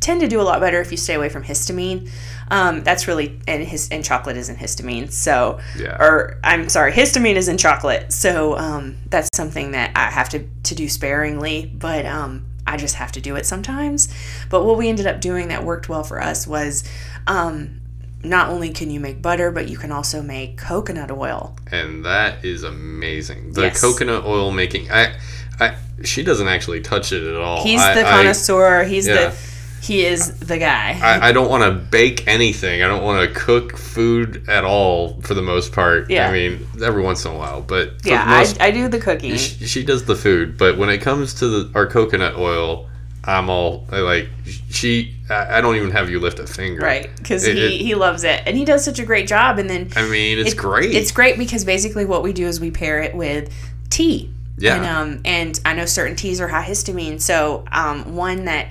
tend 0.00 0.20
to 0.20 0.28
do 0.28 0.38
a 0.40 0.42
lot 0.42 0.60
better 0.60 0.80
if 0.80 0.90
you 0.90 0.98
stay 0.98 1.14
away 1.14 1.30
from 1.30 1.44
histamine. 1.44 2.10
Um, 2.52 2.82
that's 2.84 3.08
really 3.08 3.40
and 3.48 3.62
his 3.64 3.88
and 3.90 4.04
chocolate 4.04 4.36
isn't 4.36 4.58
histamine. 4.58 5.10
So, 5.10 5.58
Yeah. 5.76 5.96
or 6.00 6.38
I'm 6.44 6.68
sorry, 6.68 6.92
histamine 6.92 7.36
is 7.36 7.48
in 7.48 7.56
chocolate. 7.58 8.12
So 8.12 8.56
um, 8.58 8.96
that's 9.08 9.28
something 9.34 9.72
that 9.72 9.90
I 9.96 10.10
have 10.10 10.28
to 10.30 10.44
to 10.64 10.74
do 10.74 10.88
sparingly. 10.88 11.72
But 11.74 12.04
um, 12.06 12.46
I 12.66 12.76
just 12.76 12.94
have 12.96 13.10
to 13.12 13.20
do 13.20 13.36
it 13.36 13.46
sometimes. 13.46 14.08
But 14.50 14.64
what 14.64 14.76
we 14.78 14.88
ended 14.88 15.06
up 15.06 15.20
doing 15.20 15.48
that 15.48 15.64
worked 15.64 15.88
well 15.88 16.04
for 16.04 16.20
us 16.22 16.46
was. 16.46 16.84
Um, 17.26 17.78
not 18.24 18.50
only 18.50 18.70
can 18.70 18.88
you 18.88 19.00
make 19.00 19.20
butter, 19.20 19.50
but 19.50 19.68
you 19.68 19.76
can 19.76 19.90
also 19.90 20.22
make 20.22 20.56
coconut 20.56 21.10
oil. 21.10 21.56
and 21.72 22.04
that 22.04 22.44
is 22.44 22.62
amazing. 22.62 23.52
The 23.52 23.62
Yes. 23.62 23.80
coconut 23.80 24.24
oil 24.24 24.52
making, 24.52 24.92
I, 24.92 25.16
I, 25.58 25.74
she 26.04 26.22
doesn't 26.22 26.46
actually 26.46 26.82
touch 26.82 27.10
it 27.10 27.24
at 27.24 27.34
all. 27.34 27.64
He's 27.64 27.80
I, 27.80 27.94
the 27.94 28.06
I- 28.06 28.10
connoisseur. 28.10 28.84
He's 28.84 29.08
yeah. 29.08 29.14
the 29.30 29.36
he 29.82 30.04
is 30.06 30.38
the 30.38 30.58
guy. 30.58 30.98
I, 31.02 31.28
I 31.28 31.32
don't 31.32 31.50
want 31.50 31.64
to 31.64 31.72
bake 31.72 32.26
anything. 32.28 32.82
I 32.82 32.86
don't 32.88 33.02
want 33.02 33.28
to 33.28 33.34
cook 33.38 33.76
food 33.76 34.48
at 34.48 34.64
all 34.64 35.20
for 35.22 35.34
the 35.34 35.42
most 35.42 35.72
part. 35.72 36.08
Yeah. 36.08 36.28
I 36.28 36.32
mean, 36.32 36.66
every 36.82 37.02
once 37.02 37.24
in 37.24 37.32
a 37.32 37.36
while, 37.36 37.60
but 37.62 37.94
yeah, 38.04 38.24
most, 38.24 38.60
I, 38.60 38.66
I 38.66 38.70
do 38.70 38.86
the 38.88 39.00
cooking. 39.00 39.36
she, 39.36 39.66
she 39.66 39.84
does 39.84 40.04
the 40.04 40.14
food. 40.16 40.56
But 40.56 40.78
when 40.78 40.88
it 40.88 40.98
comes 40.98 41.34
to 41.34 41.48
the, 41.48 41.78
our 41.78 41.86
coconut 41.86 42.36
oil, 42.36 42.88
I'm 43.24 43.50
all 43.50 43.86
I 43.90 43.98
like. 43.98 44.28
She, 44.70 45.14
I, 45.28 45.58
I 45.58 45.60
don't 45.60 45.76
even 45.76 45.90
have 45.90 46.10
you 46.10 46.18
lift 46.20 46.38
a 46.38 46.46
finger. 46.46 46.80
Right, 46.80 47.08
because 47.16 47.44
he, 47.44 47.52
it- 47.52 47.80
he 47.80 47.94
loves 47.94 48.24
it, 48.24 48.42
and 48.46 48.56
he 48.56 48.64
does 48.64 48.84
such 48.84 48.98
a 48.98 49.04
great 49.04 49.26
job. 49.28 49.58
And 49.58 49.68
then 49.68 49.90
I 49.96 50.08
mean, 50.08 50.38
it's 50.38 50.52
it- 50.52 50.56
great. 50.58 50.94
It's 50.94 51.12
great 51.12 51.38
because 51.38 51.64
basically 51.64 52.04
what 52.04 52.22
we 52.22 52.32
do 52.32 52.46
is 52.46 52.60
we 52.60 52.70
pair 52.70 53.00
it 53.02 53.14
with 53.14 53.52
tea. 53.90 54.32
Yeah. 54.58 54.76
And 54.76 54.86
um 54.86 55.22
and 55.24 55.60
I 55.64 55.74
know 55.74 55.86
certain 55.86 56.14
teas 56.14 56.40
are 56.40 56.46
high 56.46 56.64
histamine. 56.64 57.20
So 57.20 57.64
um 57.72 58.14
one 58.14 58.44
that 58.44 58.68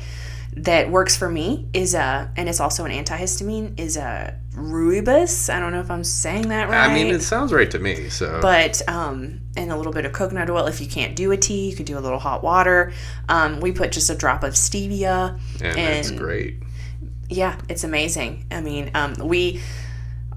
that 0.54 0.92
works 0.92 1.16
for 1.16 1.30
me 1.30 1.68
is 1.74 1.94
a 1.94 2.32
and 2.36 2.50
it's 2.50 2.60
also 2.60 2.84
an 2.86 2.92
antihistamine 2.92 3.80
is 3.80 3.98
a 3.98 4.38
rooibos. 4.54 5.54
I 5.54 5.60
don't 5.60 5.72
know 5.72 5.80
if 5.80 5.90
I'm 5.90 6.04
saying 6.04 6.50
that 6.50 6.70
right. 6.70 6.90
I 6.90 6.94
mean, 6.94 7.08
it 7.08 7.22
sounds 7.22 7.54
right 7.54 7.72
to 7.72 7.80
me. 7.80 8.10
So, 8.10 8.40
but 8.42 8.82
um 8.88 9.42
and 9.56 9.72
a 9.72 9.78
little 9.78 9.94
bit 9.94 10.06
of 10.06 10.14
coconut 10.14 10.50
oil. 10.50 10.68
If 10.68 10.82
you 10.82 10.88
can't 10.88 11.16
do 11.16 11.32
a 11.32 11.38
tea, 11.38 11.70
you 11.70 11.76
could 11.76 11.86
do 11.86 11.98
a 11.98 12.02
little 12.02 12.20
hot 12.20 12.44
water. 12.44 12.94
Um, 13.30 13.60
we 13.60 13.72
put 13.72 13.92
just 13.92 14.10
a 14.10 14.16
drop 14.16 14.44
of 14.44 14.54
stevia. 14.54 15.40
and, 15.62 15.78
that's 15.78 16.12
great. 16.12 16.58
Yeah, 17.30 17.58
it's 17.70 17.84
amazing. 17.84 18.46
I 18.52 18.62
mean, 18.62 18.92
um, 18.94 19.16
we 19.24 19.62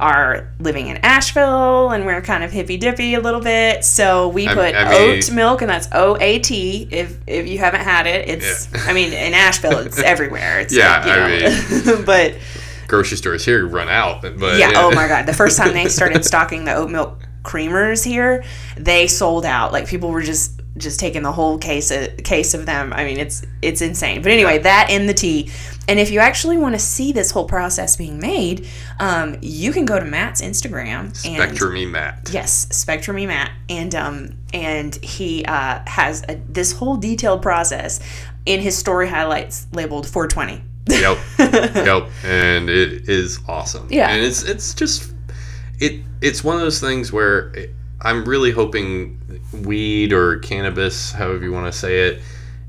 are 0.01 0.49
living 0.59 0.89
in 0.89 0.97
Asheville 0.99 1.91
and 1.91 2.05
we're 2.05 2.21
kind 2.21 2.43
of 2.43 2.51
hippy 2.51 2.77
dippy 2.77 3.15
a 3.15 3.21
little 3.21 3.41
bit. 3.41 3.85
So 3.85 4.29
we 4.29 4.49
put 4.49 4.75
I 4.75 4.91
mean- 4.91 5.19
oat 5.19 5.31
milk 5.33 5.63
and 5.63 5.71
that's 5.71 5.89
O 5.93 6.17
A 6.21 6.39
T. 6.41 6.89
If 6.91 7.17
if 7.27 7.47
you 7.47 7.59
haven't 7.59 7.83
had 7.83 8.07
it, 8.07 8.29
it's 8.29 8.69
Yeah. 8.73 8.85
I 8.87 8.93
mean 8.93 9.13
in 9.13 9.35
Asheville 9.35 9.79
it's 9.79 9.99
everywhere. 10.03 10.61
It's 10.61 10.75
Yeah, 10.75 11.05
like, 11.05 11.43
you 11.43 11.85
know, 11.97 12.03
but 12.07 12.35
Grocery 12.89 13.17
stores 13.17 13.45
here 13.45 13.67
run 13.67 13.89
out, 13.89 14.21
but, 14.21 14.39
but 14.39 14.59
yeah, 14.59 14.73
oh 14.75 14.91
my 14.91 15.07
god. 15.09 15.27
The 15.27 15.33
first 15.33 15.57
time 15.57 15.73
they 15.73 15.89
started 15.89 16.25
stocking 16.25 16.65
the 16.65 16.75
oat 16.75 16.91
milk 16.91 17.19
creamers 17.43 18.05
here, 18.05 18.43
they 18.77 19.07
sold 19.07 19.45
out. 19.45 19.73
Like 19.73 19.87
people 19.87 20.11
were 20.11 20.23
just 20.23 20.61
just 20.77 20.99
taking 20.99 21.23
the 21.23 21.33
whole 21.33 21.59
case 21.59 21.91
of, 21.91 22.17
case 22.19 22.55
of 22.55 22.67
them. 22.67 22.93
I 22.93 23.05
mean, 23.05 23.19
it's 23.19 23.45
it's 23.63 23.81
insane. 23.81 24.23
But 24.23 24.33
anyway, 24.33 24.59
that 24.59 24.91
in 24.91 25.07
the 25.07 25.15
tea. 25.15 25.51
And 25.87 26.01
if 26.01 26.11
you 26.11 26.19
actually 26.21 26.57
want 26.57 26.75
to 26.75 26.79
see 26.79 27.13
this 27.13 27.31
whole 27.31 27.45
process 27.45 27.97
being 27.97 28.19
made, 28.19 28.67
um, 28.99 29.37
you 29.43 29.71
can 29.71 29.85
go 29.85 29.99
to 29.99 30.05
Matt's 30.05 30.41
Instagram 30.41 31.01
and 31.27 31.57
Spectrumy 31.57 31.89
Matt. 31.89 32.31
Yes, 32.33 32.67
Spectrumy 32.67 33.27
Matt, 33.27 33.53
and 33.69 33.95
um, 33.95 34.31
and 34.53 34.95
he 34.97 35.45
uh, 35.45 35.83
has 35.87 36.25
a, 36.29 36.41
this 36.49 36.73
whole 36.73 36.97
detailed 36.97 37.43
process 37.43 38.01
in 38.47 38.61
his 38.61 38.77
story 38.77 39.09
highlights 39.09 39.67
labeled 39.73 40.07
420. 40.07 40.63
Yep. 40.87 41.19
yep. 41.87 42.11
And 42.25 42.69
it 42.69 43.09
is 43.09 43.41
awesome. 43.49 43.89
Yeah. 43.91 44.11
And 44.11 44.25
it's 44.25 44.43
it's 44.43 44.75
just 44.75 45.15
it 45.81 46.03
it's 46.21 46.45
one 46.45 46.57
of 46.57 46.63
those 46.63 46.81
things 46.81 47.13
where 47.13 47.49
it, 47.55 47.71
I'm 48.05 48.25
really 48.25 48.51
hoping 48.51 49.41
weed 49.63 50.13
or 50.13 50.39
cannabis, 50.39 51.13
however 51.13 51.45
you 51.45 51.53
want 51.53 51.73
to 51.73 51.79
say 51.79 52.09
it, 52.09 52.23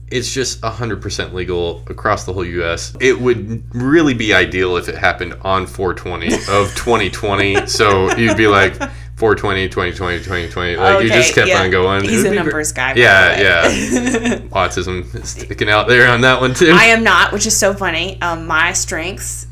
it's 0.10 0.32
just 0.32 0.62
100% 0.62 1.34
legal 1.34 1.84
across 1.88 2.26
the 2.26 2.34
whole 2.34 2.46
US. 2.46 2.96
It 3.02 3.20
would 3.20 3.64
really 3.76 4.14
be 4.14 4.34
ideal 4.34 4.78
if 4.78 4.88
it 4.88 4.96
happened 4.96 5.34
on 5.42 5.68
420 5.68 6.34
of 6.50 6.74
2020. 6.76 7.68
so 7.68 8.16
you'd 8.16 8.38
be 8.38 8.48
like 8.48 8.76
420, 9.16 9.70
2020, 9.70 10.18
2020. 10.20 10.76
Like 10.76 11.04
you 11.04 11.10
just 11.10 11.34
kept 11.34 11.48
yeah. 11.48 11.62
on 11.62 11.72
going. 11.72 12.04
He's 12.04 12.24
a 12.24 12.34
numbers 12.34 12.72
guy. 12.72 12.94
Yeah, 12.96 13.40
yeah. 13.40 14.38
Autism 14.50 15.14
is 15.16 15.30
sticking 15.30 15.70
out 15.70 15.88
there 15.88 16.10
on 16.10 16.22
that 16.22 16.42
one 16.42 16.54
too. 16.54 16.72
I 16.72 16.86
am 16.86 17.04
not, 17.04 17.32
which 17.32 17.46
is 17.46 17.58
so 17.58 17.74
funny. 17.74 18.22
Um, 18.22 18.46
my 18.46 18.74
strengths, 18.74 19.45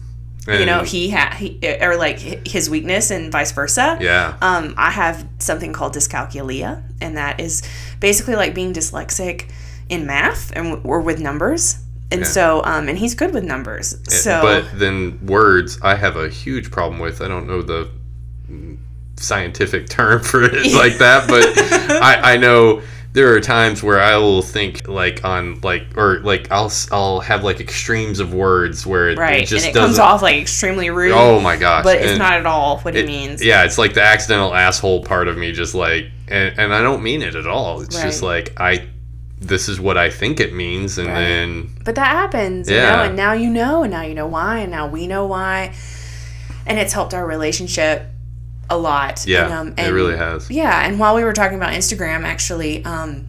you 0.47 0.65
know, 0.65 0.83
he 0.83 1.09
had 1.09 1.33
he 1.35 1.59
or 1.81 1.95
like 1.95 2.19
his 2.47 2.69
weakness 2.69 3.11
and 3.11 3.31
vice 3.31 3.51
versa. 3.51 3.97
Yeah. 4.01 4.37
Um, 4.41 4.73
I 4.77 4.91
have 4.91 5.25
something 5.39 5.71
called 5.73 5.95
dyscalculia, 5.95 6.83
and 6.99 7.15
that 7.17 7.39
is 7.39 7.63
basically 7.99 8.35
like 8.35 8.53
being 8.53 8.73
dyslexic 8.73 9.49
in 9.89 10.05
math 10.05 10.51
and 10.55 10.81
or 10.85 10.99
with 11.01 11.19
numbers. 11.19 11.77
And 12.11 12.21
Yeah. 12.21 12.27
so, 12.27 12.61
um, 12.65 12.89
and 12.89 12.97
he's 12.97 13.15
good 13.15 13.33
with 13.33 13.43
numbers. 13.43 13.97
So, 14.07 14.41
but 14.41 14.77
then 14.77 15.25
words, 15.25 15.79
I 15.81 15.95
have 15.95 16.15
a 16.15 16.29
huge 16.29 16.69
problem 16.69 16.99
with. 16.99 17.21
I 17.21 17.27
don't 17.27 17.47
know 17.47 17.61
the 17.61 17.89
scientific 19.15 19.87
term 19.89 20.21
for 20.21 20.43
it 20.43 20.73
like 20.73 20.97
that, 20.97 21.27
but 21.27 21.43
I, 22.01 22.33
I 22.33 22.37
know 22.37 22.81
there 23.13 23.33
are 23.35 23.39
times 23.39 23.83
where 23.83 23.99
I 24.01 24.17
will 24.17 24.41
think 24.41 24.87
like 24.87 25.23
on 25.23 25.59
like 25.61 25.83
or 25.95 26.19
like 26.21 26.51
I'll 26.51 26.71
I'll 26.91 27.19
have 27.19 27.43
like 27.43 27.59
extremes 27.59 28.19
of 28.19 28.33
words 28.33 28.85
where 28.87 29.09
it, 29.11 29.17
right, 29.19 29.43
it 29.43 29.47
just 29.47 29.65
and 29.65 29.75
it 29.75 29.79
doesn't. 29.79 29.97
comes 29.97 29.99
off 29.99 30.21
like 30.23 30.37
extremely 30.41 30.89
rude. 30.89 31.11
oh 31.13 31.39
my 31.39 31.55
gosh! 31.55 31.83
but 31.83 31.97
it's 31.97 32.09
and 32.11 32.19
not 32.19 32.33
at 32.33 32.45
all 32.47 32.79
what 32.79 32.95
he 32.95 33.01
it- 33.01 33.05
means. 33.05 33.43
Yeah, 33.43 33.63
it's 33.65 33.77
like 33.77 33.93
the 33.93 34.01
accidental 34.01 34.53
asshole 34.53 35.03
part 35.03 35.27
of 35.27 35.37
me, 35.37 35.51
just 35.51 35.75
like, 35.75 36.05
and, 36.27 36.57
and 36.59 36.73
I 36.73 36.81
don't 36.81 37.03
mean 37.03 37.21
it 37.21 37.35
at 37.35 37.45
all. 37.47 37.81
It's 37.81 38.01
just 38.01 38.23
like 38.23 38.59
I, 38.59 38.87
this 39.39 39.69
is 39.69 39.79
what 39.79 39.95
I 39.97 40.09
think 40.09 40.39
it 40.39 40.53
means, 40.53 40.97
and 40.97 41.07
Right. 41.07 41.19
then 41.19 41.69
But 41.85 41.93
that 41.95 42.07
happens, 42.07 42.67
you 42.69 42.77
Yeah. 42.77 42.95
know, 42.95 43.03
and 43.03 43.15
now 43.15 43.33
you 43.33 43.49
know, 43.51 43.83
and 43.83 43.91
now 43.91 44.01
you 44.01 44.15
know 44.15 44.27
why, 44.27 44.59
and 44.59 44.71
now 44.71 44.87
we 44.87 45.05
know 45.05 45.27
why. 45.27 45.75
And 46.65 46.79
it's 46.79 46.93
helped 46.93 47.13
our 47.13 47.25
relationship 47.27 48.07
a 48.73 48.77
lot. 48.77 49.25
Yeah, 49.25 49.45
and, 49.45 49.77
um, 49.79 49.85
it 49.85 49.91
really 49.91 50.17
has. 50.17 50.49
Yeah, 50.49 50.85
and 50.85 50.99
while 50.99 51.15
we 51.15 51.23
were 51.23 51.33
talking 51.33 51.57
about 51.57 51.73
Instagram, 51.73 52.23
actually, 52.23 52.83
um, 52.85 53.27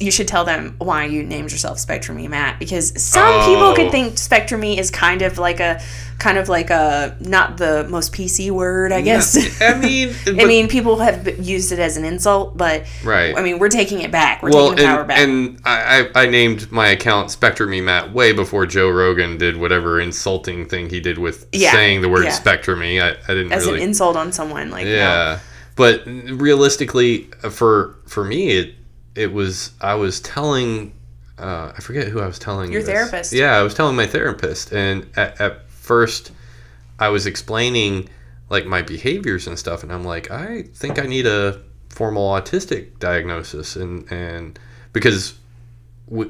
you 0.00 0.10
should 0.10 0.28
tell 0.28 0.44
them 0.44 0.74
why 0.78 1.04
you 1.06 1.22
named 1.22 1.50
yourself 1.52 1.78
Spectrum 1.78 2.18
E 2.18 2.28
Matt 2.28 2.58
because 2.58 2.92
some 3.02 3.40
people 3.40 3.64
Oh. 3.64 3.74
could 3.74 3.90
think 3.90 4.16
Spectrum 4.18 4.62
E 4.64 4.78
is 4.78 4.90
kind 4.90 5.22
of 5.22 5.38
like 5.38 5.60
a 5.60 5.80
kind 6.18 6.38
of 6.38 6.48
like 6.48 6.70
a 6.70 7.14
not 7.20 7.58
the 7.58 7.86
most 7.90 8.12
PC 8.14 8.50
word, 8.50 8.90
I 8.92 9.00
guess. 9.02 9.60
I 9.60 9.74
mean, 9.78 10.14
I 10.26 10.44
mean, 10.46 10.66
people 10.68 10.96
have 10.98 11.38
used 11.44 11.72
it 11.72 11.78
as 11.78 11.96
an 11.96 12.04
insult, 12.04 12.56
but 12.56 12.84
Right. 13.04 13.36
I 13.36 13.42
mean, 13.42 13.58
we're 13.58 13.68
taking 13.68 14.00
it 14.00 14.10
back. 14.10 14.42
We're 14.42 14.50
well, 14.50 14.70
taking 14.70 14.86
power 14.86 15.04
back. 15.04 15.18
and 15.18 15.60
I, 15.64 16.08
I 16.14 16.26
named 16.26 16.70
my 16.72 16.88
account 16.88 17.28
Spectrumy 17.28 17.82
Matt 17.82 18.12
way 18.12 18.32
before 18.32 18.64
Joe 18.66 18.88
Rogan 18.88 19.36
did 19.36 19.56
whatever 19.58 20.00
insulting 20.00 20.66
thing 20.66 20.88
he 20.88 21.00
did 21.00 21.18
with 21.18 21.46
Yeah, 21.52 21.72
saying 21.72 22.00
the 22.02 22.08
word 22.08 22.24
yeah. 22.24 22.30
Spectrumy. 22.38 23.02
I, 23.02 23.10
I 23.10 23.34
didn't 23.34 23.52
as 23.52 23.66
really. 23.66 23.78
an 23.82 23.88
insult 23.88 24.16
on 24.16 24.32
someone, 24.32 24.70
like 24.70 24.84
no. 24.86 24.92
yeah, 24.92 25.38
but 25.74 26.02
realistically, 26.06 27.28
uh, 27.42 27.50
for 27.50 27.96
for 28.06 28.24
me, 28.24 28.50
it 28.52 28.74
it 29.16 29.32
was 29.32 29.72
I 29.80 29.94
was 29.94 30.20
telling. 30.20 30.92
Uh, 31.38 31.72
I 31.76 31.80
forget 31.82 32.08
who 32.08 32.20
I 32.20 32.26
was 32.26 32.38
telling. 32.38 32.72
Your 32.72 32.80
this. 32.82 32.90
therapist. 32.90 33.32
Yeah, 33.32 33.56
I 33.56 33.62
was 33.62 33.74
telling 33.74 33.94
my 33.96 34.06
therapist, 34.06 34.72
and 34.72 35.06
at, 35.16 35.38
at 35.40 35.68
first, 35.70 36.32
I 36.98 37.08
was 37.08 37.26
explaining 37.26 38.08
like 38.48 38.64
my 38.66 38.80
behaviors 38.82 39.46
and 39.46 39.58
stuff, 39.58 39.82
and 39.82 39.92
I'm 39.92 40.04
like, 40.04 40.30
I 40.30 40.62
think 40.74 40.98
I 40.98 41.06
need 41.06 41.26
a 41.26 41.60
formal 41.90 42.30
autistic 42.30 42.98
diagnosis, 42.98 43.76
and 43.76 44.10
and 44.10 44.58
because 44.92 45.34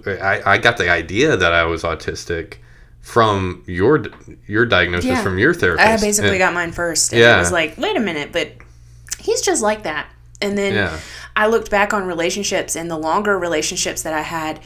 I 0.06 0.42
I 0.44 0.58
got 0.58 0.76
the 0.78 0.88
idea 0.90 1.36
that 1.36 1.52
I 1.52 1.64
was 1.64 1.82
autistic 1.82 2.54
from 3.00 3.62
your 3.66 4.04
your 4.46 4.66
diagnosis 4.66 5.06
Yeah. 5.06 5.22
from 5.22 5.38
your 5.38 5.54
therapist. 5.54 5.86
I 5.86 5.96
basically 6.04 6.30
And- 6.30 6.38
got 6.38 6.54
mine 6.54 6.72
first, 6.72 7.12
and 7.12 7.20
Yeah. 7.20 7.36
I 7.36 7.38
was 7.38 7.52
like, 7.52 7.76
wait 7.78 7.96
a 7.96 8.00
minute, 8.00 8.30
but 8.32 8.52
he's 9.20 9.40
just 9.42 9.62
like 9.62 9.84
that. 9.84 10.08
And 10.40 10.58
then 10.58 10.74
Yeah. 10.74 10.98
I 11.36 11.46
looked 11.48 11.70
back 11.70 11.92
on 11.92 12.06
relationships, 12.06 12.74
and 12.76 12.90
the 12.90 12.96
longer 12.98 13.38
relationships 13.38 14.02
that 14.02 14.14
I 14.14 14.22
had 14.22 14.60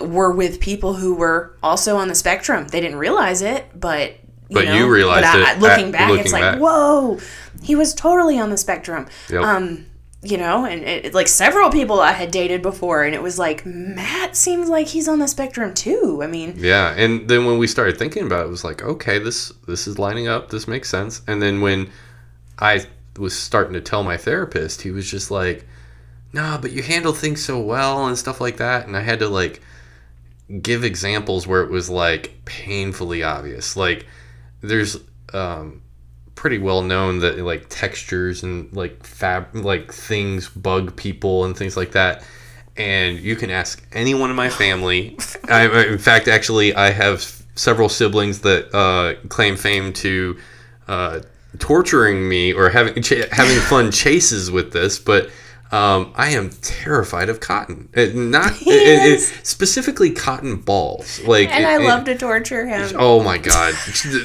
were 0.00 0.30
with 0.30 0.60
people 0.60 0.94
who 0.94 1.14
were 1.14 1.56
also 1.62 1.96
on 1.96 2.08
the 2.08 2.14
spectrum. 2.14 2.68
They 2.68 2.80
didn't 2.80 2.98
realize 2.98 3.40
it, 3.42 3.66
but 3.74 4.10
you 4.48 4.54
But 4.54 4.66
know, 4.66 4.76
you 4.76 4.92
realized 4.92 5.22
but 5.24 5.42
I, 5.42 5.52
it 5.54 5.58
looking 5.58 5.90
back. 5.90 6.08
looking 6.10 6.24
it's 6.24 6.32
like, 6.32 6.42
back. 6.42 6.60
whoa, 6.60 7.18
he 7.62 7.74
was 7.74 7.94
totally 7.94 8.38
on 8.38 8.50
the 8.50 8.56
spectrum. 8.58 9.08
Yep. 9.30 9.42
Um, 9.42 9.86
you 10.22 10.36
know, 10.38 10.64
and 10.66 10.82
it, 10.82 11.14
like 11.14 11.28
several 11.28 11.70
people 11.70 12.00
I 12.00 12.12
had 12.12 12.30
dated 12.30 12.60
before, 12.60 13.04
and 13.04 13.14
it 13.14 13.22
was 13.22 13.38
like 13.38 13.64
Matt 13.64 14.36
seems 14.36 14.68
like 14.68 14.88
he's 14.88 15.08
on 15.08 15.18
the 15.18 15.28
spectrum 15.28 15.72
too. 15.72 16.20
I 16.22 16.26
mean, 16.26 16.54
Yeah, 16.58 16.92
and 16.96 17.28
then 17.28 17.44
when 17.46 17.58
we 17.58 17.66
started 17.66 17.96
thinking 17.98 18.26
about 18.26 18.42
it, 18.44 18.48
it 18.48 18.50
was 18.50 18.64
like, 18.64 18.82
okay, 18.82 19.18
this 19.18 19.50
this 19.66 19.86
is 19.86 19.98
lining 19.98 20.28
up. 20.28 20.50
This 20.50 20.66
makes 20.68 20.90
sense. 20.90 21.22
And 21.26 21.40
then 21.40 21.60
when 21.60 21.90
I 22.58 22.84
was 23.18 23.34
starting 23.34 23.72
to 23.74 23.80
tell 23.80 24.02
my 24.02 24.16
therapist, 24.16 24.82
he 24.82 24.90
was 24.90 25.08
just 25.10 25.30
like, 25.30 25.66
"Nah, 26.36 26.58
but 26.58 26.70
you 26.72 26.82
handle 26.82 27.12
things 27.12 27.44
so 27.44 27.58
well 27.58 28.06
and 28.06 28.16
stuff 28.16 28.40
like 28.40 28.58
that." 28.58 28.86
And 28.86 28.96
I 28.96 29.00
had 29.00 29.18
to 29.20 29.28
like 29.28 29.60
give 30.62 30.84
examples 30.84 31.46
where 31.46 31.62
it 31.62 31.70
was 31.70 31.90
like 31.90 32.32
painfully 32.44 33.22
obvious. 33.22 33.76
Like 33.76 34.06
there's 34.60 34.98
um 35.32 35.82
pretty 36.36 36.58
well 36.58 36.82
known 36.82 37.20
that 37.20 37.38
like 37.38 37.66
textures 37.68 38.42
and 38.42 38.72
like 38.76 39.04
fab 39.04 39.54
like 39.54 39.92
things 39.92 40.48
bug 40.50 40.94
people 40.94 41.44
and 41.44 41.56
things 41.56 41.76
like 41.76 41.92
that 41.92 42.22
and 42.76 43.18
you 43.18 43.34
can 43.34 43.50
ask 43.50 43.84
anyone 43.92 44.28
in 44.28 44.36
my 44.36 44.50
family 44.62 45.16
I, 45.48 45.86
in 45.86 45.98
fact 45.98 46.28
actually 46.28 46.74
i 46.74 46.90
have 46.90 47.22
several 47.54 47.88
siblings 47.88 48.40
that 48.40 48.72
uh, 48.74 49.14
claim 49.28 49.56
fame 49.56 49.94
to 49.94 50.38
uh, 50.88 51.20
torturing 51.58 52.28
me 52.28 52.52
or 52.52 52.68
having 52.68 53.02
ch- 53.02 53.24
having 53.32 53.58
fun 53.60 53.90
chases 53.90 54.50
with 54.50 54.72
this 54.72 54.98
but 54.98 55.30
um, 55.72 56.12
I 56.14 56.30
am 56.30 56.50
terrified 56.62 57.28
of 57.28 57.40
cotton. 57.40 57.88
It, 57.92 58.14
not 58.14 58.46
uh, 58.46 58.48
uh, 58.50 58.52
it, 58.66 59.12
it- 59.14 59.20
specifically 59.46 60.10
cotton 60.10 60.56
balls. 60.56 61.20
Like, 61.24 61.48
and 61.50 61.66
I 61.66 61.78
love 61.78 62.04
to 62.04 62.16
torture 62.16 62.66
him. 62.66 62.92
Oh 62.98 63.22
my 63.22 63.38
god, 63.38 63.74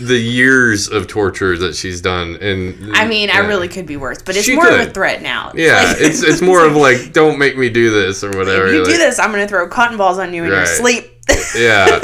the 0.02 0.18
years 0.20 0.88
of 0.88 1.08
torture 1.08 1.58
that 1.58 1.76
she's 1.76 2.02
done, 2.02 2.36
and 2.42 2.96
I 2.96 3.08
mean, 3.08 3.30
I 3.30 3.39
really 3.39 3.68
could 3.68 3.86
be 3.88 3.98
worse, 3.98 4.22
but 4.22 4.36
it's 4.36 4.46
She 4.46 4.56
more 4.56 4.68
of 4.70 4.80
a 4.80 4.92
threat 4.92 5.22
now. 5.22 5.52
Yeah, 5.56 5.84
like- 5.88 5.98
it's 6.02 6.22
it's 6.24 6.42
more 6.42 6.66
of 6.66 6.76
like 6.76 7.14
don't 7.14 7.39
make 7.39 7.58
me 7.58 7.70
do 7.70 7.89
this 7.92 8.24
or 8.24 8.30
whatever. 8.30 8.68
if 8.68 8.74
you 8.74 8.86
do 8.86 8.98
this, 8.98 9.20
I'm 9.20 9.32
gonna 9.32 9.48
throw 9.48 9.68
cotton 9.68 9.98
balls 9.98 10.20
on 10.20 10.34
you 10.34 10.44
in 10.44 10.50
your 10.50 10.66
sleep. 10.66 11.08
Yeah, 11.56 12.00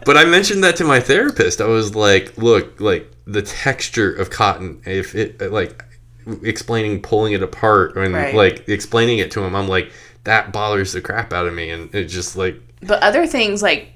but 0.04 0.16
I 0.16 0.24
mentioned 0.24 0.64
that 0.64 0.76
to 0.76 0.84
my 0.84 1.00
therapist. 1.00 1.60
I 1.60 1.66
was 1.66 1.94
like, 1.94 2.36
look, 2.38 2.80
like 2.80 3.10
the 3.26 3.42
texture 3.42 4.12
of 4.12 4.30
cotton, 4.30 4.80
if 4.86 5.14
it 5.14 5.40
like 5.52 5.84
explaining 6.42 7.02
pulling 7.02 7.32
it 7.32 7.42
apart 7.42 7.96
and 7.96 8.14
Right. 8.14 8.34
like 8.34 8.68
explaining 8.68 9.18
it 9.18 9.30
to 9.32 9.42
him, 9.42 9.54
I'm 9.54 9.68
like 9.68 9.90
that 10.24 10.52
bothers 10.52 10.92
the 10.92 11.00
crap 11.00 11.32
out 11.32 11.46
of 11.46 11.54
me, 11.54 11.70
and 11.70 11.94
it 11.94 12.04
just 12.04 12.36
like 12.36 12.56
But 12.82 13.02
other 13.02 13.26
things 13.26 13.62
like 13.62 13.88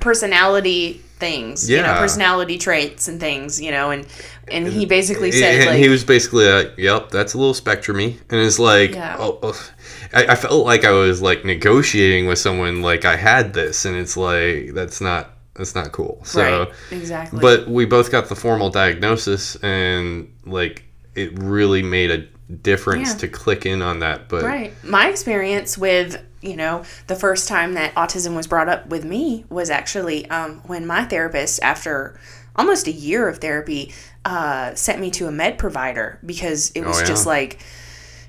personality 0.00 1.00
things, 1.18 1.70
you 1.70 1.78
know, 1.78 1.84
Yeah. 1.84 1.98
personality 1.98 2.58
traits 2.58 3.08
and 3.08 3.18
things, 3.18 3.60
you 3.60 3.70
know, 3.70 3.90
and 3.90 4.06
and 4.48 4.66
he 4.68 4.84
basically 4.84 5.32
said 5.32 5.54
and 5.60 5.66
like 5.70 5.78
he 5.78 5.88
was 5.88 6.04
basically 6.04 6.44
like, 6.46 6.72
"Yep, 6.76 7.10
that's 7.10 7.34
a 7.34 7.38
little 7.38 7.54
spectrumy," 7.54 8.16
and 8.30 8.40
it's 8.40 8.58
like, 8.58 8.94
Yeah. 8.94 9.16
oh, 9.18 9.38
oh. 9.42 9.70
I, 10.12 10.26
I 10.28 10.34
felt 10.36 10.64
like 10.66 10.84
I 10.84 10.92
was 10.92 11.20
like 11.22 11.44
negotiating 11.44 12.26
with 12.26 12.38
someone, 12.38 12.82
like 12.82 13.04
I 13.04 13.16
had 13.16 13.54
this, 13.54 13.84
and 13.84 13.96
it's 13.96 14.16
like 14.16 14.72
that's 14.74 15.00
not 15.00 15.30
that's 15.54 15.74
not 15.74 15.90
cool. 15.92 16.20
So, 16.24 16.42
right, 16.42 16.68
exactly. 16.90 17.40
but 17.40 17.66
we 17.66 17.86
both 17.86 18.12
got 18.12 18.28
the 18.28 18.36
formal 18.36 18.68
diagnosis, 18.70 19.56
and 19.62 20.28
like 20.44 20.84
it 21.16 21.36
really 21.38 21.82
made 21.82 22.10
a 22.10 22.26
difference 22.62 23.10
Yeah. 23.10 23.18
to 23.18 23.28
click 23.28 23.66
in 23.66 23.82
on 23.82 24.00
that. 24.00 24.28
But 24.28 24.42
Right. 24.44 24.72
My 24.84 25.08
experience 25.08 25.76
with, 25.76 26.20
you 26.42 26.56
know, 26.56 26.82
the 27.08 27.16
first 27.16 27.48
time 27.48 27.74
that 27.74 27.94
autism 27.94 28.36
was 28.36 28.46
brought 28.46 28.68
up 28.68 28.88
with 28.88 29.04
me 29.04 29.44
was 29.48 29.70
actually 29.70 30.28
um, 30.30 30.60
when 30.66 30.86
my 30.86 31.04
therapist, 31.04 31.60
after 31.62 32.18
almost 32.54 32.86
a 32.86 32.92
year 32.92 33.28
of 33.28 33.38
therapy, 33.38 33.92
uh, 34.24 34.74
sent 34.74 35.00
me 35.00 35.10
to 35.12 35.26
a 35.26 35.32
med 35.32 35.58
provider 35.58 36.18
because 36.24 36.70
it 36.74 36.84
was 36.84 36.98
Oh, 36.98 37.00
yeah. 37.00 37.06
just 37.06 37.26
like, 37.26 37.58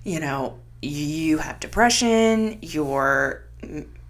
you 0.03 0.19
know, 0.19 0.57
you 0.81 1.38
have 1.39 1.59
depression, 1.59 2.57
you're 2.61 3.43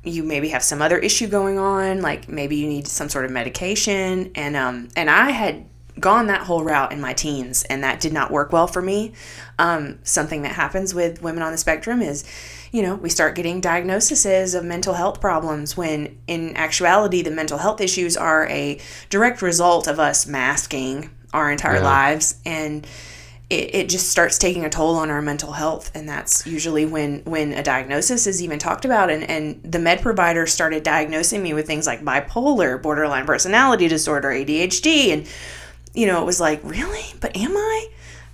you 0.03 0.23
maybe 0.23 0.49
have 0.49 0.63
some 0.63 0.81
other 0.81 0.97
issue 0.97 1.27
going 1.27 1.57
on, 1.59 2.01
like 2.01 2.29
maybe 2.29 2.55
you 2.55 2.67
need 2.67 2.87
some 2.87 3.09
sort 3.09 3.25
of 3.25 3.31
medication, 3.31 4.31
and 4.35 4.55
um 4.55 4.87
and 4.95 5.09
I 5.09 5.31
had 5.31 5.65
gone 5.99 6.27
that 6.27 6.41
whole 6.41 6.63
route 6.63 6.91
in 6.91 7.01
my 7.01 7.13
teens, 7.13 7.63
and 7.63 7.83
that 7.83 7.99
did 7.99 8.13
not 8.13 8.31
work 8.31 8.51
well 8.51 8.67
for 8.67 8.81
me. 8.81 9.13
Um, 9.59 9.99
something 10.03 10.43
that 10.43 10.53
happens 10.53 10.93
with 10.93 11.21
women 11.21 11.41
on 11.41 11.51
the 11.51 11.57
spectrum 11.57 12.01
is, 12.01 12.23
you 12.71 12.81
know, 12.81 12.95
we 12.95 13.09
start 13.09 13.35
getting 13.35 13.61
diagnoses 13.61 14.53
of 14.53 14.63
mental 14.63 14.93
health 14.93 15.19
problems 15.21 15.75
when 15.75 16.17
in 16.27 16.55
actuality 16.55 17.21
the 17.21 17.31
mental 17.31 17.57
health 17.57 17.81
issues 17.81 18.15
are 18.17 18.47
a 18.49 18.79
direct 19.09 19.41
result 19.41 19.87
of 19.87 19.99
us 19.99 20.27
masking 20.27 21.09
our 21.33 21.51
entire 21.51 21.75
Yeah. 21.75 21.83
lives 21.83 22.35
and 22.45 22.85
it, 23.49 23.75
it 23.75 23.89
just 23.89 24.09
starts 24.09 24.37
taking 24.37 24.65
a 24.65 24.69
toll 24.69 24.95
on 24.95 25.09
our 25.09 25.21
mental 25.21 25.53
health 25.53 25.91
and 25.95 26.07
that's 26.07 26.45
usually 26.45 26.85
when 26.85 27.21
when 27.23 27.53
a 27.53 27.63
diagnosis 27.63 28.27
is 28.27 28.41
even 28.41 28.59
talked 28.59 28.85
about 28.85 29.09
and 29.09 29.23
and 29.29 29.61
the 29.63 29.79
med 29.79 30.01
provider 30.01 30.45
started 30.45 30.83
diagnosing 30.83 31.41
me 31.41 31.53
with 31.53 31.65
things 31.67 31.87
like 31.87 32.01
bipolar 32.01 32.81
borderline 32.81 33.25
personality 33.25 33.87
disorder 33.87 34.29
adhd 34.29 35.13
and 35.13 35.27
you 35.97 36.05
know 36.07 36.21
it 36.21 36.25
was 36.25 36.39
like 36.39 36.61
really? 36.63 37.05
But 37.19 37.35
am 37.35 37.55
i? 37.55 37.87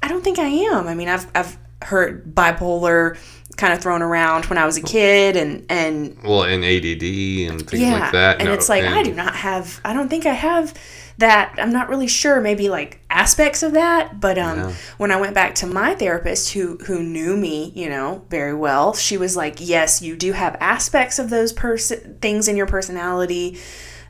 I 0.04 0.08
don't 0.10 0.24
think 0.24 0.38
i 0.38 0.48
am. 0.48 0.88
I 0.88 0.96
mean 0.96 1.08
i've 1.08 1.26
i've 1.34 1.58
heard 1.82 2.34
bipolar 2.36 3.18
kind 3.58 3.72
of 3.74 3.80
thrown 3.82 4.02
around 4.02 4.46
when 4.46 4.58
i 4.58 4.66
was 4.66 4.78
a 4.78 4.82
kid 4.82 5.36
and 5.36 5.66
and 5.70 6.18
well, 6.24 6.44
and 6.44 6.64
ADD 6.64 7.04
and 7.52 7.70
things 7.70 7.82
yeah 7.84 8.00
like 8.00 8.12
that, 8.14 8.40
and 8.40 8.48
no, 8.48 8.54
it's 8.54 8.68
like 8.70 8.84
i 8.84 9.04
do 9.04 9.14
not 9.14 9.36
have 9.36 9.80
i 9.86 9.94
don't 9.94 10.10
think 10.10 10.26
i 10.26 10.34
have 10.34 10.74
that 11.20 11.54
i'm 11.60 11.72
not 11.72 11.88
really 11.90 12.08
sure 12.08 12.42
maybe 12.42 12.68
like 12.70 13.00
aspects 13.12 13.62
of 13.62 13.74
that 13.74 14.20
but 14.20 14.38
um 14.40 14.58
Yeah. 14.58 14.74
when 14.98 15.12
i 15.12 15.18
went 15.18 15.36
back 15.36 15.54
to 15.56 15.68
my 15.68 15.94
therapist 15.94 16.54
who 16.54 16.78
who 16.88 17.04
knew 17.04 17.38
me 17.38 17.72
you 17.76 17.90
know 17.90 18.26
very 18.30 18.56
well 18.56 18.94
she 18.96 19.18
was 19.18 19.36
like 19.38 19.58
yes 19.60 20.02
you 20.02 20.16
do 20.16 20.32
have 20.32 20.58
aspects 20.60 21.20
of 21.20 21.30
those 21.30 21.54
person 21.54 22.18
things 22.22 22.48
in 22.48 22.56
your 22.58 22.66
personality. 22.68 23.60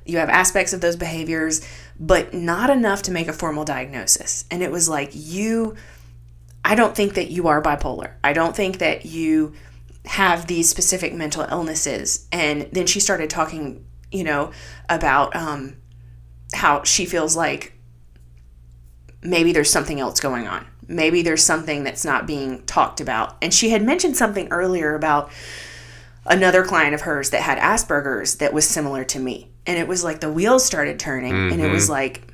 You 0.06 0.18
have 0.18 0.30
aspects 0.30 0.74
of 0.74 0.82
those 0.82 0.98
behaviors 0.98 1.62
but 2.06 2.34
not 2.34 2.70
enough 2.70 3.02
to 3.02 3.12
make 3.12 3.28
a 3.28 3.34
formal 3.34 3.64
diagnosis 3.64 4.46
and 4.52 4.62
it 4.62 4.72
was 4.72 4.90
like 4.90 5.10
you 5.14 5.76
I 6.66 6.76
don't 6.76 6.96
think 6.96 7.16
that 7.16 7.30
you 7.30 7.48
are 7.48 7.62
bipolar. 7.62 8.14
I 8.24 8.34
don't 8.34 8.56
think 8.56 8.78
that 8.78 9.06
you 9.06 9.54
have 10.06 10.48
these 10.48 10.70
specific 10.70 11.14
mental 11.14 11.46
illnesses. 11.50 12.28
And 12.32 12.70
then 12.72 12.88
she 12.88 13.00
started 13.00 13.30
talking, 13.30 13.86
you 14.12 14.24
know, 14.24 14.52
about 14.90 15.36
um, 15.36 15.76
how 16.54 16.84
she 16.84 17.06
feels 17.06 17.36
like 17.36 17.74
maybe 19.22 19.52
there's 19.52 19.70
something 19.70 20.00
else 20.00 20.20
going 20.20 20.48
on. 20.48 20.66
Maybe 20.88 21.22
there's 21.22 21.44
something 21.44 21.84
that's 21.84 22.06
not 22.06 22.28
being 22.28 22.64
talked 22.66 23.00
about. 23.02 23.38
And 23.42 23.54
she 23.54 23.70
had 23.70 23.82
mentioned 23.82 24.18
something 24.18 24.48
earlier 24.50 24.96
about 24.96 25.32
another 26.26 26.64
client 26.64 26.94
of 26.94 27.02
hers 27.02 27.30
that 27.32 27.42
had 27.42 27.58
Asperger's 27.58 28.36
that 28.36 28.54
was 28.54 28.68
similar 28.68 29.04
to 29.06 29.20
me. 29.20 29.50
And 29.66 29.78
it 29.78 29.88
was 29.88 30.04
like 30.04 30.20
the 30.20 30.32
wheels 30.32 30.66
started 30.66 31.00
turning, 31.00 31.34
and 31.52 31.62
it 31.62 31.70
was 31.70 31.90
like, 31.90 32.34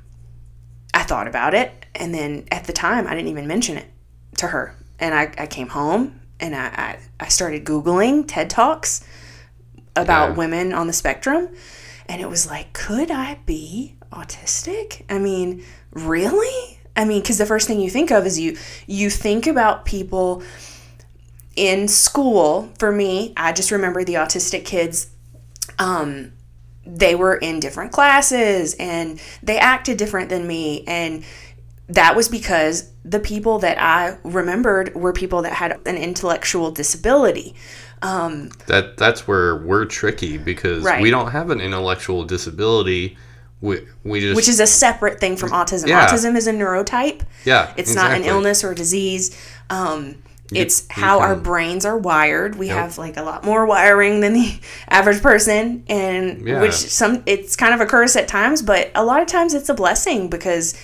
I 0.94 1.04
thought 1.04 1.28
about 1.28 1.54
it. 1.54 1.72
And 1.96 2.14
then 2.14 2.46
at 2.52 2.64
the 2.66 2.74
time, 2.74 3.06
I 3.08 3.14
didn't 3.16 3.30
even 3.30 3.48
mention 3.48 3.78
it 3.78 3.86
to 4.38 4.48
her. 4.48 4.76
And 5.00 5.14
I, 5.14 5.32
I 5.38 5.48
came 5.48 5.68
home 5.70 6.20
and 6.40 6.56
I, 6.56 6.66
I, 6.68 7.00
I 7.20 7.28
started 7.28 7.66
Googling 7.66 8.28
TED 8.28 8.50
Talks 8.50 9.06
about 9.96 10.30
Yeah. 10.30 10.36
women 10.36 10.74
on 10.74 10.88
the 10.88 10.94
spectrum. 10.94 11.50
And 12.08 12.22
it 12.22 12.30
was 12.30 12.48
like, 12.48 12.74
could 12.74 13.12
I 13.12 13.40
be 13.46 13.96
autistic? 14.12 15.04
I 15.10 15.20
mean, 15.20 15.64
really? 15.92 16.80
I 16.96 17.06
mean, 17.06 17.22
because 17.22 17.38
the 17.38 17.46
first 17.46 17.68
thing 17.68 17.80
you 17.80 17.90
think 17.90 18.12
of 18.12 18.26
is 18.26 18.40
you 18.40 18.58
you 18.88 19.10
think 19.10 19.46
about 19.48 19.86
people 19.86 20.42
in 21.56 21.88
school. 21.88 22.70
For 22.80 22.92
me, 22.92 23.34
I 23.38 23.54
just 23.54 23.72
remember 23.72 24.04
the 24.04 24.16
autistic 24.16 24.66
kids 24.66 25.08
um, 25.78 26.34
they 26.86 27.16
were 27.16 27.36
in 27.36 27.60
different 27.60 27.92
classes 27.92 28.76
and 28.80 29.20
they 29.44 29.58
acted 29.60 29.98
different 29.98 30.30
than 30.30 30.48
me 30.48 30.84
and 30.88 31.24
that 31.88 32.16
was 32.16 32.30
because 32.30 32.92
the 33.04 33.20
people 33.20 33.58
that 33.60 33.82
I 33.82 34.18
remembered 34.24 34.94
were 34.94 35.12
people 35.12 35.42
that 35.42 35.54
had 35.54 35.80
an 35.88 35.98
intellectual 35.98 36.70
disability. 36.70 37.56
Um, 38.04 38.50
that 38.68 38.96
that's 38.96 39.28
where 39.28 39.56
we're 39.56 39.86
tricky 39.86 40.38
because 40.38 40.84
Right. 40.84 41.02
we 41.02 41.10
don't 41.10 41.32
have 41.32 41.50
an 41.50 41.60
intellectual 41.60 42.24
disability. 42.26 43.18
We 43.62 43.88
we 44.04 44.22
just 44.22 44.36
which 44.36 44.48
is 44.48 44.60
a 44.60 44.68
separate 44.68 45.20
thing 45.20 45.36
from 45.36 45.50
autism. 45.50 45.88
Yeah. 45.88 46.08
Autism 46.08 46.38
is 46.38 46.46
a 46.48 46.54
neurotype. 46.54 47.24
yeah, 47.44 47.74
It's 47.76 47.96
not 47.96 48.12
an 48.12 48.24
illness 48.24 48.64
or 48.64 48.74
disease. 48.76 49.36
Um, 49.72 50.16
it's 50.52 50.86
how 50.90 51.20
our 51.20 51.36
brains 51.36 51.86
are 51.86 51.98
wired. 51.98 52.56
We 52.56 52.70
have 52.70 52.98
like 52.98 53.18
a 53.18 53.24
lot 53.24 53.44
more 53.44 53.66
wiring 53.66 54.20
than 54.22 54.34
the 54.34 54.60
average 54.90 55.22
person, 55.22 55.84
and 55.88 56.48
Yeah. 56.48 56.62
which 56.62 56.74
some 56.74 57.24
it's 57.26 57.56
kind 57.56 57.74
of 57.74 57.82
a 57.82 57.86
curse 57.86 58.16
at 58.16 58.28
times, 58.28 58.62
but 58.62 58.92
a 58.96 59.04
lot 59.06 59.22
of 59.22 59.28
times 59.28 59.54
it's 59.54 59.70
a 59.70 59.74
blessing 59.74 60.30
because 60.30 60.76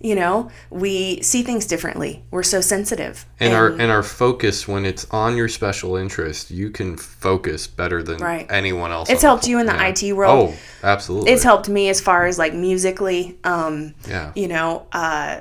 you 0.00 0.16
know 0.16 0.50
we 0.70 1.22
see 1.22 1.42
things 1.44 1.64
differently. 1.66 2.24
We're 2.32 2.42
so 2.42 2.60
sensitive, 2.60 3.24
And 3.38 3.54
our 3.54 3.68
and 3.68 3.92
our 3.92 4.02
focus 4.02 4.66
when 4.66 4.84
it's 4.84 5.06
on 5.12 5.36
your 5.36 5.46
special 5.48 5.94
interest, 5.94 6.50
you 6.50 6.70
can 6.70 6.96
focus 6.96 7.68
better 7.68 8.02
than 8.02 8.16
Right. 8.18 8.46
anyone 8.50 8.90
else. 8.90 9.08
It's 9.08 9.22
helped 9.22 9.46
you 9.46 9.60
in 9.60 9.66
the 9.66 9.74
yeah. 9.74 9.86
IT 9.96 10.12
world. 10.14 10.50
Oh, 10.54 10.56
absolutely. 10.82 11.30
it's 11.30 11.44
helped 11.44 11.68
me 11.68 11.88
as 11.88 12.00
far 12.00 12.26
as 12.26 12.36
like 12.36 12.52
musically. 12.54 13.38
Um, 13.44 13.94
yeah. 14.08 14.32
you 14.34 14.48
know 14.48 14.86
uh, 14.90 15.40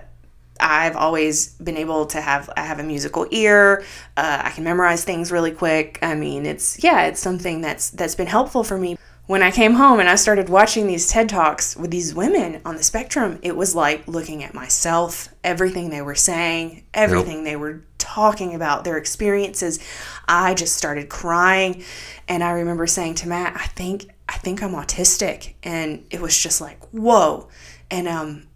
i've 0.62 0.96
always 0.96 1.54
been 1.56 1.78
able 1.78 2.06
to 2.06 2.22
have 2.22 2.50
i 2.56 2.62
have 2.62 2.80
a 2.80 2.84
musical 2.84 3.28
ear 3.32 3.84
uh, 4.18 4.42
i 4.44 4.50
can 4.52 4.64
memorize 4.64 5.04
things 5.04 5.32
really 5.32 5.52
quick. 5.52 6.00
I 6.02 6.16
mean 6.16 6.46
it's 6.46 6.84
yeah 6.84 7.06
it's 7.06 7.20
something 7.20 7.62
that's 7.62 7.90
that's 7.90 8.16
been 8.16 8.28
helpful 8.28 8.64
for 8.64 8.78
me. 8.78 8.98
When 9.28 9.44
i 9.44 9.52
came 9.52 9.74
home 9.74 10.00
and 10.00 10.10
i 10.10 10.16
started 10.16 10.50
watching 10.50 10.88
these 10.88 11.08
ted 11.08 11.30
talks 11.30 11.76
with 11.78 11.92
these 11.92 12.14
women 12.14 12.62
on 12.66 12.76
the 12.76 12.84
spectrum 12.84 13.40
it 13.42 13.56
was 13.56 13.76
like 13.76 14.08
looking 14.08 14.44
at 14.44 14.54
myself 14.54 15.30
everything 15.44 15.90
they 15.90 16.02
were 16.02 16.16
saying 16.16 16.84
everything 16.94 17.44
they 17.44 17.56
were 17.56 17.84
talking 17.98 18.56
about 18.56 18.84
their 18.84 18.98
experiences. 18.98 19.80
I 20.28 20.54
just 20.54 20.76
started 20.76 21.08
crying. 21.08 21.84
And 22.28 22.44
i 22.44 22.52
remember 22.52 22.88
saying 22.88 23.16
to 23.16 23.28
matt 23.28 23.56
i 23.56 23.68
think 23.68 24.10
i 24.28 24.34
think 24.34 24.62
i'm 24.62 24.74
autistic. 24.74 25.54
And 25.64 26.06
it 26.10 26.20
was 26.20 26.38
just 26.38 26.60
like 26.60 26.84
whoa. 26.92 27.48
And 27.90 28.08
um 28.08 28.48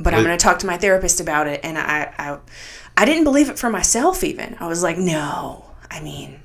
but 0.00 0.14
I'm 0.14 0.24
going 0.24 0.36
to 0.36 0.42
talk 0.42 0.58
to 0.60 0.66
my 0.66 0.76
therapist 0.76 1.20
about 1.20 1.46
it. 1.46 1.60
And 1.62 1.78
I, 1.78 2.12
I, 2.18 2.38
I 2.96 3.04
didn't 3.04 3.24
believe 3.24 3.50
it 3.50 3.58
for 3.58 3.70
myself. 3.70 4.24
Even 4.24 4.56
I 4.58 4.66
was 4.66 4.82
like, 4.82 4.98
no. 4.98 5.64
I 5.90 6.00
mean, 6.00 6.40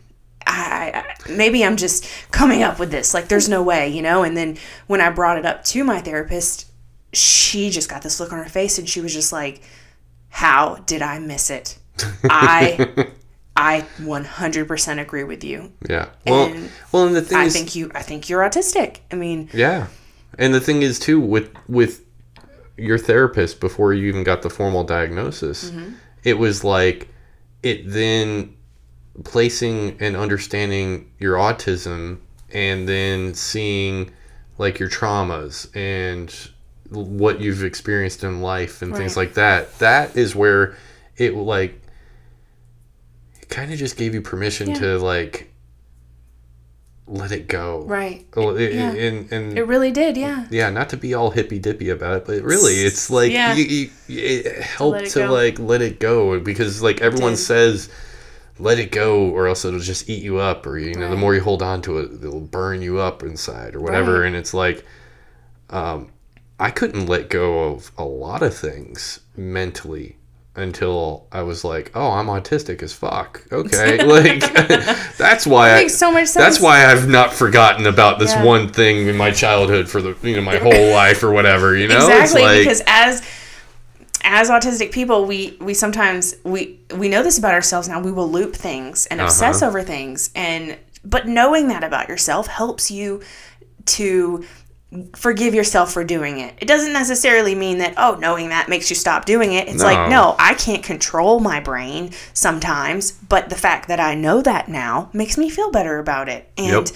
I, 0.46 1.04
I 1.28 1.32
maybe 1.32 1.64
I'm 1.64 1.78
just 1.78 2.06
coming 2.32 2.64
up 2.64 2.80
with 2.80 2.92
this. 2.92 3.14
Like, 3.14 3.28
there's 3.28 3.50
no 3.50 3.64
way, 3.64 3.88
you 3.90 4.02
know. 4.02 4.24
And 4.24 4.36
then 4.36 4.58
when 4.88 5.02
I 5.02 5.10
brought 5.10 5.38
it 5.38 5.46
up 5.46 5.64
to 5.66 5.84
my 5.84 6.00
therapist, 6.02 6.68
she 7.14 7.70
just 7.70 7.90
got 7.90 8.02
this 8.02 8.20
look 8.20 8.34
on 8.34 8.40
her 8.40 8.50
face, 8.50 8.78
and 8.78 8.90
she 8.90 9.02
was 9.02 9.14
just 9.14 9.32
like, 9.32 9.62
"How 10.30 10.76
did 10.86 11.02
I 11.02 11.20
miss 11.20 11.50
it? 11.50 11.78
I, 12.26 13.08
I 13.56 13.86
100% 14.00 15.02
agree 15.02 15.24
with 15.24 15.44
you. 15.44 15.72
Yeah. 15.90 16.10
Well, 16.26 16.46
And 16.48 16.70
well, 16.92 17.08
and 17.08 17.16
the 17.16 17.22
thing 17.22 17.38
I 17.38 17.46
is, 17.46 17.54
think 17.54 17.76
you, 17.76 17.92
I 17.96 18.02
think 18.02 18.30
you're 18.30 18.42
autistic. 18.42 19.00
I 19.12 19.16
mean, 19.16 19.50
yeah, 19.54 19.88
and 20.38 20.54
the 20.54 20.60
thing 20.60 20.82
is 20.82 21.00
too 21.00 21.20
with 21.22 21.54
with 21.68 22.05
your 22.78 22.98
therapist 22.98 23.60
before 23.60 23.94
you 23.94 24.08
even 24.08 24.24
got 24.24 24.42
the 24.42 24.50
formal 24.50 24.84
diagnosis, 24.84 25.72
Mm-hmm. 25.72 25.94
it 26.24 26.38
was 26.38 26.64
like 26.64 27.08
it 27.64 27.90
then 27.90 28.56
placing 29.24 29.98
and 30.02 30.16
understanding 30.16 31.10
your 31.20 31.36
autism 31.38 32.20
and 32.52 32.88
then 32.88 33.34
seeing 33.34 34.12
like 34.58 34.78
your 34.80 34.90
traumas 34.90 35.70
and 35.76 36.34
what 36.90 37.40
you've 37.42 37.64
experienced 37.64 38.24
in 38.24 38.42
life 38.42 38.82
and 38.82 38.96
things 38.96 39.18
like 39.18 39.34
that 39.34 39.78
that 39.80 40.16
is 40.16 40.36
where 40.36 40.76
it 41.18 41.34
like 41.34 41.82
kind 43.50 43.72
of 43.72 43.80
just 43.80 43.98
gave 43.98 44.14
you 44.14 44.22
permission 44.22 44.70
Yeah. 44.70 44.80
to 44.80 44.98
like 45.00 45.52
let 47.08 47.32
it 47.32 47.48
go. 47.48 47.84
Right. 47.84 48.26
It, 48.36 48.74
Yeah. 48.74 48.92
and 48.92 49.32
and 49.32 49.58
It 49.58 49.64
really 49.68 49.92
did, 49.92 50.18
yeah. 50.18 50.48
yeah, 50.50 50.70
not 50.70 50.90
to 50.90 50.98
be 50.98 51.14
all 51.14 51.30
hippy 51.32 51.60
dippy 51.60 51.90
about 51.90 52.18
it, 52.18 52.26
but 52.26 52.42
really, 52.42 52.74
it's 52.74 53.10
like 53.10 53.32
Yeah. 53.32 53.54
you, 53.54 53.90
you, 54.08 54.20
it 54.20 54.62
helped 54.62 55.02
it 55.02 55.10
to, 55.12 55.30
like 55.30 55.60
let 55.60 55.82
it 55.82 56.00
go 56.00 56.40
because 56.40 56.82
like 56.82 57.02
everyone 57.02 57.36
says, 57.36 57.90
let 58.58 58.80
it 58.80 58.92
go, 58.92 59.30
or 59.30 59.48
else 59.48 59.66
it'll 59.66 59.80
just 59.80 60.10
eat 60.10 60.24
you 60.24 60.38
up, 60.38 60.66
or 60.66 60.80
you 60.80 60.96
know, 60.96 61.10
the 61.10 61.18
more 61.18 61.36
you 61.36 61.42
hold 61.42 61.62
on 61.62 61.82
to 61.84 62.00
it, 62.00 62.12
it'll 62.24 62.40
burn 62.42 62.82
you 62.82 63.00
up 63.00 63.22
inside, 63.22 63.76
or 63.76 63.82
whatever. 63.82 64.22
Right. 64.22 64.28
And 64.28 64.36
it's 64.36 64.54
like, 64.54 64.84
um, 65.70 66.10
I 66.60 66.72
couldn't 66.72 67.06
let 67.08 67.30
go 67.30 67.66
of 67.66 67.92
a 67.98 68.06
lot 68.06 68.42
of 68.42 68.56
things 68.56 69.20
mentally 69.36 70.16
until 70.56 71.28
I 71.32 71.42
was 71.44 71.64
like, 71.64 71.92
oh, 71.96 72.12
I'm 72.12 72.28
autistic 72.28 72.82
as 72.84 72.94
fuck. 72.94 73.44
Okay, 73.52 74.04
like 74.04 74.42
that's 75.18 75.46
why 75.48 75.72
I. 75.72 75.76
makes 75.82 75.96
so 75.96 76.12
much 76.12 76.28
sense. 76.28 76.44
That's 76.46 76.60
why 76.62 76.86
I've 76.86 77.08
not 77.08 77.34
forgotten 77.34 77.86
about 77.88 78.20
this 78.20 78.32
Yeah. 78.34 78.44
one 78.44 78.70
thing 78.70 79.08
in 79.08 79.18
my 79.18 79.32
childhood 79.32 79.90
for 79.90 80.02
the 80.02 80.16
you 80.24 80.36
know 80.36 80.42
my 80.42 80.58
whole 80.58 80.92
life 80.94 81.24
or 81.24 81.32
whatever. 81.32 81.76
You 81.76 81.88
know, 81.88 81.96
exactly 81.98 82.24
it's 82.24 82.34
like 82.34 82.60
because 82.60 82.82
as 82.88 83.22
as 84.24 84.50
autistic 84.50 84.92
people 84.92 85.26
we 85.26 85.56
we 85.62 85.74
sometimes 85.74 86.36
we 86.44 86.80
we 86.96 87.08
know 87.10 87.22
this 87.24 87.38
about 87.38 87.54
ourselves 87.54 87.88
now 87.88 88.00
we 88.02 88.12
will 88.12 88.30
loop 88.30 88.56
things 88.56 89.06
and 89.08 89.22
obsess 89.22 89.58
Uh-huh. 89.62 89.68
over 89.70 89.84
things 89.84 90.32
and 90.36 90.78
but 91.04 91.28
knowing 91.28 91.68
that 91.68 91.84
about 91.84 92.10
yourself 92.10 92.48
helps 92.48 92.90
you 92.90 93.22
to 93.86 94.44
forgive 95.16 95.54
yourself 95.54 95.92
for 95.92 96.04
doing 96.04 96.40
it. 96.40 96.54
It 96.60 96.68
doesn't 96.68 96.94
necessarily 96.94 97.54
mean 97.56 97.80
that 97.80 97.96
oh 97.98 98.18
knowing 98.20 98.50
that 98.50 98.70
makes 98.70 98.90
you 98.90 98.96
stop 98.96 99.26
doing 99.26 99.52
it. 99.54 99.68
It's 99.68 99.84
like 99.84 100.10
No. 100.10 100.32
no 100.32 100.36
i 100.40 100.54
can't 100.54 100.84
control 100.84 101.40
my 101.40 101.60
brain 101.60 102.12
sometimes 102.34 103.12
but 103.12 103.50
the 103.50 103.56
fact 103.56 103.88
that 103.90 104.00
i 104.00 104.14
know 104.16 104.42
that 104.42 104.70
now 104.70 105.10
makes 105.12 105.38
me 105.38 105.50
feel 105.50 105.72
better 105.72 106.00
about 106.00 106.30
it. 106.30 106.50
And 106.58 106.92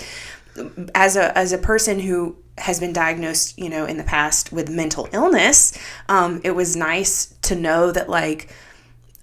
as 0.95 1.15
a 1.15 1.37
as 1.37 1.51
a 1.51 1.57
person 1.57 1.99
who 1.99 2.35
has 2.57 2.79
been 2.79 2.91
diagnosed, 2.91 3.57
you 3.57 3.69
know, 3.69 3.85
in 3.85 3.97
the 3.97 4.03
past 4.03 4.51
with 4.51 4.69
mental 4.69 5.07
illness, 5.13 5.77
um, 6.09 6.41
it 6.43 6.51
was 6.51 6.75
nice 6.75 7.33
to 7.43 7.55
know 7.55 7.91
that 7.91 8.09
like 8.09 8.53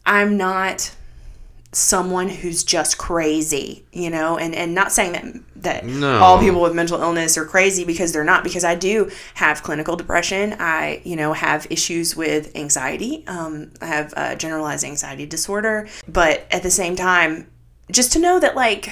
I'm 0.07 0.37
not 0.37 0.95
someone 1.77 2.29
who's 2.29 2.65
just 2.65 2.97
crazy, 2.97 3.85
you 3.93 4.09
know, 4.09 4.39
and 4.39 4.55
and 4.55 4.75
not 4.75 4.93
saying 4.93 5.13
that 5.13 5.43
that 5.63 5.85
No. 5.85 6.19
all 6.21 6.39
people 6.39 6.63
with 6.63 6.75
mental 6.75 7.01
illness 7.01 7.37
are 7.37 7.45
crazy 7.45 7.85
because 7.85 8.13
they're 8.13 8.25
not 8.25 8.43
because 8.45 8.65
I 8.65 8.75
do 8.75 9.11
have 9.35 9.63
clinical 9.63 9.95
depression. 9.95 10.55
I, 10.59 11.03
you 11.05 11.17
know, 11.17 11.35
have 11.35 11.67
issues 11.69 12.17
with 12.17 12.55
anxiety. 12.57 13.25
Um, 13.27 13.73
I 13.83 13.87
have 13.87 14.15
uh, 14.17 14.35
generalized 14.37 14.85
anxiety 14.85 15.27
disorder, 15.27 15.89
but 16.09 16.47
at 16.51 16.63
the 16.63 16.71
same 16.71 16.97
time, 16.97 17.47
just 17.93 18.13
to 18.13 18.19
know 18.19 18.41
that 18.41 18.57
like 18.57 18.91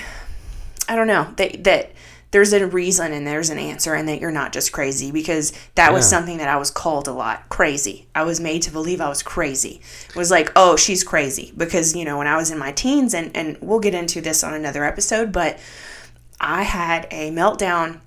I 0.87 0.95
don't 0.97 1.07
know 1.07 1.33
that 1.37 1.65
that 1.65 1.93
there's 2.35 2.53
a 2.53 2.67
reason 2.67 3.13
and 3.13 3.25
there's 3.25 3.49
an 3.49 3.61
answer 3.61 3.95
and 3.95 4.09
that 4.09 4.21
you're 4.21 4.33
not 4.33 4.53
just 4.53 4.73
crazy 4.73 5.13
because 5.13 5.53
that 5.77 5.93
was 5.93 6.05
something 6.05 6.39
that 6.39 6.49
I 6.49 6.57
was 6.57 6.69
called 6.69 7.07
a 7.07 7.13
lot 7.13 7.49
crazy. 7.49 8.09
I 8.13 8.25
was 8.25 8.41
made 8.41 8.63
to 8.63 8.73
believe 8.73 9.01
I 9.01 9.09
was 9.09 9.23
crazy. 9.23 9.81
It 10.09 10.17
was 10.17 10.33
like, 10.33 10.51
oh, 10.57 10.75
she's 10.75 11.05
crazy 11.05 11.53
because 11.57 11.95
you 11.95 12.05
know 12.05 12.19
when 12.19 12.27
I 12.27 12.37
was 12.37 12.51
in 12.51 12.59
my 12.59 12.73
teens 12.73 13.15
and 13.15 13.31
and 13.37 13.57
we'll 13.61 13.79
get 13.79 13.95
into 13.95 14.21
this 14.21 14.43
on 14.43 14.53
another 14.53 14.85
episode, 14.85 15.31
but 15.31 15.61
I 16.41 16.65
had 16.65 17.07
a 17.13 17.31
meltdown 17.31 18.01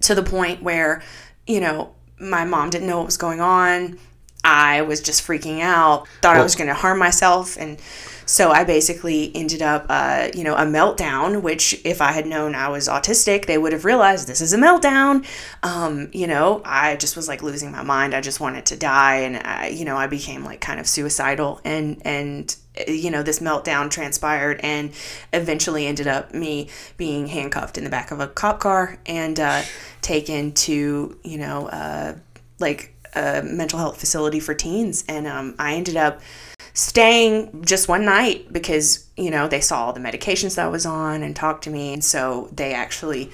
to 0.00 0.16
the 0.16 0.24
point 0.24 0.60
where 0.60 1.04
you 1.46 1.60
know 1.60 1.94
my 2.18 2.44
mom 2.44 2.70
didn't 2.70 2.88
know 2.88 2.96
what 2.96 3.06
was 3.06 3.16
going 3.16 3.40
on. 3.40 3.96
I 4.42 4.82
was 4.82 5.00
just 5.00 5.24
freaking 5.24 5.60
out, 5.60 6.08
thought 6.20 6.36
I 6.36 6.42
was 6.42 6.56
going 6.56 6.66
to 6.66 6.74
harm 6.74 6.98
myself, 6.98 7.56
and 7.56 7.78
so 8.26 8.50
I 8.50 8.64
basically 8.64 9.34
ended 9.34 9.62
up, 9.62 9.86
uh, 9.88 10.28
you 10.34 10.42
know, 10.42 10.54
a 10.54 10.62
meltdown. 10.62 11.42
Which, 11.42 11.80
if 11.84 12.02
I 12.02 12.10
had 12.10 12.26
known 12.26 12.54
I 12.54 12.68
was 12.68 12.88
autistic, 12.88 13.46
they 13.46 13.56
would 13.56 13.72
have 13.72 13.84
realized 13.84 14.26
this 14.26 14.40
is 14.40 14.52
a 14.52 14.58
meltdown. 14.58 15.24
Um, 15.62 16.10
you 16.12 16.26
know, 16.26 16.60
I 16.64 16.96
just 16.96 17.16
was 17.16 17.28
like 17.28 17.42
losing 17.42 17.70
my 17.70 17.82
mind. 17.82 18.14
I 18.14 18.20
just 18.20 18.40
wanted 18.40 18.66
to 18.66 18.76
die, 18.76 19.18
and 19.18 19.36
I, 19.36 19.68
you 19.68 19.84
know, 19.84 19.96
I 19.96 20.08
became 20.08 20.44
like 20.44 20.60
kind 20.60 20.80
of 20.80 20.88
suicidal, 20.88 21.60
and 21.64 22.02
and 22.04 22.54
uh, 22.76 22.90
you 22.90 23.12
know, 23.12 23.22
this 23.22 23.38
meltdown 23.38 23.90
transpired, 23.90 24.60
and 24.62 24.90
eventually 25.32 25.86
ended 25.86 26.08
up 26.08 26.34
me 26.34 26.68
being 26.96 27.28
handcuffed 27.28 27.78
in 27.78 27.84
the 27.84 27.90
back 27.90 28.10
of 28.10 28.18
a 28.18 28.26
cop 28.26 28.58
car 28.58 28.98
and 29.06 29.38
uh, 29.38 29.62
taken 30.02 30.52
to, 30.52 31.16
you 31.22 31.38
know, 31.38 31.68
uh, 31.68 32.16
like 32.58 32.92
a 33.14 33.42
mental 33.42 33.78
health 33.78 33.98
facility 33.98 34.40
for 34.40 34.52
teens 34.52 35.02
and 35.08 35.26
um, 35.26 35.54
i 35.58 35.72
ended 35.72 35.96
up 35.96 36.20
staying 36.76 37.62
just 37.64 37.88
one 37.88 38.04
night 38.04 38.52
because 38.52 39.06
you 39.16 39.30
know 39.30 39.48
they 39.48 39.62
saw 39.62 39.86
all 39.86 39.92
the 39.94 40.00
medications 40.00 40.56
that 40.56 40.66
i 40.66 40.68
was 40.68 40.84
on 40.84 41.22
and 41.22 41.34
talked 41.34 41.64
to 41.64 41.70
me 41.70 41.94
and 41.94 42.04
so 42.04 42.50
they 42.52 42.74
actually 42.74 43.30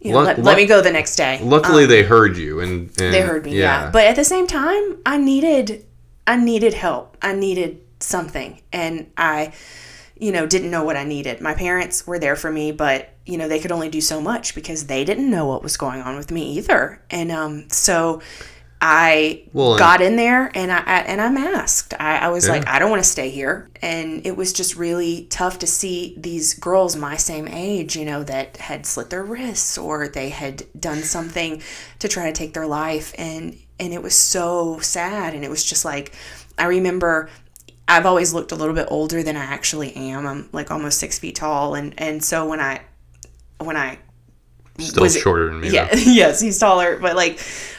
you 0.00 0.12
know, 0.12 0.18
Luck- 0.20 0.36
let, 0.38 0.44
let 0.44 0.56
me 0.56 0.64
go 0.66 0.80
the 0.80 0.90
next 0.90 1.16
day. 1.16 1.40
luckily 1.42 1.84
they 1.84 2.02
heard 2.02 2.38
you 2.38 2.60
and, 2.60 2.88
and 2.98 3.02
Um, 3.02 3.12
they 3.12 3.20
heard 3.20 3.44
me 3.44 3.58
yeah. 3.58 3.90
but 3.90 4.04
at 4.06 4.16
the 4.16 4.24
same 4.24 4.46
time 4.46 4.96
i 5.04 5.18
needed 5.18 5.84
i 6.26 6.36
needed 6.36 6.72
help. 6.72 7.18
I 7.20 7.34
needed 7.34 7.82
something 8.00 8.62
and 8.72 9.10
i 9.18 9.52
you 10.18 10.32
know 10.32 10.46
didn't 10.46 10.70
know 10.70 10.84
what 10.84 10.96
i 10.96 11.04
needed. 11.04 11.42
My 11.42 11.52
parents 11.54 12.06
were 12.06 12.18
there 12.18 12.34
for 12.36 12.50
me 12.50 12.72
but 12.72 13.10
you 13.26 13.36
know 13.36 13.46
they 13.46 13.58
could 13.58 13.72
only 13.72 13.90
do 13.90 14.00
so 14.00 14.22
much 14.22 14.54
because 14.54 14.86
they 14.86 15.04
didn't 15.04 15.30
know 15.30 15.44
what 15.44 15.62
was 15.62 15.76
going 15.76 16.00
on 16.00 16.16
with 16.16 16.30
me 16.30 16.52
either. 16.56 17.02
And 17.10 17.30
um 17.30 17.68
so 17.70 18.22
I 18.86 19.44
Well, 19.52 19.74
got 19.76 20.02
in 20.02 20.16
there 20.16 20.50
and 20.54 20.70
I, 20.70 20.78
I 20.80 20.98
and 21.00 21.20
I 21.20 21.30
masked. 21.30 21.94
I, 21.98 22.18
I 22.18 22.28
was 22.28 22.46
Yeah. 22.46 22.52
like, 22.52 22.68
I 22.68 22.78
don't 22.78 22.90
want 22.90 23.02
to 23.02 23.08
stay 23.08 23.30
here, 23.30 23.70
and 23.80 24.26
it 24.26 24.36
was 24.36 24.52
just 24.52 24.76
really 24.76 25.26
tough 25.30 25.58
to 25.60 25.66
see 25.66 26.14
these 26.18 26.54
girls 26.54 26.94
my 26.94 27.16
same 27.16 27.48
age, 27.48 27.96
you 27.96 28.04
know, 28.04 28.22
that 28.24 28.58
had 28.58 28.84
slit 28.86 29.10
their 29.10 29.24
wrists 29.24 29.78
or 29.78 30.08
they 30.08 30.28
had 30.28 30.64
done 30.78 31.02
something 31.02 31.62
to 32.00 32.08
try 32.08 32.26
to 32.26 32.32
take 32.32 32.52
their 32.54 32.66
life, 32.66 33.14
and 33.18 33.56
and 33.80 33.92
it 33.94 34.02
was 34.02 34.14
so 34.14 34.78
sad, 34.80 35.34
and 35.34 35.44
it 35.44 35.50
was 35.50 35.64
just 35.64 35.84
like, 35.84 36.12
I 36.58 36.66
remember. 36.66 37.30
I've 37.86 38.06
always 38.06 38.32
looked 38.32 38.50
a 38.50 38.54
little 38.56 38.74
bit 38.74 38.88
older 38.90 39.22
than 39.22 39.36
I 39.36 39.44
actually 39.44 39.94
am. 39.94 40.26
I'm 40.26 40.48
like 40.52 40.70
almost 40.70 40.98
six 40.98 41.18
feet 41.18 41.36
tall, 41.36 41.74
and 41.74 41.94
and 41.98 42.24
so 42.24 42.48
when 42.48 42.60
I 42.60 42.80
when 43.58 43.76
I 43.76 43.98
still 44.78 45.02
was 45.02 45.18
shorter 45.18 45.46
than 45.46 45.60
me. 45.60 45.70
yeah, 45.70 45.88
yes, 45.94 46.40
he's 46.40 46.58
taller. 46.58 46.98
But 46.98 47.16
like, 47.16 47.38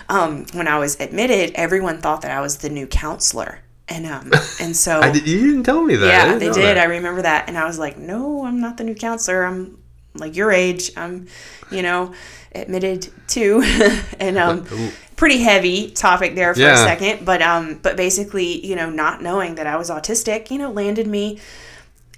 um, 0.09 0.45
when 0.53 0.67
I 0.67 0.79
was 0.79 0.99
admitted, 0.99 1.51
everyone 1.55 1.99
thought 1.99 2.21
that 2.21 2.31
I 2.31 2.41
was 2.41 2.57
the 2.57 2.69
new 2.69 2.87
counselor, 2.87 3.59
and 3.87 4.05
um, 4.05 4.31
and 4.61 4.75
so 4.75 5.01
I 5.01 5.11
did, 5.11 5.27
you 5.27 5.39
didn't 5.39 5.63
tell 5.63 5.83
me 5.83 5.95
that. 5.95 6.07
Yeah, 6.07 6.37
they 6.37 6.47
did. 6.51 6.55
that. 6.55 6.77
I 6.77 6.85
remember 6.85 7.21
that, 7.21 7.47
and 7.47 7.57
I 7.57 7.65
was 7.65 7.77
like, 7.77 7.97
no, 7.97 8.45
I'm 8.45 8.59
not 8.59 8.77
the 8.77 8.83
new 8.83 8.95
counselor. 8.95 9.43
I'm 9.45 9.77
like 10.13 10.35
your 10.35 10.51
age. 10.51 10.91
I'm, 10.95 11.27
you 11.71 11.81
know, 11.81 12.13
admitted 12.53 13.11
to, 13.29 13.61
and 14.19 14.37
um, 14.37 14.65
pretty 15.15 15.39
heavy 15.39 15.91
topic 15.91 16.35
there 16.35 16.53
for 16.53 16.61
a 16.61 16.77
second. 16.77 17.25
But 17.25 17.41
um, 17.41 17.79
but 17.81 17.97
basically, 17.97 18.65
you 18.65 18.75
know, 18.75 18.89
not 18.89 19.21
knowing 19.21 19.55
that 19.55 19.67
I 19.67 19.75
was 19.75 19.89
autistic, 19.89 20.51
you 20.51 20.57
know, 20.57 20.71
landed 20.71 21.07
me 21.07 21.39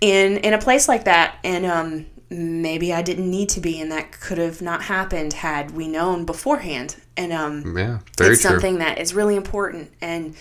in 0.01 0.37
in 0.37 0.53
a 0.53 0.59
place 0.59 0.87
like 0.87 1.05
that, 1.05 1.37
and 1.43 1.65
um, 1.65 2.05
maybe 2.29 2.93
I 2.93 3.01
didn't 3.01 3.29
need 3.29 3.49
to 3.49 3.61
be, 3.61 3.79
and 3.79 3.91
that 3.91 4.11
could 4.19 4.37
have 4.37 4.61
not 4.61 4.83
happened 4.83 5.33
had 5.33 5.71
we 5.71 5.87
known 5.87 6.25
beforehand. 6.25 6.95
And 7.15 7.31
um, 7.33 7.77
yeah, 7.77 7.99
very 8.17 8.33
it's 8.33 8.41
true. 8.41 8.51
something 8.51 8.79
that 8.79 8.97
is 8.99 9.13
really 9.13 9.35
important 9.35 9.91
and 10.01 10.35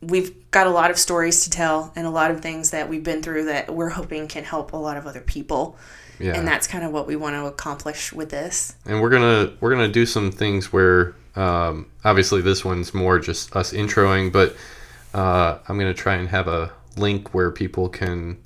we've 0.00 0.50
got 0.50 0.66
a 0.66 0.70
lot 0.70 0.90
of 0.90 0.98
stories 0.98 1.44
to 1.44 1.50
tell 1.50 1.92
and 1.94 2.06
a 2.06 2.10
lot 2.10 2.30
of 2.30 2.40
things 2.40 2.70
that 2.70 2.88
we've 2.88 3.04
been 3.04 3.22
through 3.22 3.44
that 3.44 3.72
we're 3.72 3.90
hoping 3.90 4.26
can 4.26 4.42
help 4.42 4.72
a 4.72 4.76
lot 4.76 4.96
of 4.96 5.06
other 5.06 5.20
people 5.20 5.76
Yeah. 6.18 6.34
and 6.36 6.48
that's 6.48 6.66
kind 6.66 6.82
of 6.84 6.90
what 6.92 7.06
we 7.06 7.14
want 7.14 7.36
to 7.36 7.46
accomplish 7.46 8.12
with 8.12 8.30
this 8.30 8.74
and 8.84 9.00
we're 9.00 9.10
gonna 9.10 9.52
we're 9.60 9.70
gonna 9.70 9.86
do 9.88 10.04
some 10.06 10.32
things 10.32 10.72
where 10.72 11.14
um, 11.36 11.86
obviously 12.04 12.40
this 12.42 12.64
one's 12.64 12.92
more 12.92 13.18
just 13.18 13.54
us 13.54 13.72
introing, 13.72 14.32
but 14.32 14.56
uh, 15.14 15.58
I'm 15.68 15.78
gonna 15.78 15.94
try 15.94 16.14
and 16.16 16.28
have 16.30 16.48
a 16.48 16.72
link 16.96 17.32
where 17.32 17.50
people 17.50 17.88
can 17.88 18.38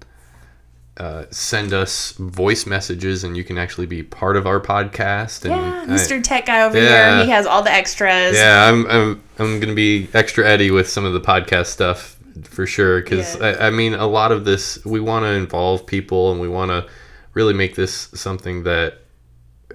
uh, 0.99 1.25
send 1.31 1.73
us 1.75 2.13
voice 2.13 2.65
messages, 2.67 3.23
and 3.25 3.37
you 3.37 3.45
can 3.45 3.59
actually 3.59 3.87
be 3.87 4.03
part 4.03 4.37
of 4.37 4.47
our 4.47 4.61
podcast. 4.61 5.45
And 5.45 5.55
yeah 5.55 5.83
I- 5.83 5.87
mr 5.87 6.23
tech 6.23 6.47
guy 6.47 6.63
over 6.63 6.81
yeah. 6.81 7.17
here 7.17 7.25
he 7.27 7.31
has 7.31 7.47
all 7.47 7.63
the 7.63 7.71
extras 7.73 8.35
yeah, 8.35 8.69
I'm, 8.69 8.87
I'm 8.87 9.23
I'm 9.39 9.61
gonna 9.61 9.75
be 9.75 10.09
extra 10.15 10.47
Eddie 10.49 10.71
with 10.71 10.89
some 10.89 11.05
of 11.05 11.13
the 11.13 11.21
podcast 11.21 11.67
stuff 11.67 12.19
for 12.45 12.67
sure. 12.67 13.01
Because 13.03 13.37
Yeah. 13.39 13.47
I, 13.61 13.67
I 13.69 13.71
mean, 13.71 13.95
a 13.95 14.07
lot 14.07 14.33
of 14.33 14.45
this 14.45 14.83
we 14.85 15.01
want 15.01 15.25
to 15.25 15.31
involve 15.33 15.87
people, 15.87 16.33
and 16.33 16.41
we 16.41 16.49
want 16.49 16.71
to 16.71 16.87
really 17.35 17.55
make 17.55 17.75
this 17.75 17.93
something 18.15 18.63
that 18.65 18.99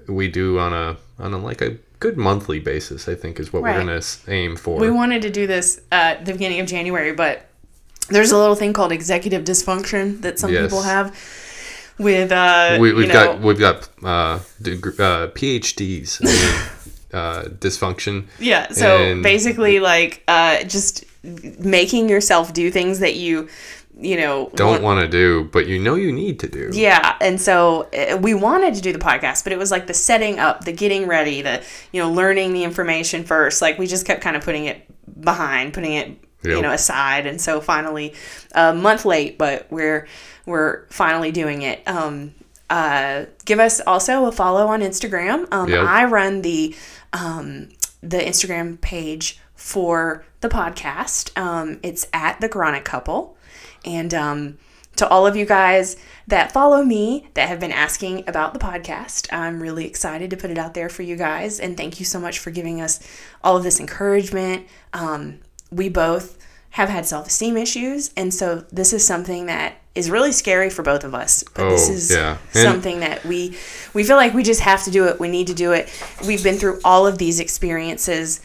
we 0.08 0.28
do 0.28 0.58
on 0.58 0.72
a 0.72 0.96
on 1.18 1.32
a 1.34 1.38
like 1.38 1.60
a 1.60 1.76
good 2.00 2.16
monthly 2.16 2.58
basis. 2.58 3.08
I 3.08 3.14
think 3.14 3.38
is 3.38 3.52
what 3.52 3.62
Right. 3.62 3.74
we're 3.76 3.84
gonna 3.84 4.00
aim 4.28 4.56
for. 4.56 4.80
we 4.80 4.90
wanted 4.90 5.22
to 5.22 5.30
do 5.30 5.46
this 5.46 5.80
at 5.92 6.24
the 6.24 6.32
beginning 6.32 6.58
of 6.60 6.66
january 6.66 7.12
but 7.12 7.46
there's 8.08 8.30
a 8.32 8.36
little 8.38 8.54
thing 8.56 8.72
called 8.72 8.92
executive 8.92 9.44
dysfunction 9.44 10.20
that 10.22 10.38
some 10.38 10.52
Yes. 10.52 10.62
people 10.64 10.82
have 10.82 11.14
with 11.98 12.32
uh 12.32 12.78
we, 12.80 12.88
you 12.90 12.96
we've 12.96 13.08
know, 13.08 13.14
got 13.14 13.40
we've 13.40 13.58
got 13.58 13.88
uh, 14.02 14.38
deg- 14.60 14.98
uh, 15.00 15.28
PhDs 15.28 16.20
in 16.20 17.16
uh, 17.18 17.42
dysfunction. 17.58 18.26
Yeah. 18.38 18.70
So 18.72 18.96
And- 18.98 19.22
basically, 19.22 19.78
like, 19.80 20.22
uh, 20.26 20.64
just 20.64 21.04
making 21.58 22.08
yourself 22.08 22.52
do 22.52 22.70
things 22.70 22.98
that 23.00 23.14
you 23.16 23.48
you 24.00 24.16
know, 24.16 24.50
don't 24.54 24.82
want 24.82 25.00
to 25.02 25.06
do, 25.06 25.44
but 25.52 25.66
you 25.68 25.78
know 25.78 25.94
you 25.94 26.10
need 26.10 26.40
to 26.40 26.48
do. 26.48 26.70
Yeah, 26.72 27.14
and 27.20 27.38
so 27.40 27.88
uh, 27.92 28.16
we 28.16 28.32
wanted 28.32 28.74
to 28.74 28.80
do 28.80 28.90
the 28.92 28.98
podcast, 28.98 29.44
but 29.44 29.52
it 29.52 29.58
was 29.58 29.70
like 29.70 29.86
the 29.86 29.94
setting 29.94 30.38
up, 30.40 30.64
the 30.64 30.72
getting 30.72 31.06
ready, 31.06 31.42
the 31.42 31.62
you 31.92 32.00
know, 32.02 32.10
learning 32.10 32.54
the 32.54 32.64
information 32.64 33.22
first. 33.22 33.60
Like 33.60 33.78
we 33.78 33.86
just 33.86 34.06
kept 34.06 34.22
kind 34.22 34.34
of 34.34 34.42
putting 34.42 34.64
it 34.64 34.88
behind, 35.20 35.74
putting 35.74 35.92
it 35.92 36.16
you 36.44 36.62
know 36.62 36.72
aside, 36.72 37.26
and 37.26 37.40
so 37.40 37.60
finally, 37.60 38.14
a 38.54 38.74
month 38.74 39.04
late, 39.04 39.38
but 39.38 39.66
we're 39.70 40.06
we're 40.46 40.86
finally 40.88 41.30
doing 41.32 41.62
it. 41.62 41.86
Um, 41.86 42.34
uh, 42.70 43.26
give 43.44 43.60
us 43.60 43.80
also 43.86 44.24
a 44.26 44.32
follow 44.32 44.66
on 44.68 44.80
Instagram. 44.80 45.46
Um, 45.52 45.68
Yep. 45.68 45.86
I 45.86 46.04
run 46.06 46.42
the 46.42 46.74
um, 47.12 47.68
the 48.02 48.18
Instagram 48.18 48.80
page 48.80 49.38
for 49.54 50.24
the 50.40 50.48
podcast. 50.48 51.36
Um, 51.38 51.78
it's 51.82 52.06
at 52.12 52.40
the 52.40 52.48
Chronic 52.48 52.84
Couple, 52.84 53.36
and 53.84 54.12
um, 54.14 54.58
to 54.96 55.06
all 55.08 55.26
of 55.26 55.36
you 55.36 55.44
guys 55.46 55.96
that 56.28 56.52
follow 56.52 56.82
me 56.84 57.28
that 57.34 57.48
have 57.48 57.60
been 57.60 57.72
asking 57.72 58.24
about 58.28 58.52
the 58.54 58.58
podcast, 58.58 59.32
I'm 59.32 59.60
really 59.62 59.86
excited 59.86 60.30
to 60.30 60.36
put 60.36 60.50
it 60.50 60.58
out 60.58 60.74
there 60.74 60.88
for 60.88 61.02
you 61.02 61.16
guys, 61.16 61.60
and 61.60 61.76
thank 61.76 61.98
you 61.98 62.06
so 62.06 62.18
much 62.18 62.38
for 62.38 62.50
giving 62.50 62.80
us 62.80 63.00
all 63.44 63.56
of 63.56 63.62
this 63.62 63.80
encouragement. 63.80 64.66
Um, 64.92 65.40
we 65.72 65.88
both 65.88 66.38
have 66.70 66.88
had 66.88 67.04
self 67.06 67.26
esteem 67.26 67.56
issues, 67.56 68.10
and 68.16 68.32
so 68.32 68.64
this 68.72 68.92
is 68.92 69.06
something 69.06 69.46
that 69.46 69.74
is 69.94 70.08
really 70.10 70.32
scary 70.32 70.70
for 70.70 70.82
both 70.82 71.04
of 71.04 71.14
us. 71.14 71.42
But 71.54 71.68
this 71.68 71.88
Oh, 71.88 71.92
is 71.92 72.10
yeah. 72.10 72.38
Something 72.52 73.00
that 73.00 73.24
we 73.24 73.56
we 73.92 74.04
feel 74.04 74.16
like 74.16 74.32
we 74.32 74.42
just 74.42 74.60
have 74.60 74.82
to 74.84 74.90
do 74.90 75.06
it. 75.06 75.20
We 75.20 75.28
need 75.28 75.48
to 75.48 75.54
do 75.54 75.72
it. 75.72 75.88
We've 76.26 76.42
been 76.42 76.56
through 76.56 76.80
all 76.84 77.06
of 77.06 77.18
these 77.18 77.40
experiences, 77.40 78.40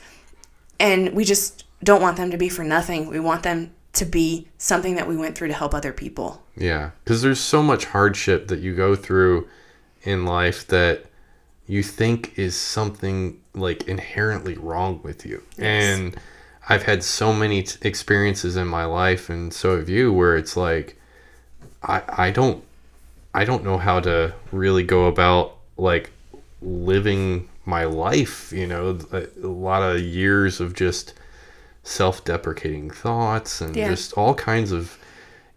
and 0.79 1.13
we 1.13 1.23
just 1.23 1.63
don't 1.83 2.01
want 2.01 2.17
them 2.17 2.31
to 2.31 2.37
be 2.37 2.49
for 2.49 2.63
nothing. 2.63 3.07
We 3.07 3.19
want 3.19 3.43
them 3.43 3.71
to 3.93 4.05
be 4.05 4.47
something 4.57 4.95
that 4.95 5.07
we 5.07 5.17
went 5.17 5.35
through 5.35 5.47
to 5.47 5.53
help 5.53 5.73
other 5.73 5.93
people. 5.93 6.43
Yeah, 6.55 6.91
because 7.03 7.21
there's 7.21 7.39
so 7.39 7.63
much 7.63 7.85
hardship 7.85 8.47
that 8.49 8.59
you 8.59 8.75
go 8.75 8.95
through 8.95 9.47
in 10.03 10.25
life 10.25 10.67
that 10.67 11.05
you 11.65 11.81
think 11.83 12.37
is 12.37 12.55
something 12.55 13.41
like 13.53 13.87
inherently 13.87 14.55
wrong 14.55 14.99
with 15.03 15.25
you. 15.25 15.41
And 15.57 16.15
I've 16.69 16.83
had 16.83 17.03
so 17.03 17.33
many 17.33 17.63
t- 17.63 17.77
experiences 17.87 18.55
in 18.57 18.67
my 18.67 18.85
life, 18.85 19.29
and 19.29 19.53
so 19.53 19.77
have 19.77 19.89
you, 19.89 20.11
where 20.11 20.35
it's 20.35 20.57
like, 20.57 20.99
I 21.83 22.01
I 22.07 22.31
don't 22.31 22.63
I 23.33 23.45
don't 23.45 23.63
know 23.63 23.77
how 23.77 23.99
to 24.01 24.33
really 24.51 24.83
go 24.83 25.05
about 25.05 25.55
like 25.77 26.11
living 26.61 27.47
my 27.65 27.83
life. 27.85 28.51
You 28.51 28.67
know, 28.67 28.99
a, 29.11 29.27
a 29.43 29.47
lot 29.47 29.81
of 29.81 30.01
years 30.01 30.59
of 30.59 30.73
just 30.73 31.13
self-deprecating 31.83 32.91
thoughts 32.91 33.61
and 33.61 33.75
Yeah. 33.75 33.89
just 33.89 34.13
all 34.13 34.33
kinds 34.35 34.71
of 34.71 34.97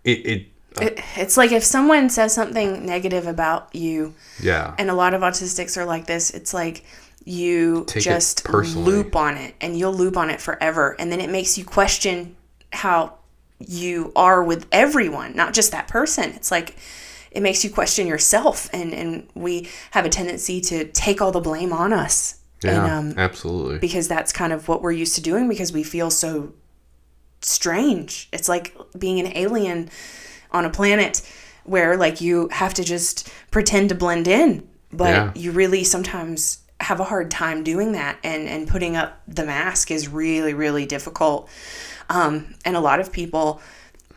it, 0.04 0.26
it 0.26 0.46
It, 0.80 1.00
it's 1.16 1.36
like 1.36 1.52
if 1.52 1.64
someone 1.64 2.10
says 2.10 2.34
something 2.34 2.86
negative 2.86 3.26
about 3.26 3.74
you, 3.74 4.14
yeah 4.40 4.74
and 4.78 4.88
a 4.90 4.94
lot 4.94 5.14
of 5.14 5.22
autistics 5.22 5.76
are 5.76 5.84
like 5.84 6.06
this, 6.06 6.30
it's 6.30 6.54
like 6.54 6.84
you 7.24 7.84
Take 7.86 8.02
just 8.02 8.48
loop 8.48 9.14
on 9.16 9.36
it 9.36 9.54
and 9.60 9.78
you'll 9.78 9.94
loop 9.94 10.16
on 10.16 10.30
it 10.30 10.40
forever. 10.40 10.96
And 10.98 11.10
then 11.10 11.20
it 11.20 11.30
makes 11.30 11.58
you 11.58 11.64
question 11.64 12.36
how 12.72 13.14
you 13.58 14.12
are 14.16 14.42
with 14.42 14.66
everyone, 14.72 15.36
not 15.36 15.52
just 15.52 15.72
that 15.72 15.88
person. 15.88 16.30
It's 16.30 16.50
like 16.50 16.76
it 17.30 17.42
makes 17.42 17.64
you 17.64 17.70
question 17.70 18.06
yourself. 18.06 18.70
And, 18.72 18.92
and 18.92 19.28
we 19.34 19.68
have 19.92 20.04
a 20.04 20.08
tendency 20.08 20.60
to 20.62 20.84
take 20.86 21.20
all 21.20 21.32
the 21.32 21.40
blame 21.40 21.72
on 21.72 21.92
us. 21.92 22.40
Yeah, 22.62 22.70
And, 22.70 23.10
um, 23.10 23.18
absolutely. 23.18 23.78
because 23.78 24.08
that's 24.08 24.32
kind 24.32 24.52
of 24.52 24.68
what 24.68 24.82
we're 24.82 24.92
used 24.92 25.14
to 25.14 25.22
doing 25.22 25.48
because 25.48 25.72
we 25.72 25.82
feel 25.82 26.10
so 26.10 26.52
strange. 27.40 28.28
It's 28.32 28.48
like 28.48 28.76
being 28.98 29.18
an 29.20 29.34
alien 29.36 29.90
on 30.53 30.64
a 30.64 30.70
planet 30.70 31.22
where 31.64 31.96
like 31.96 32.20
you 32.20 32.48
have 32.53 32.74
to 32.74 32.84
just 32.84 33.30
pretend 33.51 33.88
to 33.90 33.94
blend 33.94 34.26
in, 34.28 34.66
but 34.92 35.11
Yeah. 35.11 35.32
you 35.34 35.53
really 35.53 35.84
sometimes 35.84 36.59
have 36.80 36.98
a 37.01 37.05
hard 37.05 37.30
time 37.30 37.62
doing 37.62 37.92
that 37.92 38.16
and 38.24 38.48
and 38.48 38.66
putting 38.66 38.96
up 38.96 39.20
the 39.28 39.44
mask 39.44 39.90
is 39.90 40.09
really 40.09 40.55
really 40.55 40.86
difficult. 40.86 41.48
Um, 42.09 42.55
and 42.64 42.76
a 42.76 42.80
lot 42.80 43.01
of 43.01 43.12
people 43.12 43.61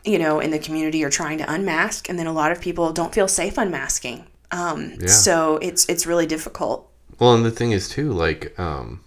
you 0.04 0.18
know 0.18 0.40
in 0.40 0.50
the 0.50 0.58
community 0.58 1.04
are 1.04 1.10
trying 1.10 1.38
to 1.38 1.52
unmask 1.52 2.08
and 2.08 2.18
then 2.18 2.26
a 2.26 2.32
lot 2.32 2.52
of 2.52 2.60
people 2.60 2.92
don't 2.92 3.14
feel 3.14 3.28
safe 3.28 3.58
unmasking. 3.58 4.26
Um, 4.50 4.94
Yeah. 5.00 5.06
so 5.08 5.58
it's 5.62 5.86
it's 5.88 6.06
really 6.06 6.26
difficult. 6.26 6.90
Well, 7.18 7.34
and 7.34 7.44
the 7.44 7.50
thing 7.52 7.70
is 7.70 7.88
too, 7.88 8.12
like, 8.12 8.58
um, 8.58 9.00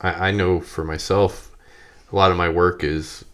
I, 0.00 0.28
I 0.28 0.30
know 0.30 0.60
for 0.60 0.82
myself, 0.82 1.50
a 2.10 2.16
lot 2.16 2.30
of 2.30 2.36
my 2.38 2.48
work 2.48 2.82
is 2.82 3.24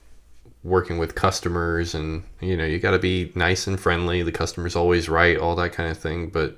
working 0.67 0.99
with 0.99 1.15
customers, 1.15 1.95
and 1.95 2.25
you 2.41 2.57
know, 2.57 2.65
you 2.65 2.79
got 2.79 2.91
to 2.91 2.99
be 2.99 3.33
nice 3.35 3.67
and 3.67 3.79
friendly. 3.79 4.23
The 4.23 4.33
customer's 4.33 4.77
always 4.77 5.09
right, 5.09 5.39
all 5.39 5.55
that 5.57 5.73
kind 5.73 5.91
of 5.91 5.99
thing. 5.99 6.29
But 6.29 6.57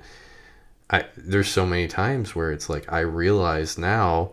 I 0.89 1.05
there's 1.15 1.49
so 1.49 1.65
many 1.65 1.87
times 1.87 2.35
where 2.35 2.51
it's 2.51 2.69
like 2.69 2.91
I 2.91 2.99
realize 2.99 3.77
now 3.77 4.31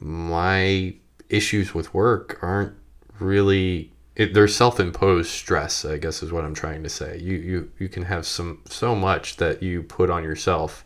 my 0.00 0.94
issues 1.28 1.74
with 1.74 1.92
work 1.92 2.38
aren't 2.42 2.74
really 3.18 3.92
it, 4.16 4.32
they're 4.34 4.48
self-imposed 4.48 5.30
stress 5.30 5.84
i 5.84 5.96
guess 5.98 6.22
is 6.22 6.32
what 6.32 6.44
i'm 6.44 6.54
trying 6.54 6.82
to 6.82 6.88
say 6.88 7.18
you 7.18 7.36
you 7.36 7.70
you 7.78 7.88
can 7.88 8.04
have 8.04 8.26
some 8.26 8.62
so 8.66 8.94
much 8.94 9.36
that 9.36 9.62
you 9.62 9.82
put 9.82 10.08
on 10.08 10.22
yourself 10.22 10.84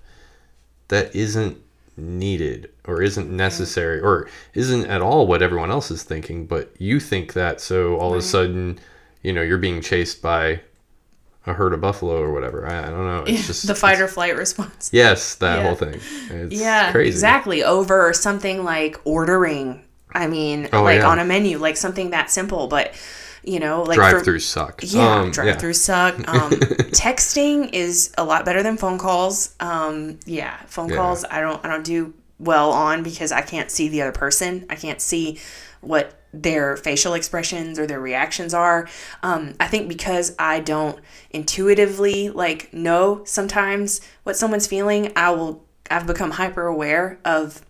that 0.88 1.14
isn't 1.14 1.58
needed 2.02 2.70
or 2.86 3.00
isn't 3.02 3.30
necessary 3.30 4.00
or 4.00 4.28
isn't 4.54 4.86
at 4.86 5.00
all 5.00 5.26
what 5.26 5.42
everyone 5.42 5.70
else 5.70 5.90
is 5.90 6.02
thinking 6.02 6.46
but 6.46 6.74
you 6.78 6.98
think 7.00 7.32
that 7.34 7.60
so 7.60 7.96
all 7.96 8.12
of 8.12 8.18
a 8.18 8.22
sudden 8.22 8.78
you 9.22 9.32
know 9.32 9.42
you're 9.42 9.58
being 9.58 9.80
chased 9.80 10.20
by 10.20 10.60
a 11.46 11.52
herd 11.52 11.72
of 11.72 11.80
buffalo 11.80 12.20
or 12.20 12.32
whatever 12.32 12.66
i, 12.68 12.78
I 12.86 12.90
don't 12.90 13.04
know 13.04 13.24
it's 13.26 13.46
just 13.46 13.66
the 13.66 13.74
fight 13.74 14.00
or 14.00 14.08
flight 14.08 14.36
response. 14.36 14.90
yes 14.92 15.36
that 15.36 15.56
Yeah. 15.58 15.62
whole 15.62 15.74
thing 15.76 16.00
it's 16.30 16.60
Yeah, 16.60 16.90
crazy 16.92 17.08
exactly. 17.10 17.62
Over 17.64 18.12
something 18.12 18.64
like 18.64 19.00
ordering. 19.04 19.84
I 20.14 20.26
mean, 20.26 20.68
Oh, 20.74 20.82
like 20.82 20.98
yeah. 21.00 21.08
on 21.08 21.18
a 21.18 21.24
menu, 21.24 21.56
like 21.58 21.76
something 21.78 22.10
that 22.10 22.30
simple, 22.30 22.66
but 22.68 22.94
you 23.44 23.58
know, 23.60 23.82
like 23.82 23.96
drive 23.96 24.22
throughs 24.22 24.42
suck 24.42 24.80
Yeah, 24.84 25.20
Um, 25.20 25.30
drive 25.30 25.58
through 25.58 25.74
suck. 25.74 26.14
Um, 26.28 26.52
texting 26.92 27.70
is 27.72 28.12
a 28.16 28.24
lot 28.24 28.44
better 28.44 28.62
than 28.62 28.76
phone 28.76 28.98
calls. 28.98 29.54
Um, 29.60 30.18
yeah, 30.26 30.56
phone 30.66 30.88
Yeah. 30.90 30.96
calls 30.96 31.24
I 31.30 31.40
don't 31.40 31.64
I 31.64 31.68
don't 31.68 31.84
do 31.84 32.14
well 32.38 32.72
on 32.72 33.02
because 33.02 33.32
I 33.32 33.42
can't 33.42 33.70
see 33.70 33.88
the 33.88 34.02
other 34.02 34.12
person. 34.12 34.66
I 34.70 34.74
can't 34.76 35.00
see 35.00 35.38
what 35.80 36.14
their 36.34 36.76
facial 36.76 37.14
expressions 37.14 37.78
or 37.78 37.86
their 37.86 38.00
reactions 38.00 38.54
are. 38.54 38.88
Um, 39.22 39.54
I 39.60 39.66
think 39.66 39.88
because 39.88 40.34
I 40.38 40.60
don't 40.60 40.98
intuitively 41.30 42.30
like 42.30 42.72
know 42.72 43.22
sometimes 43.24 44.00
what 44.22 44.36
someone's 44.36 44.66
feeling, 44.66 45.12
I 45.16 45.30
will 45.32 45.64
I've 45.90 46.06
become 46.06 46.30
hyper 46.32 46.66
aware 46.66 47.18
of 47.24 47.60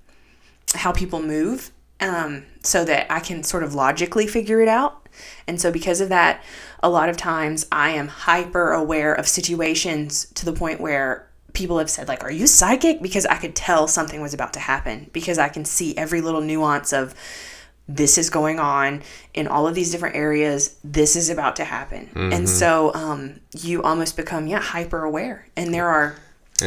how 0.74 0.92
people 0.92 1.20
move 1.22 1.70
um, 2.00 2.44
so 2.62 2.84
that 2.84 3.10
I 3.10 3.20
can 3.20 3.42
sort 3.42 3.62
of 3.62 3.74
logically 3.74 4.26
figure 4.26 4.60
it 4.60 4.68
out. 4.68 5.01
And 5.46 5.60
so, 5.60 5.70
because 5.70 6.00
of 6.00 6.08
that, 6.08 6.42
a 6.82 6.90
lot 6.90 7.08
of 7.08 7.16
times 7.16 7.66
I 7.70 7.90
am 7.90 8.08
hyper 8.08 8.72
aware 8.72 9.14
of 9.14 9.28
situations 9.28 10.26
to 10.34 10.44
the 10.44 10.52
point 10.52 10.80
where 10.80 11.28
people 11.52 11.78
have 11.78 11.90
said, 11.90 12.08
like, 12.08 12.24
Are 12.24 12.30
you 12.30 12.46
psychic? 12.46 13.02
Because 13.02 13.26
I 13.26 13.36
could 13.36 13.54
tell 13.54 13.88
something 13.88 14.20
was 14.20 14.34
about 14.34 14.52
to 14.54 14.60
happen 14.60 15.10
because 15.12 15.38
I 15.38 15.48
can 15.48 15.64
see 15.64 15.96
every 15.96 16.20
little 16.20 16.40
nuance 16.40 16.92
of 16.92 17.14
this 17.88 18.16
is 18.16 18.30
going 18.30 18.60
on 18.60 19.02
in 19.34 19.48
all 19.48 19.66
of 19.66 19.74
these 19.74 19.90
different 19.90 20.16
areas. 20.16 20.76
This 20.84 21.16
is 21.16 21.28
about 21.28 21.56
to 21.56 21.64
happen. 21.64 22.08
And 22.32 22.48
so, 22.48 22.94
um, 22.94 23.40
you 23.58 23.82
almost 23.82 24.16
become, 24.16 24.46
yeah, 24.46 24.60
hyper 24.60 25.02
aware. 25.02 25.48
And 25.56 25.74
there 25.74 25.88
are 25.88 26.16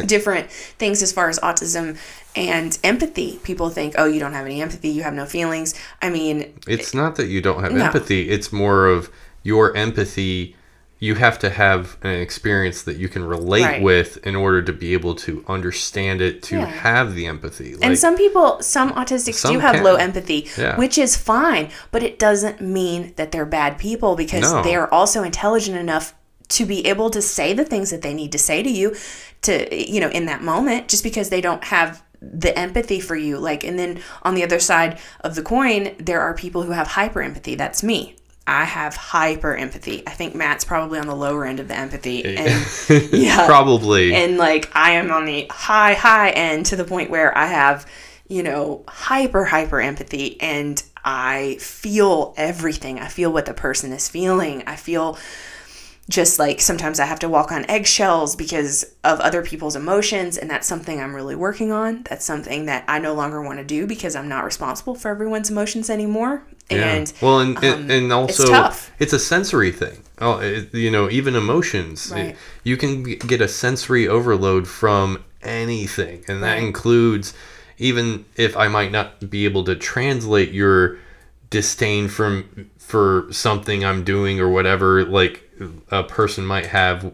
different 0.04 0.50
things 0.50 1.02
as 1.02 1.12
far 1.12 1.28
as 1.28 1.38
autism 1.40 1.96
and 2.34 2.78
empathy. 2.84 3.38
People 3.42 3.70
think, 3.70 3.94
oh, 3.96 4.04
you 4.06 4.20
don't 4.20 4.32
have 4.34 4.46
any 4.46 4.60
empathy, 4.60 4.88
you 4.90 5.02
have 5.02 5.14
no 5.14 5.24
feelings. 5.26 5.74
I 6.02 6.10
mean, 6.10 6.52
It's 6.66 6.92
not 6.94 7.16
that 7.16 7.26
you 7.28 7.40
don't 7.40 7.62
have 7.62 7.72
No. 7.72 7.84
empathy. 7.86 8.28
It's 8.30 8.52
more 8.52 8.86
of 8.86 9.10
your 9.42 9.74
empathy. 9.76 10.54
You 10.98 11.14
have 11.16 11.38
to 11.40 11.50
have 11.50 11.98
an 12.02 12.14
experience 12.20 12.82
that 12.82 12.96
you 12.96 13.08
can 13.08 13.22
relate 13.22 13.62
Right. 13.64 13.82
with 13.82 14.16
in 14.26 14.34
order 14.34 14.62
to 14.62 14.72
be 14.72 14.94
able 14.94 15.14
to 15.16 15.44
understand 15.46 16.22
it, 16.22 16.42
to 16.44 16.56
Yeah. 16.56 16.64
have 16.64 17.14
the 17.14 17.26
empathy. 17.26 17.74
Like, 17.74 17.84
and 17.84 17.98
some 17.98 18.16
people, 18.16 18.58
some 18.62 18.92
autistics 18.94 19.34
Some 19.34 19.52
do 19.52 19.58
have 19.60 19.74
can. 19.76 19.84
low 19.84 19.96
empathy, 19.96 20.48
Yeah. 20.56 20.76
which 20.76 20.96
is 20.96 21.14
fine, 21.14 21.68
but 21.90 22.02
it 22.02 22.18
doesn't 22.18 22.62
mean 22.62 23.12
that 23.16 23.30
they're 23.30 23.44
bad 23.44 23.76
people 23.78 24.16
because 24.16 24.50
No. 24.52 24.62
they 24.62 24.74
are 24.74 24.88
also 24.92 25.22
intelligent 25.22 25.76
enough 25.76 26.14
to 26.48 26.64
be 26.64 26.86
able 26.86 27.10
to 27.10 27.20
say 27.22 27.52
the 27.52 27.64
things 27.64 27.90
that 27.90 28.02
they 28.02 28.14
need 28.14 28.32
to 28.32 28.38
say 28.38 28.62
to 28.62 28.70
you 28.70 28.94
to 29.42 29.74
you 29.74 30.00
know 30.00 30.10
in 30.10 30.26
that 30.26 30.42
moment 30.42 30.88
just 30.88 31.02
because 31.02 31.28
they 31.28 31.40
don't 31.40 31.64
have 31.64 32.02
the 32.20 32.56
empathy 32.58 33.00
for 33.00 33.16
you 33.16 33.38
like 33.38 33.62
and 33.64 33.78
then 33.78 34.00
on 34.22 34.34
the 34.34 34.42
other 34.42 34.58
side 34.58 34.98
of 35.20 35.34
the 35.34 35.42
coin 35.42 35.94
there 35.98 36.20
are 36.20 36.34
people 36.34 36.62
who 36.62 36.72
have 36.72 36.88
hyper 36.88 37.22
empathy 37.22 37.54
that's 37.54 37.82
me 37.82 38.16
I 38.48 38.64
have 38.64 38.94
hyper 38.94 39.56
empathy. 39.56 40.04
I 40.06 40.12
think 40.12 40.36
Matt's 40.36 40.64
probably 40.64 41.00
on 41.00 41.08
the 41.08 41.16
lower 41.16 41.44
end 41.44 41.58
of 41.58 41.66
the 41.66 41.76
empathy. 41.76 42.24
And 42.36 42.64
yeah. 43.12 43.44
probably. 43.44 44.14
and 44.14 44.36
like 44.36 44.70
I 44.72 44.92
am 44.92 45.10
on 45.10 45.24
the 45.24 45.48
high 45.50 45.94
high 45.94 46.30
end 46.30 46.66
to 46.66 46.76
the 46.76 46.84
point 46.84 47.10
where 47.10 47.36
I 47.36 47.46
have 47.46 47.86
you 48.28 48.42
know 48.42 48.84
hyper 48.88 49.44
hyper 49.44 49.80
empathy 49.80 50.40
and 50.40 50.82
I 51.04 51.56
feel 51.60 52.34
everything 52.36 52.98
I 52.98 53.08
feel 53.08 53.32
what 53.32 53.46
the 53.46 53.54
person 53.54 53.92
is 53.92 54.08
feeling 54.08 54.64
I 54.66 54.76
feel 54.76 55.18
just 56.08 56.38
like 56.38 56.60
sometimes 56.60 57.00
I 57.00 57.06
have 57.06 57.18
to 57.20 57.28
walk 57.28 57.50
on 57.50 57.68
eggshells 57.68 58.36
because 58.36 58.84
of 59.02 59.18
other 59.20 59.42
people's 59.42 59.74
emotions, 59.74 60.36
and 60.38 60.48
that's 60.48 60.66
something 60.66 61.00
I'm 61.00 61.14
really 61.14 61.34
working 61.34 61.72
on. 61.72 62.04
That's 62.08 62.24
something 62.24 62.66
that 62.66 62.84
I 62.86 62.98
no 63.00 63.12
longer 63.12 63.42
want 63.42 63.58
to 63.58 63.64
do 63.64 63.86
because 63.86 64.14
I'm 64.14 64.28
not 64.28 64.44
responsible 64.44 64.94
for 64.94 65.10
everyone's 65.10 65.50
emotions 65.50 65.90
anymore. 65.90 66.44
And 66.70 67.12
well, 67.20 67.40
and 67.40 67.56
um, 67.58 67.64
and, 67.64 67.90
and 67.90 68.12
also 68.12 68.42
it's 68.44 68.50
tough. 68.50 68.92
it's 68.98 69.12
a 69.12 69.18
sensory 69.18 69.72
thing. 69.72 70.02
Oh, 70.18 70.38
it, 70.38 70.72
you 70.72 70.90
know, 70.90 71.10
even 71.10 71.34
emotions. 71.36 72.10
Right. 72.12 72.36
you 72.64 72.76
can 72.76 73.02
get 73.02 73.40
a 73.40 73.48
sensory 73.48 74.08
overload 74.08 74.66
from 74.68 75.22
anything, 75.42 76.24
and 76.28 76.42
that 76.42 76.54
Right. 76.54 76.62
includes 76.62 77.34
even 77.78 78.24
if 78.36 78.56
I 78.56 78.68
might 78.68 78.90
not 78.90 79.28
be 79.30 79.44
able 79.44 79.62
to 79.64 79.76
translate 79.76 80.50
your 80.52 80.98
disdain 81.50 82.08
from 82.08 82.70
for 82.86 83.26
something 83.32 83.84
I'm 83.84 84.04
doing 84.04 84.38
or 84.38 84.48
whatever. 84.48 85.04
Like 85.04 85.42
a 85.90 86.04
person 86.04 86.46
might 86.46 86.66
have 86.66 87.12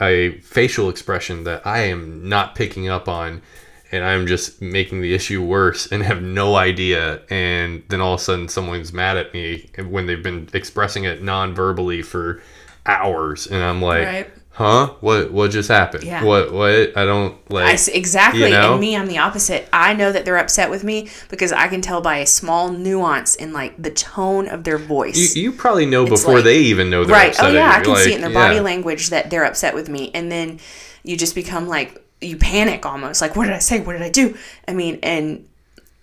a 0.00 0.38
facial 0.40 0.88
expression 0.88 1.44
that 1.44 1.66
I 1.66 1.80
am 1.80 2.28
not 2.28 2.54
picking 2.54 2.88
up 2.88 3.08
on 3.08 3.42
and 3.90 4.04
I'm 4.04 4.26
just 4.26 4.62
making 4.62 5.02
the 5.02 5.12
issue 5.12 5.44
worse 5.44 5.86
and 5.92 6.02
have 6.02 6.22
no 6.22 6.56
idea. 6.56 7.20
And 7.28 7.82
then 7.88 8.00
all 8.00 8.14
of 8.14 8.20
a 8.20 8.22
sudden, 8.22 8.48
someone's 8.48 8.92
mad 8.94 9.18
at 9.18 9.34
me 9.34 9.68
when 9.86 10.06
they've 10.06 10.22
been 10.22 10.48
expressing 10.54 11.04
it 11.04 11.22
non-verbally 11.22 12.00
for 12.00 12.40
hours, 12.86 13.46
and 13.46 13.62
I'm 13.62 13.82
like, 13.82 14.06
Right. 14.06 14.32
"Huh? 14.52 14.94
What? 15.00 15.32
What 15.32 15.50
just 15.50 15.68
happened? 15.68 16.04
Yeah. 16.04 16.24
What? 16.24 16.52
What? 16.52 16.96
I 16.96 17.04
don't 17.04 17.50
like." 17.50 17.66
I 17.66 17.92
exactly. 17.92 18.44
you 18.44 18.50
know? 18.50 18.72
And 18.72 18.80
me, 18.80 18.96
I'm 18.96 19.08
the 19.08 19.18
opposite. 19.18 19.68
I 19.72 19.94
know 19.94 20.12
that 20.12 20.24
they're 20.24 20.38
upset 20.38 20.70
with 20.70 20.84
me 20.84 21.08
because 21.28 21.52
I 21.52 21.68
can 21.68 21.80
tell 21.80 22.00
by 22.00 22.18
a 22.18 22.26
small 22.26 22.70
nuance 22.70 23.34
in 23.34 23.52
like 23.52 23.80
the 23.80 23.90
tone 23.90 24.48
of 24.48 24.64
their 24.64 24.78
voice. 24.78 25.34
you, 25.34 25.42
you 25.42 25.52
probably 25.52 25.86
know 25.86 26.06
before 26.06 26.36
like- 26.36 26.44
they 26.44 26.58
even 26.58 26.90
know 26.90 27.04
they're 27.04 27.16
right. 27.16 27.30
upset. 27.30 27.44
Oh 27.44 27.48
yeah, 27.48 27.76
you. 27.76 27.80
I 27.80 27.84
can 27.84 27.96
see 27.96 28.12
it 28.12 28.16
in 28.16 28.20
their 28.20 28.30
yeah. 28.30 28.48
body 28.48 28.60
language 28.60 29.10
that 29.10 29.30
they're 29.30 29.44
upset 29.44 29.74
with 29.74 29.88
me, 29.88 30.10
and 30.14 30.30
then 30.30 30.60
you 31.02 31.16
just 31.16 31.34
become 31.34 31.66
like 31.68 32.02
you 32.20 32.36
panic 32.36 32.86
almost. 32.86 33.20
Like, 33.20 33.36
what 33.36 33.44
did 33.44 33.54
I 33.54 33.58
say? 33.58 33.80
What 33.80 33.94
did 33.94 34.02
I 34.02 34.10
do? 34.10 34.36
I 34.66 34.72
mean, 34.72 34.98
and 35.02 35.48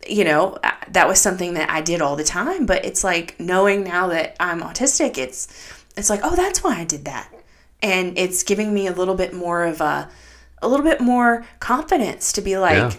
you 0.08 0.24
know 0.24 0.58
uh, 0.64 0.72
that 0.90 1.08
was 1.08 1.20
something 1.20 1.54
that 1.56 1.70
I 1.70 1.82
did 1.82 2.02
all 2.02 2.16
the 2.16 2.24
time. 2.24 2.66
But 2.66 2.86
it's 2.86 3.04
like 3.04 3.40
knowing 3.40 3.84
now 3.84 4.08
that 4.08 4.36
I'm 4.40 4.62
autistic, 4.62 5.18
it's 5.18 5.48
it's 5.98 6.10
like, 6.10 6.22
oh, 6.24 6.36
that's 6.36 6.64
why 6.64 6.80
I 6.80 6.86
did 6.86 7.06
that, 7.06 7.32
and 7.82 8.18
it's 8.18 8.44
giving 8.44 8.74
me 8.74 8.88
a 8.88 8.92
little 8.94 9.16
bit 9.16 9.34
more 9.34 9.64
of 9.66 9.82
a 9.82 10.10
a 10.62 10.68
little 10.68 10.86
bit 10.86 11.00
more 11.00 11.46
confidence 11.60 12.34
to 12.34 12.42
be 12.42 12.58
like. 12.58 12.76
Yeah. 12.76 12.94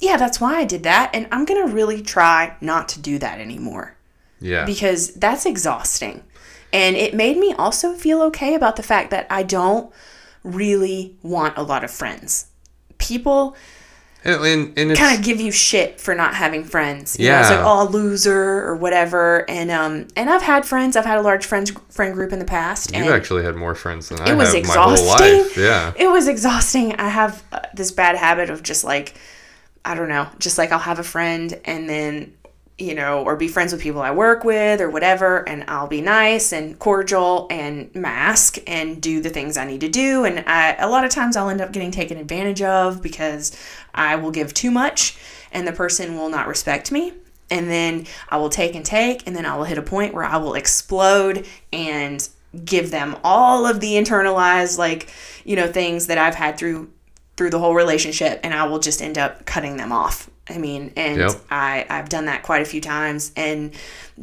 Yeah, 0.00 0.16
that's 0.16 0.40
why 0.40 0.56
I 0.56 0.64
did 0.64 0.82
that. 0.82 1.10
And 1.14 1.28
I'm 1.30 1.44
going 1.44 1.64
to 1.64 1.72
really 1.72 2.02
try 2.02 2.56
not 2.60 2.88
to 2.88 3.00
do 3.00 3.20
that 3.20 3.38
anymore 3.38 3.96
Yeah. 4.40 4.64
because 4.64 5.14
that's 5.14 5.46
exhausting. 5.46 6.24
And 6.72 6.96
it 6.96 7.14
made 7.14 7.36
me 7.36 7.54
also 7.56 7.92
feel 7.94 8.20
okay 8.22 8.54
about 8.56 8.74
the 8.74 8.82
fact 8.82 9.10
that 9.12 9.28
I 9.30 9.44
don't 9.44 9.92
really 10.42 11.16
want 11.22 11.56
a 11.56 11.62
lot 11.62 11.84
of 11.84 11.90
friends. 11.92 12.46
People 12.98 13.54
and, 14.24 14.78
and, 14.78 14.96
kind 14.96 15.18
of 15.18 15.24
give 15.24 15.40
you 15.40 15.50
shit 15.50 16.00
for 16.00 16.14
not 16.14 16.34
having 16.34 16.64
friends. 16.64 17.18
You 17.18 17.28
know, 17.28 17.40
it's 17.40 17.50
like, 17.50 17.64
oh, 17.64 17.84
loser 17.90 18.64
or 18.64 18.76
whatever. 18.76 19.48
And 19.50 19.70
um, 19.70 20.08
and 20.16 20.30
I've 20.30 20.42
had 20.42 20.64
friends. 20.64 20.96
I've 20.96 21.04
had 21.04 21.18
a 21.18 21.22
large 21.22 21.44
friends 21.44 21.72
friend 21.90 22.14
group 22.14 22.32
in 22.32 22.38
the 22.38 22.44
past. 22.44 22.94
you've 22.94 23.08
actually 23.08 23.44
had 23.44 23.56
more 23.56 23.74
friends 23.74 24.08
than 24.08 24.20
I 24.20 24.32
it 24.32 24.36
was 24.36 24.54
have 24.54 24.66
my 24.66 24.74
whole 24.74 24.92
exhausting. 24.92 25.38
life. 25.38 25.56
Yeah. 25.56 25.92
It 25.96 26.08
was 26.08 26.28
exhausting. 26.28 26.94
I 26.96 27.08
have 27.08 27.42
uh, 27.52 27.60
this 27.74 27.90
bad 27.90 28.16
habit 28.16 28.50
of 28.50 28.62
just 28.62 28.84
like, 28.84 29.14
I 29.84 29.94
don't 29.94 30.08
know, 30.08 30.28
just 30.38 30.58
like 30.58 30.72
I'll 30.72 30.78
have 30.78 30.98
a 30.98 31.04
friend 31.04 31.60
and 31.64 31.88
then, 31.88 32.32
you 32.82 32.94
know, 32.94 33.22
or 33.22 33.36
be 33.36 33.48
friends 33.48 33.72
with 33.72 33.80
people 33.80 34.02
I 34.02 34.10
work 34.10 34.44
with 34.44 34.80
or 34.80 34.90
whatever, 34.90 35.48
and 35.48 35.64
I'll 35.68 35.88
be 35.88 36.00
nice 36.00 36.52
and 36.52 36.78
cordial 36.78 37.46
and 37.50 37.94
mask 37.94 38.58
and 38.66 39.00
do 39.00 39.20
the 39.20 39.30
things 39.30 39.56
I 39.56 39.64
need 39.64 39.80
to 39.82 39.88
do. 39.88 40.24
And 40.24 40.44
I, 40.46 40.74
a 40.74 40.88
lot 40.88 41.04
of 41.04 41.10
times 41.10 41.36
I'll 41.36 41.48
end 41.48 41.60
up 41.60 41.72
getting 41.72 41.90
taken 41.90 42.18
advantage 42.18 42.62
of 42.62 43.02
because 43.02 43.56
I 43.94 44.16
will 44.16 44.30
give 44.30 44.52
too 44.52 44.70
much 44.70 45.16
and 45.52 45.66
the 45.66 45.72
person 45.72 46.16
will 46.16 46.28
not 46.28 46.48
respect 46.48 46.90
me 46.90 47.12
and 47.52 47.70
then 47.70 48.06
I 48.30 48.38
will 48.38 48.48
take 48.48 48.74
and 48.74 48.84
take, 48.84 49.26
and 49.26 49.36
then 49.36 49.44
I 49.44 49.56
will 49.56 49.64
hit 49.64 49.76
a 49.76 49.82
point 49.82 50.14
where 50.14 50.24
I 50.24 50.38
will 50.38 50.54
explode 50.54 51.46
and 51.70 52.26
give 52.64 52.90
them 52.90 53.16
all 53.22 53.66
of 53.66 53.80
the 53.80 53.92
internalized 53.94 54.78
like 54.78 55.08
you 55.44 55.56
know 55.56 55.70
things 55.70 56.06
that 56.06 56.18
I've 56.18 56.34
had 56.34 56.56
through 56.56 56.90
through 57.36 57.50
the 57.50 57.58
whole 57.58 57.74
relationship, 57.74 58.40
and 58.42 58.54
I 58.54 58.66
will 58.66 58.78
just 58.78 59.02
end 59.02 59.18
up 59.18 59.44
cutting 59.44 59.76
them 59.76 59.92
off. 59.92 60.30
I 60.48 60.58
mean, 60.58 60.92
and 60.96 61.18
Yep. 61.18 61.32
I 61.50 61.86
I've 61.88 62.08
done 62.08 62.26
that 62.26 62.42
quite 62.42 62.62
a 62.62 62.64
few 62.64 62.80
times, 62.80 63.32
and 63.36 63.72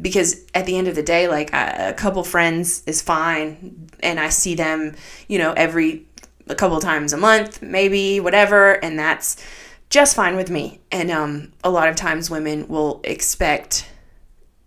because 0.00 0.44
at 0.54 0.66
the 0.66 0.76
end 0.76 0.86
of 0.88 0.94
the 0.94 1.02
day, 1.02 1.28
like 1.28 1.52
a, 1.52 1.90
a 1.90 1.92
couple 1.94 2.22
friends 2.24 2.82
is 2.86 3.00
fine, 3.00 3.88
and 4.02 4.20
I 4.20 4.28
see 4.28 4.54
them, 4.54 4.94
you 5.28 5.38
know, 5.38 5.52
every 5.52 6.06
a 6.48 6.54
couple 6.54 6.78
times 6.80 7.12
a 7.12 7.16
month, 7.16 7.62
maybe 7.62 8.20
whatever, 8.20 8.72
and 8.84 8.98
that's 8.98 9.42
just 9.88 10.14
fine 10.14 10.36
with 10.36 10.50
me. 10.50 10.80
And 10.92 11.10
um, 11.10 11.52
a 11.64 11.70
lot 11.70 11.88
of 11.88 11.96
times 11.96 12.30
women 12.30 12.68
will 12.68 13.00
expect 13.04 13.86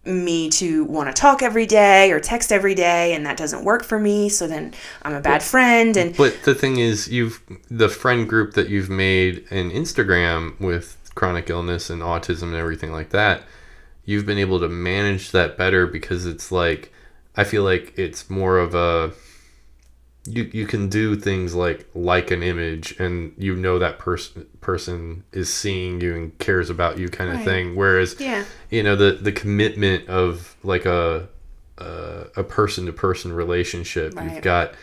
me 0.06 0.50
to 0.50 0.84
want 0.86 1.14
to 1.14 1.14
talk 1.14 1.42
every 1.42 1.66
day 1.66 2.12
or 2.12 2.20
text 2.20 2.52
every 2.52 2.76
day, 2.76 3.14
and 3.14 3.26
that 3.26 3.38
doesn't 3.38 3.64
work 3.64 3.84
for 3.84 4.00
me. 4.00 4.28
So 4.28 4.48
then 4.48 4.74
I'm 5.04 5.14
a 5.14 5.22
bad 5.22 5.42
friend. 5.42 5.96
And 5.96 6.16
But 6.16 6.44
the 6.44 6.56
thing 6.56 6.78
is, 6.78 7.08
you've 7.10 7.42
the 7.70 7.90
friend 7.90 8.28
group 8.28 8.54
that 8.54 8.70
you've 8.70 8.90
made 8.90 9.46
in 9.50 9.72
Instagram 9.72 10.60
with 10.60 10.98
chronic 11.16 11.50
illness 11.50 11.90
and 11.90 12.02
autism 12.02 12.44
and 12.44 12.56
everything 12.56 12.92
like 12.92 13.10
that, 13.10 13.44
you've 14.06 14.26
been 14.26 14.38
able 14.38 14.60
to 14.60 14.68
manage 14.70 15.32
that 15.32 15.58
better 15.58 15.86
because 15.88 16.26
it's 16.26 16.52
like 16.52 16.92
I 17.36 17.44
feel 17.44 17.64
like 17.64 17.94
it's 17.98 18.30
more 18.30 18.58
of 18.58 18.76
a 18.76 19.12
you 20.26 20.50
you 20.54 20.66
can 20.66 20.88
do 20.88 21.16
things 21.18 21.54
like 21.54 21.86
like 21.94 22.32
an 22.32 22.42
image 22.42 22.98
and 23.00 23.34
you 23.38 23.56
know 23.56 23.78
that 23.80 24.00
person 24.00 24.46
person 24.62 25.24
is 25.34 25.54
seeing 25.54 26.00
you 26.00 26.16
and 26.16 26.38
cares 26.40 26.70
about 26.70 26.98
you 26.98 27.10
kind 27.10 27.30
of 27.30 27.38
Right. 27.38 27.46
thing 27.46 27.76
whereas 27.76 28.16
yeah, 28.20 28.46
you 28.70 28.84
know 28.84 28.96
the 28.96 29.12
the 29.14 29.34
commitment 29.34 30.08
of 30.08 30.56
like 30.64 30.86
a 30.86 31.28
a, 31.78 32.28
a 32.38 32.44
person-to-person 32.44 33.34
relationship 33.34 34.16
Right. 34.16 34.26
you've 34.36 34.42
got 34.44 34.74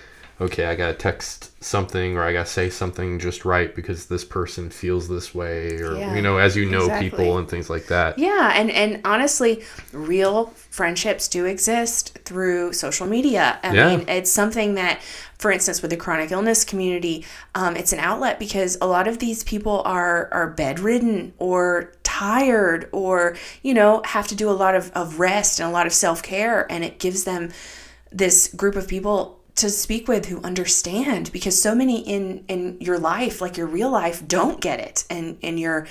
okay 0.40 0.64
i 0.66 0.74
gotta 0.74 0.94
text 0.94 1.62
something 1.62 2.16
or 2.16 2.22
i 2.22 2.32
gotta 2.32 2.48
say 2.48 2.70
something 2.70 3.18
just 3.18 3.44
right 3.44 3.74
because 3.74 4.06
this 4.06 4.24
person 4.24 4.70
feels 4.70 5.08
this 5.08 5.34
way 5.34 5.76
or 5.80 5.96
Yeah, 5.96 6.14
you 6.14 6.22
know 6.22 6.38
as 6.38 6.56
you 6.56 6.66
know 6.66 6.86
exactly. 6.86 7.08
people 7.10 7.38
and 7.38 7.48
things 7.48 7.68
like 7.68 7.86
that 7.88 8.18
yeah, 8.18 8.52
and 8.54 8.70
and 8.70 9.00
honestly, 9.04 9.62
real 9.92 10.46
friendships 10.70 11.28
do 11.28 11.46
exist 11.46 12.18
through 12.24 12.72
social 12.72 13.06
media. 13.06 13.58
I 13.62 13.72
Yeah. 13.72 13.96
mean, 13.96 14.08
it's 14.08 14.30
something 14.30 14.74
that, 14.74 15.00
for 15.38 15.50
instance, 15.50 15.80
with 15.80 15.90
the 15.90 15.96
chronic 15.96 16.30
illness 16.30 16.64
community, 16.64 17.24
um, 17.54 17.76
it's 17.76 17.92
an 17.92 18.00
outlet 18.00 18.38
because 18.38 18.76
a 18.80 18.86
lot 18.86 19.08
of 19.08 19.20
these 19.20 19.44
people 19.44 19.80
are 19.86 20.28
are 20.32 20.48
bedridden 20.50 21.32
or 21.38 21.92
tired 22.02 22.88
or 22.92 23.36
you 23.62 23.72
know 23.72 24.02
have 24.04 24.26
to 24.28 24.34
do 24.34 24.50
a 24.50 24.52
lot 24.52 24.74
of, 24.74 24.90
of 24.92 25.20
rest 25.20 25.60
and 25.60 25.68
a 25.68 25.72
lot 25.72 25.86
of 25.86 25.92
self 25.92 26.22
care, 26.22 26.70
and 26.70 26.84
it 26.84 26.98
gives 26.98 27.24
them 27.24 27.50
this 28.12 28.48
group 28.54 28.76
of 28.76 28.88
people 28.88 29.39
to 29.60 29.68
speak 29.68 30.08
with 30.08 30.26
who 30.26 30.40
understand 30.42 31.30
because 31.32 31.60
so 31.60 31.74
many 31.74 32.00
in 32.00 32.44
in 32.48 32.78
your 32.80 32.98
life 32.98 33.40
like 33.40 33.56
your 33.58 33.66
real 33.66 33.90
life 33.90 34.26
don't 34.26 34.60
get 34.60 34.80
it. 34.80 35.04
And 35.10 35.36
and 35.42 35.60
you're 35.60 35.86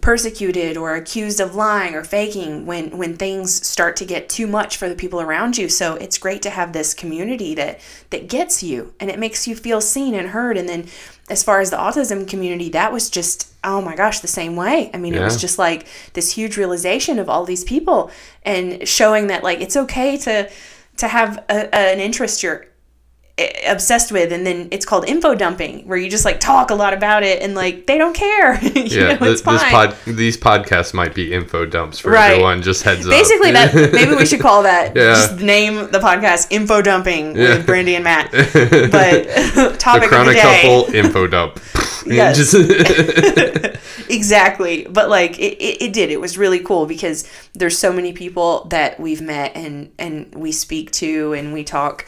persecuted 0.00 0.76
or 0.76 0.94
accused 0.94 1.40
of 1.40 1.54
lying 1.54 1.94
or 1.94 2.04
faking 2.04 2.66
when 2.66 2.98
when 2.98 3.16
things 3.16 3.66
start 3.66 3.96
to 3.96 4.04
get 4.04 4.28
too 4.28 4.46
much 4.46 4.76
for 4.76 4.88
the 4.88 4.94
people 4.96 5.20
around 5.20 5.56
you. 5.56 5.68
So 5.68 5.94
it's 5.94 6.18
great 6.18 6.42
to 6.42 6.50
have 6.50 6.72
this 6.72 6.94
community 6.94 7.54
that 7.54 7.80
that 8.10 8.28
gets 8.28 8.62
you 8.62 8.92
and 8.98 9.08
it 9.08 9.20
makes 9.20 9.46
you 9.46 9.54
feel 9.54 9.80
seen 9.80 10.14
and 10.14 10.28
heard. 10.28 10.58
And 10.58 10.68
then 10.68 10.86
as 11.30 11.44
far 11.44 11.60
as 11.60 11.70
the 11.70 11.76
autism 11.76 12.28
community 12.28 12.70
that 12.70 12.92
was 12.92 13.08
just 13.08 13.52
oh 13.62 13.80
my 13.80 13.94
gosh 13.94 14.18
the 14.18 14.28
same 14.28 14.56
way. 14.56 14.90
I 14.92 14.98
mean 14.98 15.14
it 15.14 15.22
was 15.22 15.40
just 15.40 15.58
like 15.60 15.86
this 16.14 16.32
huge 16.32 16.56
realization 16.56 17.20
of 17.20 17.28
all 17.28 17.44
these 17.44 17.62
people 17.62 18.10
and 18.42 18.86
showing 18.86 19.28
that 19.28 19.44
like 19.44 19.60
it's 19.60 19.76
okay 19.76 20.16
to 20.18 20.50
to 20.96 21.08
have 21.08 21.38
a, 21.48 21.74
an 21.74 22.00
interest. 22.00 22.42
You're 22.42 22.66
Eh, 23.38 23.70
obsessed 23.70 24.10
with 24.12 24.32
and 24.32 24.46
then 24.46 24.66
it's 24.70 24.86
called 24.86 25.06
info 25.06 25.34
dumping 25.34 25.86
where 25.86 25.98
you 25.98 26.08
just 26.08 26.24
like 26.24 26.40
talk 26.40 26.70
a 26.70 26.74
lot 26.74 26.94
about 26.94 27.22
it 27.22 27.42
and 27.42 27.54
like 27.54 27.84
they 27.84 27.98
don't 27.98 28.14
care 28.14 28.54
you 28.64 28.70
yeah 28.84 29.12
know, 29.12 29.16
th- 29.18 29.30
it's 29.32 29.42
fine 29.42 29.58
this 29.58 29.70
pod 29.70 29.94
these 30.06 30.36
podcasts 30.38 30.94
might 30.94 31.14
be 31.14 31.34
info 31.34 31.66
dumps 31.66 31.98
for 31.98 32.10
Right. 32.12 32.30
everyone 32.30 32.62
just 32.62 32.82
heads 32.82 33.06
basically 33.06 33.50
up 33.50 33.72
basically 33.72 33.82
that 33.82 33.92
maybe 33.92 34.14
we 34.14 34.24
should 34.24 34.40
call 34.40 34.62
that 34.62 34.96
Yeah. 34.96 35.12
just 35.12 35.40
name 35.40 35.74
the 35.90 35.98
podcast 35.98 36.46
info 36.48 36.80
dumping 36.80 37.36
Yeah. 37.36 37.56
with 37.58 37.66
brandy 37.66 37.94
and 37.94 38.04
matt 38.04 38.30
but 38.32 38.48
the 38.54 39.76
topic 39.78 40.04
of 40.04 40.10
the 40.10 40.16
chronic 40.16 40.36
day 40.36 40.62
couple 40.62 40.94
info 40.94 41.26
dump 41.26 41.60
Yes. 42.06 42.36
Just- 42.38 42.54
exactly 44.08 44.86
but 44.88 45.08
like 45.08 45.38
it, 45.38 45.54
it, 45.60 45.82
it 45.82 45.92
did 45.92 46.10
it 46.10 46.20
was 46.20 46.38
really 46.38 46.60
cool 46.60 46.86
because 46.86 47.28
there's 47.54 47.76
so 47.78 47.92
many 47.92 48.12
people 48.12 48.64
that 48.70 48.98
we've 49.00 49.20
met 49.20 49.52
and 49.56 49.90
and 49.98 50.32
we 50.34 50.52
speak 50.52 50.90
to 50.92 51.32
and 51.32 51.52
we 51.52 51.64
talk 51.64 52.06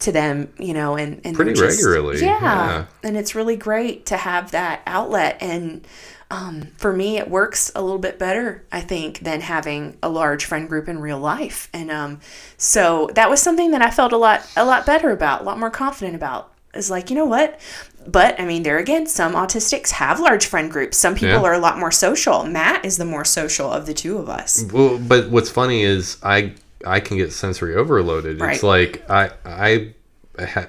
to 0.00 0.12
them, 0.12 0.52
you 0.58 0.74
know, 0.74 0.96
and, 0.96 1.20
and 1.24 1.34
Pretty 1.36 1.52
just- 1.54 1.82
regularly, 1.82 2.20
Yeah. 2.20 2.40
yeah. 2.40 2.84
And 3.02 3.16
it's 3.16 3.34
really 3.34 3.56
great 3.56 4.06
to 4.06 4.16
have 4.16 4.50
that 4.52 4.82
outlet. 4.86 5.38
And 5.40 5.86
um, 6.30 6.68
for 6.76 6.92
me, 6.92 7.16
it 7.18 7.30
works 7.30 7.72
a 7.74 7.80
little 7.82 7.98
bit 7.98 8.18
better, 8.18 8.64
I 8.70 8.80
think, 8.80 9.20
than 9.20 9.40
having 9.40 9.96
a 10.02 10.08
large 10.08 10.44
friend 10.44 10.68
group 10.68 10.88
in 10.88 10.98
real 10.98 11.18
life. 11.18 11.68
And 11.72 11.90
um, 11.90 12.20
so 12.56 13.08
that 13.14 13.30
was 13.30 13.40
something 13.40 13.70
that 13.70 13.80
I 13.82 13.90
felt 13.90 14.12
a 14.12 14.16
lot, 14.18 14.46
a 14.56 14.64
lot 14.64 14.84
better 14.84 15.10
about, 15.10 15.40
a 15.40 15.44
lot 15.44 15.58
more 15.58 15.70
confident 15.70 16.14
about. 16.16 16.52
Is 16.74 16.90
like, 16.90 17.08
you 17.08 17.16
know 17.16 17.24
what? 17.24 17.58
But 18.06 18.38
I 18.38 18.44
mean, 18.44 18.62
there 18.62 18.76
again, 18.78 19.06
some 19.06 19.32
autistics 19.32 19.90
have 19.92 20.20
large 20.20 20.44
friend 20.44 20.70
groups. 20.70 20.98
Some 20.98 21.14
people 21.14 21.40
Yeah. 21.40 21.42
are 21.44 21.54
a 21.54 21.58
lot 21.58 21.78
more 21.78 21.90
social. 21.90 22.44
Matt 22.44 22.84
is 22.84 22.98
the 22.98 23.06
more 23.06 23.24
social 23.24 23.72
of 23.72 23.86
the 23.86 23.94
two 23.94 24.18
of 24.18 24.28
us. 24.28 24.64
Well, 24.70 24.98
but 24.98 25.30
what's 25.30 25.48
funny 25.50 25.82
is 25.82 26.18
I 26.22 26.52
I 26.86 27.00
can 27.00 27.16
get 27.16 27.32
sensory 27.32 27.74
overloaded. 27.74 28.40
Right. 28.40 28.54
It's 28.54 28.62
like 28.62 29.08
I 29.10 29.30
I 29.44 29.94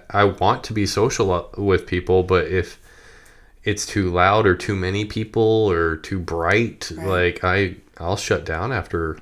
I 0.09 0.23
want 0.25 0.63
to 0.65 0.73
be 0.73 0.85
social 0.85 1.49
with 1.57 1.85
people, 1.85 2.23
but 2.23 2.47
if 2.47 2.79
it's 3.63 3.85
too 3.85 4.09
loud 4.11 4.47
or 4.47 4.55
too 4.55 4.75
many 4.75 5.05
people 5.05 5.41
or 5.69 5.97
too 5.97 6.19
bright, 6.19 6.91
like 6.97 7.43
I 7.43 7.75
I'll 7.97 8.17
shut 8.17 8.45
down 8.45 8.71
after. 8.71 9.17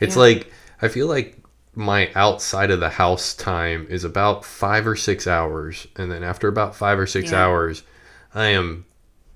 It's 0.00 0.16
Yeah. 0.16 0.22
like 0.22 0.52
I 0.80 0.88
feel 0.88 1.06
like 1.06 1.38
my 1.74 2.10
outside 2.14 2.70
of 2.70 2.80
the 2.80 2.90
house 2.90 3.34
time 3.34 3.86
is 3.88 4.04
about 4.04 4.44
five 4.44 4.86
or 4.86 4.96
six 4.96 5.26
hours, 5.26 5.86
and 5.96 6.10
then 6.10 6.22
after 6.22 6.48
about 6.48 6.74
five 6.76 6.98
or 6.98 7.06
six 7.06 7.30
Yeah. 7.30 7.44
hours, 7.46 7.82
I 8.34 8.46
am 8.48 8.84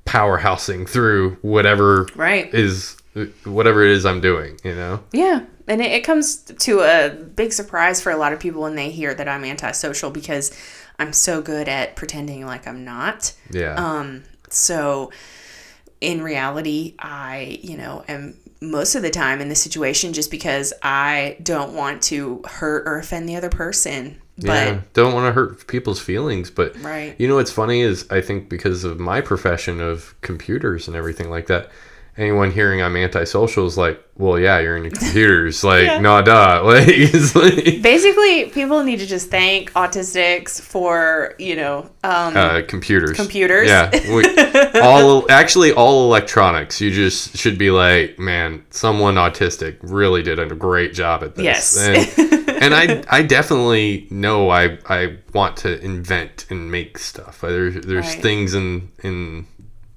powerhousing 0.04 0.88
through 0.88 1.36
whatever 1.42 2.08
Right. 2.14 2.52
is 2.54 2.96
whatever 3.44 3.82
it 3.82 3.90
is 3.92 4.04
I'm 4.04 4.20
doing, 4.20 4.58
you 4.62 4.74
know? 4.74 5.00
Yeah. 5.12 5.40
And 5.68 5.80
it, 5.80 5.92
it 5.92 6.04
comes 6.04 6.36
to 6.36 6.80
a 6.80 7.10
big 7.10 7.52
surprise 7.52 8.00
for 8.00 8.10
a 8.12 8.16
lot 8.16 8.32
of 8.32 8.40
people 8.40 8.62
when 8.62 8.76
they 8.76 8.90
hear 8.90 9.14
that 9.14 9.28
I'm 9.28 9.44
antisocial 9.44 10.10
because 10.10 10.56
I'm 10.98 11.12
so 11.12 11.42
good 11.42 11.68
at 11.68 11.96
pretending 11.96 12.46
like 12.46 12.66
I'm 12.66 12.84
not. 12.84 13.32
Yeah. 13.50 13.74
Um, 13.74 14.22
so 14.48 15.10
in 16.00 16.22
reality, 16.22 16.94
I, 16.98 17.58
you 17.62 17.76
know, 17.76 18.04
am 18.08 18.36
most 18.60 18.94
of 18.94 19.02
the 19.02 19.10
time 19.10 19.40
in 19.40 19.48
this 19.48 19.62
situation 19.62 20.12
just 20.12 20.30
because 20.30 20.72
I 20.82 21.36
don't 21.42 21.74
want 21.74 22.02
to 22.04 22.42
hurt 22.46 22.86
or 22.88 22.98
offend 22.98 23.28
the 23.28 23.36
other 23.36 23.50
person. 23.50 24.20
But 24.38 24.46
yeah. 24.46 24.80
Don't 24.92 25.14
want 25.14 25.26
to 25.28 25.32
hurt 25.32 25.66
people's 25.66 26.00
feelings, 26.00 26.50
but 26.50 26.78
Right. 26.82 27.14
you 27.18 27.26
know 27.26 27.36
what's 27.36 27.50
funny 27.50 27.80
is 27.80 28.06
I 28.10 28.20
think 28.20 28.48
because 28.48 28.84
of 28.84 28.98
my 29.00 29.20
profession 29.20 29.80
of 29.80 30.14
computers 30.20 30.88
and 30.88 30.96
everything 30.96 31.30
like 31.30 31.46
that, 31.46 31.70
anyone 32.18 32.50
hearing 32.50 32.80
I'm 32.82 32.96
antisocial 32.96 33.66
is 33.66 33.76
like, 33.76 34.02
well, 34.16 34.38
yeah, 34.38 34.58
you're 34.60 34.76
into 34.76 34.90
computers. 34.98 35.62
Like, 35.62 35.84
Yeah. 35.84 35.98
no, 36.00 36.22
duh. 36.22 36.62
Like, 36.64 36.86
like, 37.34 37.82
basically, 37.82 38.46
people 38.50 38.82
need 38.82 38.98
to 39.00 39.06
just 39.06 39.30
thank 39.30 39.72
autistics 39.74 40.60
for, 40.60 41.34
you 41.38 41.56
know, 41.56 41.90
um, 42.04 42.36
uh, 42.36 42.62
computers. 42.66 43.16
Computers. 43.16 43.68
Yeah. 43.68 43.90
We, 44.14 44.80
all 44.80 45.30
actually 45.30 45.72
all 45.72 46.04
electronics. 46.06 46.80
You 46.80 46.90
just 46.90 47.36
should 47.36 47.58
be 47.58 47.70
like, 47.70 48.18
man, 48.18 48.64
someone 48.70 49.16
autistic 49.16 49.76
really 49.82 50.22
did 50.22 50.38
a 50.38 50.46
great 50.54 50.94
job 50.94 51.22
at 51.22 51.34
this. 51.34 51.44
Yes. 51.44 52.18
And, 52.18 52.48
and 52.62 52.74
I 52.74 53.04
I 53.10 53.22
definitely 53.22 54.06
know 54.10 54.48
I 54.50 54.78
I 54.88 55.18
want 55.34 55.58
to 55.58 55.78
invent 55.84 56.46
and 56.48 56.70
make 56.72 56.96
stuff. 56.96 57.42
There's 57.42 57.74
there's 57.84 58.06
Right. 58.06 58.22
things 58.22 58.54
in 58.54 58.90
in 59.02 59.46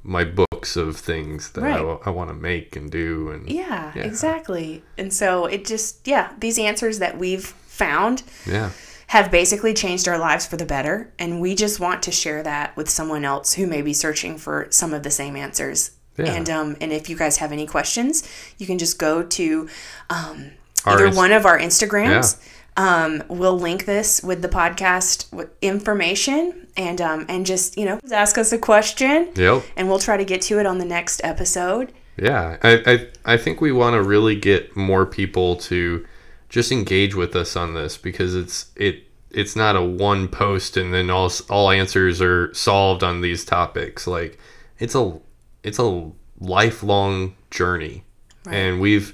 my 0.04 0.26
books 0.60 0.76
of 0.76 0.98
things 0.98 1.52
that 1.52 1.62
Right. 1.62 2.00
I, 2.06 2.10
want 2.10 2.30
to 2.30 2.34
make 2.34 2.76
and 2.76 2.92
do 2.92 3.30
and 3.30 3.50
Yeah, 3.50 3.94
Yeah. 3.96 4.04
exactly. 4.04 4.84
And 4.98 5.14
so 5.14 5.46
it 5.46 5.64
just, 5.66 6.06
yeah, 6.06 6.32
these 6.38 6.60
answers 6.60 7.00
that 7.00 7.18
we've 7.18 7.46
found 7.46 8.24
yeah. 8.46 8.72
have 9.08 9.32
basically 9.32 9.74
changed 9.74 10.08
our 10.10 10.18
lives 10.18 10.46
for 10.46 10.58
the 10.58 10.66
better. 10.66 11.12
And 11.18 11.40
we 11.40 11.56
just 11.56 11.80
want 11.80 12.04
to 12.04 12.12
share 12.12 12.44
that 12.44 12.76
with 12.76 12.90
someone 12.90 13.24
else 13.24 13.54
who 13.54 13.68
may 13.68 13.82
be 13.82 13.94
searching 13.94 14.38
for 14.38 14.68
some 14.70 14.94
of 14.94 15.04
the 15.04 15.12
same 15.12 15.38
answers. 15.38 15.92
Yeah. 16.18 16.34
And 16.34 16.50
um, 16.50 16.76
and 16.82 16.92
if 16.92 17.10
you 17.10 17.16
guys 17.16 17.38
have 17.38 17.54
any 17.54 17.66
questions, 17.66 18.28
you 18.58 18.68
can 18.68 18.78
just 18.78 19.00
go 19.00 19.24
to 19.24 19.70
um, 20.10 20.52
Our 20.86 20.96
either 20.96 21.06
Inst- 21.06 21.18
one 21.18 21.32
of 21.32 21.46
our 21.46 21.58
Instagrams. 21.58 22.38
Um, 22.80 23.24
we'll 23.28 23.60
link 23.60 23.84
this 23.84 24.24
with 24.24 24.42
the 24.42 24.48
podcast 24.48 25.28
information 25.62 26.68
and 26.78 27.02
um, 27.02 27.26
and 27.28 27.46
just 27.46 27.78
you 27.78 27.86
know 27.86 28.00
ask 28.10 28.38
us 28.38 28.54
a 28.54 28.58
question 28.58 29.30
Yep. 29.36 29.64
and 29.76 29.90
we'll 29.90 30.00
try 30.00 30.16
to 30.16 30.24
get 30.24 30.42
to 30.44 30.60
it 30.60 30.66
on 30.66 30.78
the 30.78 30.86
next 30.86 31.20
episode. 31.24 31.92
Yeah, 32.18 32.56
I, 32.64 32.84
I, 32.86 33.34
I 33.34 33.38
think 33.38 33.60
we 33.60 33.74
want 33.74 33.96
to 33.96 34.02
really 34.04 34.36
get 34.36 34.78
more 34.78 35.06
people 35.06 35.58
to 35.58 36.06
just 36.48 36.72
engage 36.72 37.16
with 37.16 37.36
us 37.36 37.58
on 37.58 37.74
this 37.74 37.98
because 37.98 38.34
it's 38.34 38.72
it 38.78 39.04
it's 39.30 39.58
not 39.58 39.76
a 39.76 39.82
one 39.84 40.30
post 40.30 40.78
and 40.78 40.94
then 40.94 41.10
all 41.10 41.30
all 41.50 41.70
answers 41.72 42.22
are 42.22 42.54
solved 42.54 43.04
on 43.04 43.20
these 43.20 43.44
topics. 43.44 44.08
Like 44.08 44.40
it's 44.80 44.96
a 44.96 45.20
it's 45.64 45.80
a 45.80 46.10
lifelong 46.40 47.36
journey, 47.52 48.06
and 48.50 48.80
we've 48.80 49.14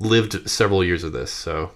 lived 0.00 0.50
several 0.50 0.82
years 0.82 1.04
of 1.04 1.12
this, 1.12 1.30
so 1.30 1.70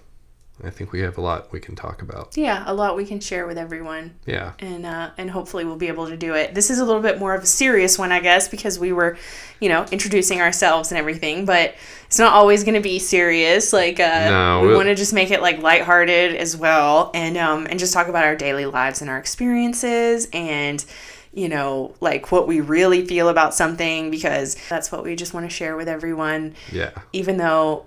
I 0.63 0.69
think 0.69 0.91
we 0.91 0.99
have 1.01 1.17
a 1.17 1.21
lot 1.21 1.51
we 1.53 1.59
can 1.59 1.75
talk 1.75 2.01
about. 2.01 2.35
Yeah, 2.35 2.63
a 2.67 2.73
lot 2.73 2.97
we 2.97 3.05
can 3.05 3.19
share 3.19 3.47
with 3.47 3.57
everyone. 3.57 4.15
Yeah, 4.25 4.53
and 4.59 4.85
uh, 4.85 5.11
and 5.17 5.31
hopefully 5.31 5.63
we'll 5.65 5.77
be 5.77 5.87
able 5.87 6.07
to 6.07 6.17
do 6.17 6.33
it. 6.35 6.53
This 6.53 6.69
is 6.69 6.79
a 6.79 6.85
little 6.85 7.01
bit 7.01 7.17
more 7.19 7.33
of 7.33 7.43
a 7.43 7.45
serious 7.45 7.97
one, 7.97 8.11
I 8.11 8.19
guess, 8.19 8.47
because 8.49 8.77
we 8.77 8.91
were, 8.91 9.17
you 9.61 9.69
know, 9.69 9.85
introducing 9.91 10.41
ourselves 10.41 10.91
and 10.91 10.97
everything. 10.99 11.45
But 11.45 11.75
it's 12.07 12.19
not 12.19 12.33
always 12.33 12.63
going 12.65 12.75
to 12.75 12.81
be 12.81 12.99
serious. 12.99 13.71
Like, 13.71 13.99
uh, 13.99 14.29
No, 14.29 14.61
we 14.65 14.73
it- 14.73 14.75
want 14.75 14.87
to 14.87 14.95
just 14.95 15.13
make 15.13 15.31
it 15.31 15.41
like 15.41 15.61
lighthearted 15.61 16.35
as 16.35 16.57
well, 16.57 17.11
and 17.13 17.37
um, 17.37 17.65
and 17.69 17.79
just 17.79 17.93
talk 17.93 18.07
about 18.07 18.25
our 18.25 18.35
daily 18.35 18.65
lives 18.65 19.01
and 19.01 19.09
our 19.09 19.17
experiences, 19.17 20.27
and 20.33 20.83
you 21.31 21.47
know, 21.47 21.93
like 22.01 22.31
what 22.31 22.47
we 22.47 22.59
really 22.59 23.05
feel 23.05 23.29
about 23.29 23.53
something, 23.53 24.09
because 24.11 24.55
that's 24.67 24.91
what 24.91 25.03
we 25.03 25.15
just 25.15 25.33
want 25.33 25.45
to 25.47 25.55
share 25.55 25.75
with 25.77 25.87
everyone. 25.87 26.55
yeah, 26.71 26.89
Even 27.13 27.37
though 27.37 27.85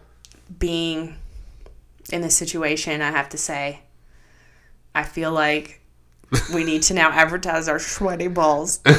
being 0.59 1.17
in 2.13 2.21
this 2.21 2.37
situation, 2.37 3.03
I 3.03 3.11
have 3.11 3.29
to 3.31 3.39
say, 3.39 3.81
I 4.95 5.03
feel 5.03 5.33
like 5.33 5.81
we 6.55 6.65
need 6.65 6.83
to 6.85 6.95
now 6.95 7.11
advertise 7.11 7.69
our 7.69 7.79
sweaty 7.79 8.29
balls. 8.29 8.81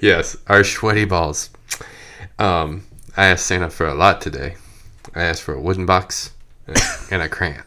yes, 0.00 0.36
our 0.46 0.64
sweaty 0.64 1.04
balls. 1.04 1.50
Um, 2.38 2.84
I 3.16 3.26
asked 3.26 3.46
Santa 3.46 3.70
for 3.70 3.86
a 3.86 3.94
lot 3.94 4.20
today. 4.20 4.56
I 5.14 5.22
asked 5.24 5.42
for 5.42 5.54
a 5.54 5.60
wooden 5.60 5.86
box 5.86 6.32
and 7.10 7.22
a, 7.22 7.28
crayon. 7.28 7.62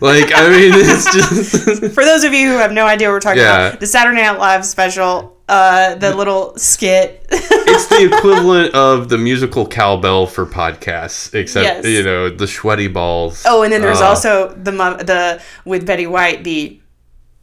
Like, 0.00 0.32
I 0.34 0.48
mean, 0.50 0.72
it's 0.74 1.12
just 1.12 1.94
For 1.94 2.04
those 2.04 2.24
of 2.24 2.32
you 2.32 2.50
who 2.50 2.58
have 2.58 2.72
no 2.72 2.86
idea 2.86 3.08
what 3.08 3.14
we're 3.14 3.20
talking 3.20 3.42
Yeah. 3.42 3.68
about, 3.68 3.80
the 3.80 3.86
Saturday 3.86 4.22
Night 4.22 4.38
Live 4.38 4.64
special, 4.64 5.36
uh, 5.50 5.94
the 5.96 6.14
little 6.14 6.56
skit. 6.56 7.26
it's 7.30 7.86
the 7.88 8.06
equivalent 8.16 8.74
of 8.74 9.08
the 9.08 9.18
musical 9.18 9.66
cowbell 9.66 10.26
for 10.26 10.46
podcasts, 10.46 11.34
except 11.34 11.64
Yes. 11.64 11.84
you 11.86 12.02
know 12.02 12.30
the 12.30 12.46
sweaty 12.46 12.88
balls. 12.88 13.42
oh, 13.46 13.62
and 13.62 13.72
then 13.72 13.82
there's 13.82 14.00
Uh, 14.00 14.06
also 14.10 14.48
the 14.54 14.70
the 15.10 15.42
with 15.64 15.84
Betty 15.86 16.06
White 16.06 16.44
the 16.44 16.76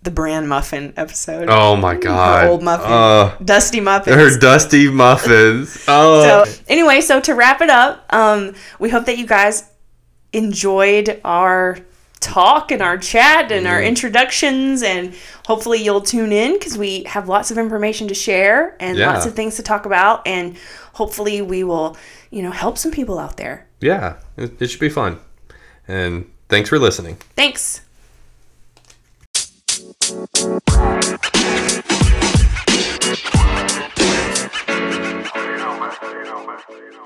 the 0.03 0.11
bran 0.11 0.47
muffin 0.47 0.93
episode. 0.95 1.49
Oh 1.49 1.75
my 1.75 1.95
god, 1.95 2.47
old 2.47 2.63
muffin. 2.63 2.91
Uh, 2.91 3.35
Dusty 3.43 3.81
muffins. 3.81 4.15
her 4.15 4.39
dusty 4.39 4.89
muffins. 4.89 5.83
Oh, 5.87 6.23
So 6.47 6.61
anyway, 6.69 7.01
so 7.01 7.19
to 7.19 7.33
wrap 7.35 7.59
it 7.61 7.69
up, 7.69 8.05
um, 8.13 8.53
we 8.79 8.87
hope 8.89 9.05
that 9.05 9.17
you 9.17 9.25
guys 9.27 9.63
enjoyed 10.33 11.19
our 11.25 11.77
talk 12.19 12.71
and 12.71 12.81
our 12.81 12.97
chat 12.97 13.51
and 13.51 13.67
our 13.67 13.77
mm-hmm. 13.77 13.87
introductions 13.87 14.81
and 14.81 15.13
hopefully 15.45 15.83
you'll 15.83 16.01
tune 16.01 16.31
in 16.31 16.53
because 16.53 16.77
we 16.77 17.03
have 17.03 17.29
lots 17.29 17.51
of 17.51 17.57
information 17.57 18.07
to 18.07 18.13
share 18.13 18.75
and 18.79 18.97
yeah. 18.97 19.11
lots 19.11 19.25
of 19.25 19.33
things 19.33 19.55
to 19.55 19.63
talk 19.63 19.85
about 19.85 20.25
and 20.25 20.57
hopefully 20.93 21.41
we 21.41 21.63
will 21.63 21.95
you 22.31 22.41
know 22.41 22.51
help 22.51 22.77
some 22.77 22.91
people 22.91 23.19
out 23.19 23.37
there. 23.37 23.67
Yeah 23.79 24.17
it, 24.37 24.69
should 24.69 24.79
be 24.79 24.89
fun. 24.89 25.19
And 25.87 26.31
thanks 26.49 26.69
for 26.69 26.79
listening. 26.79 27.17
Thanks. 27.35 27.81
You 30.09 30.29
know, 36.91 36.96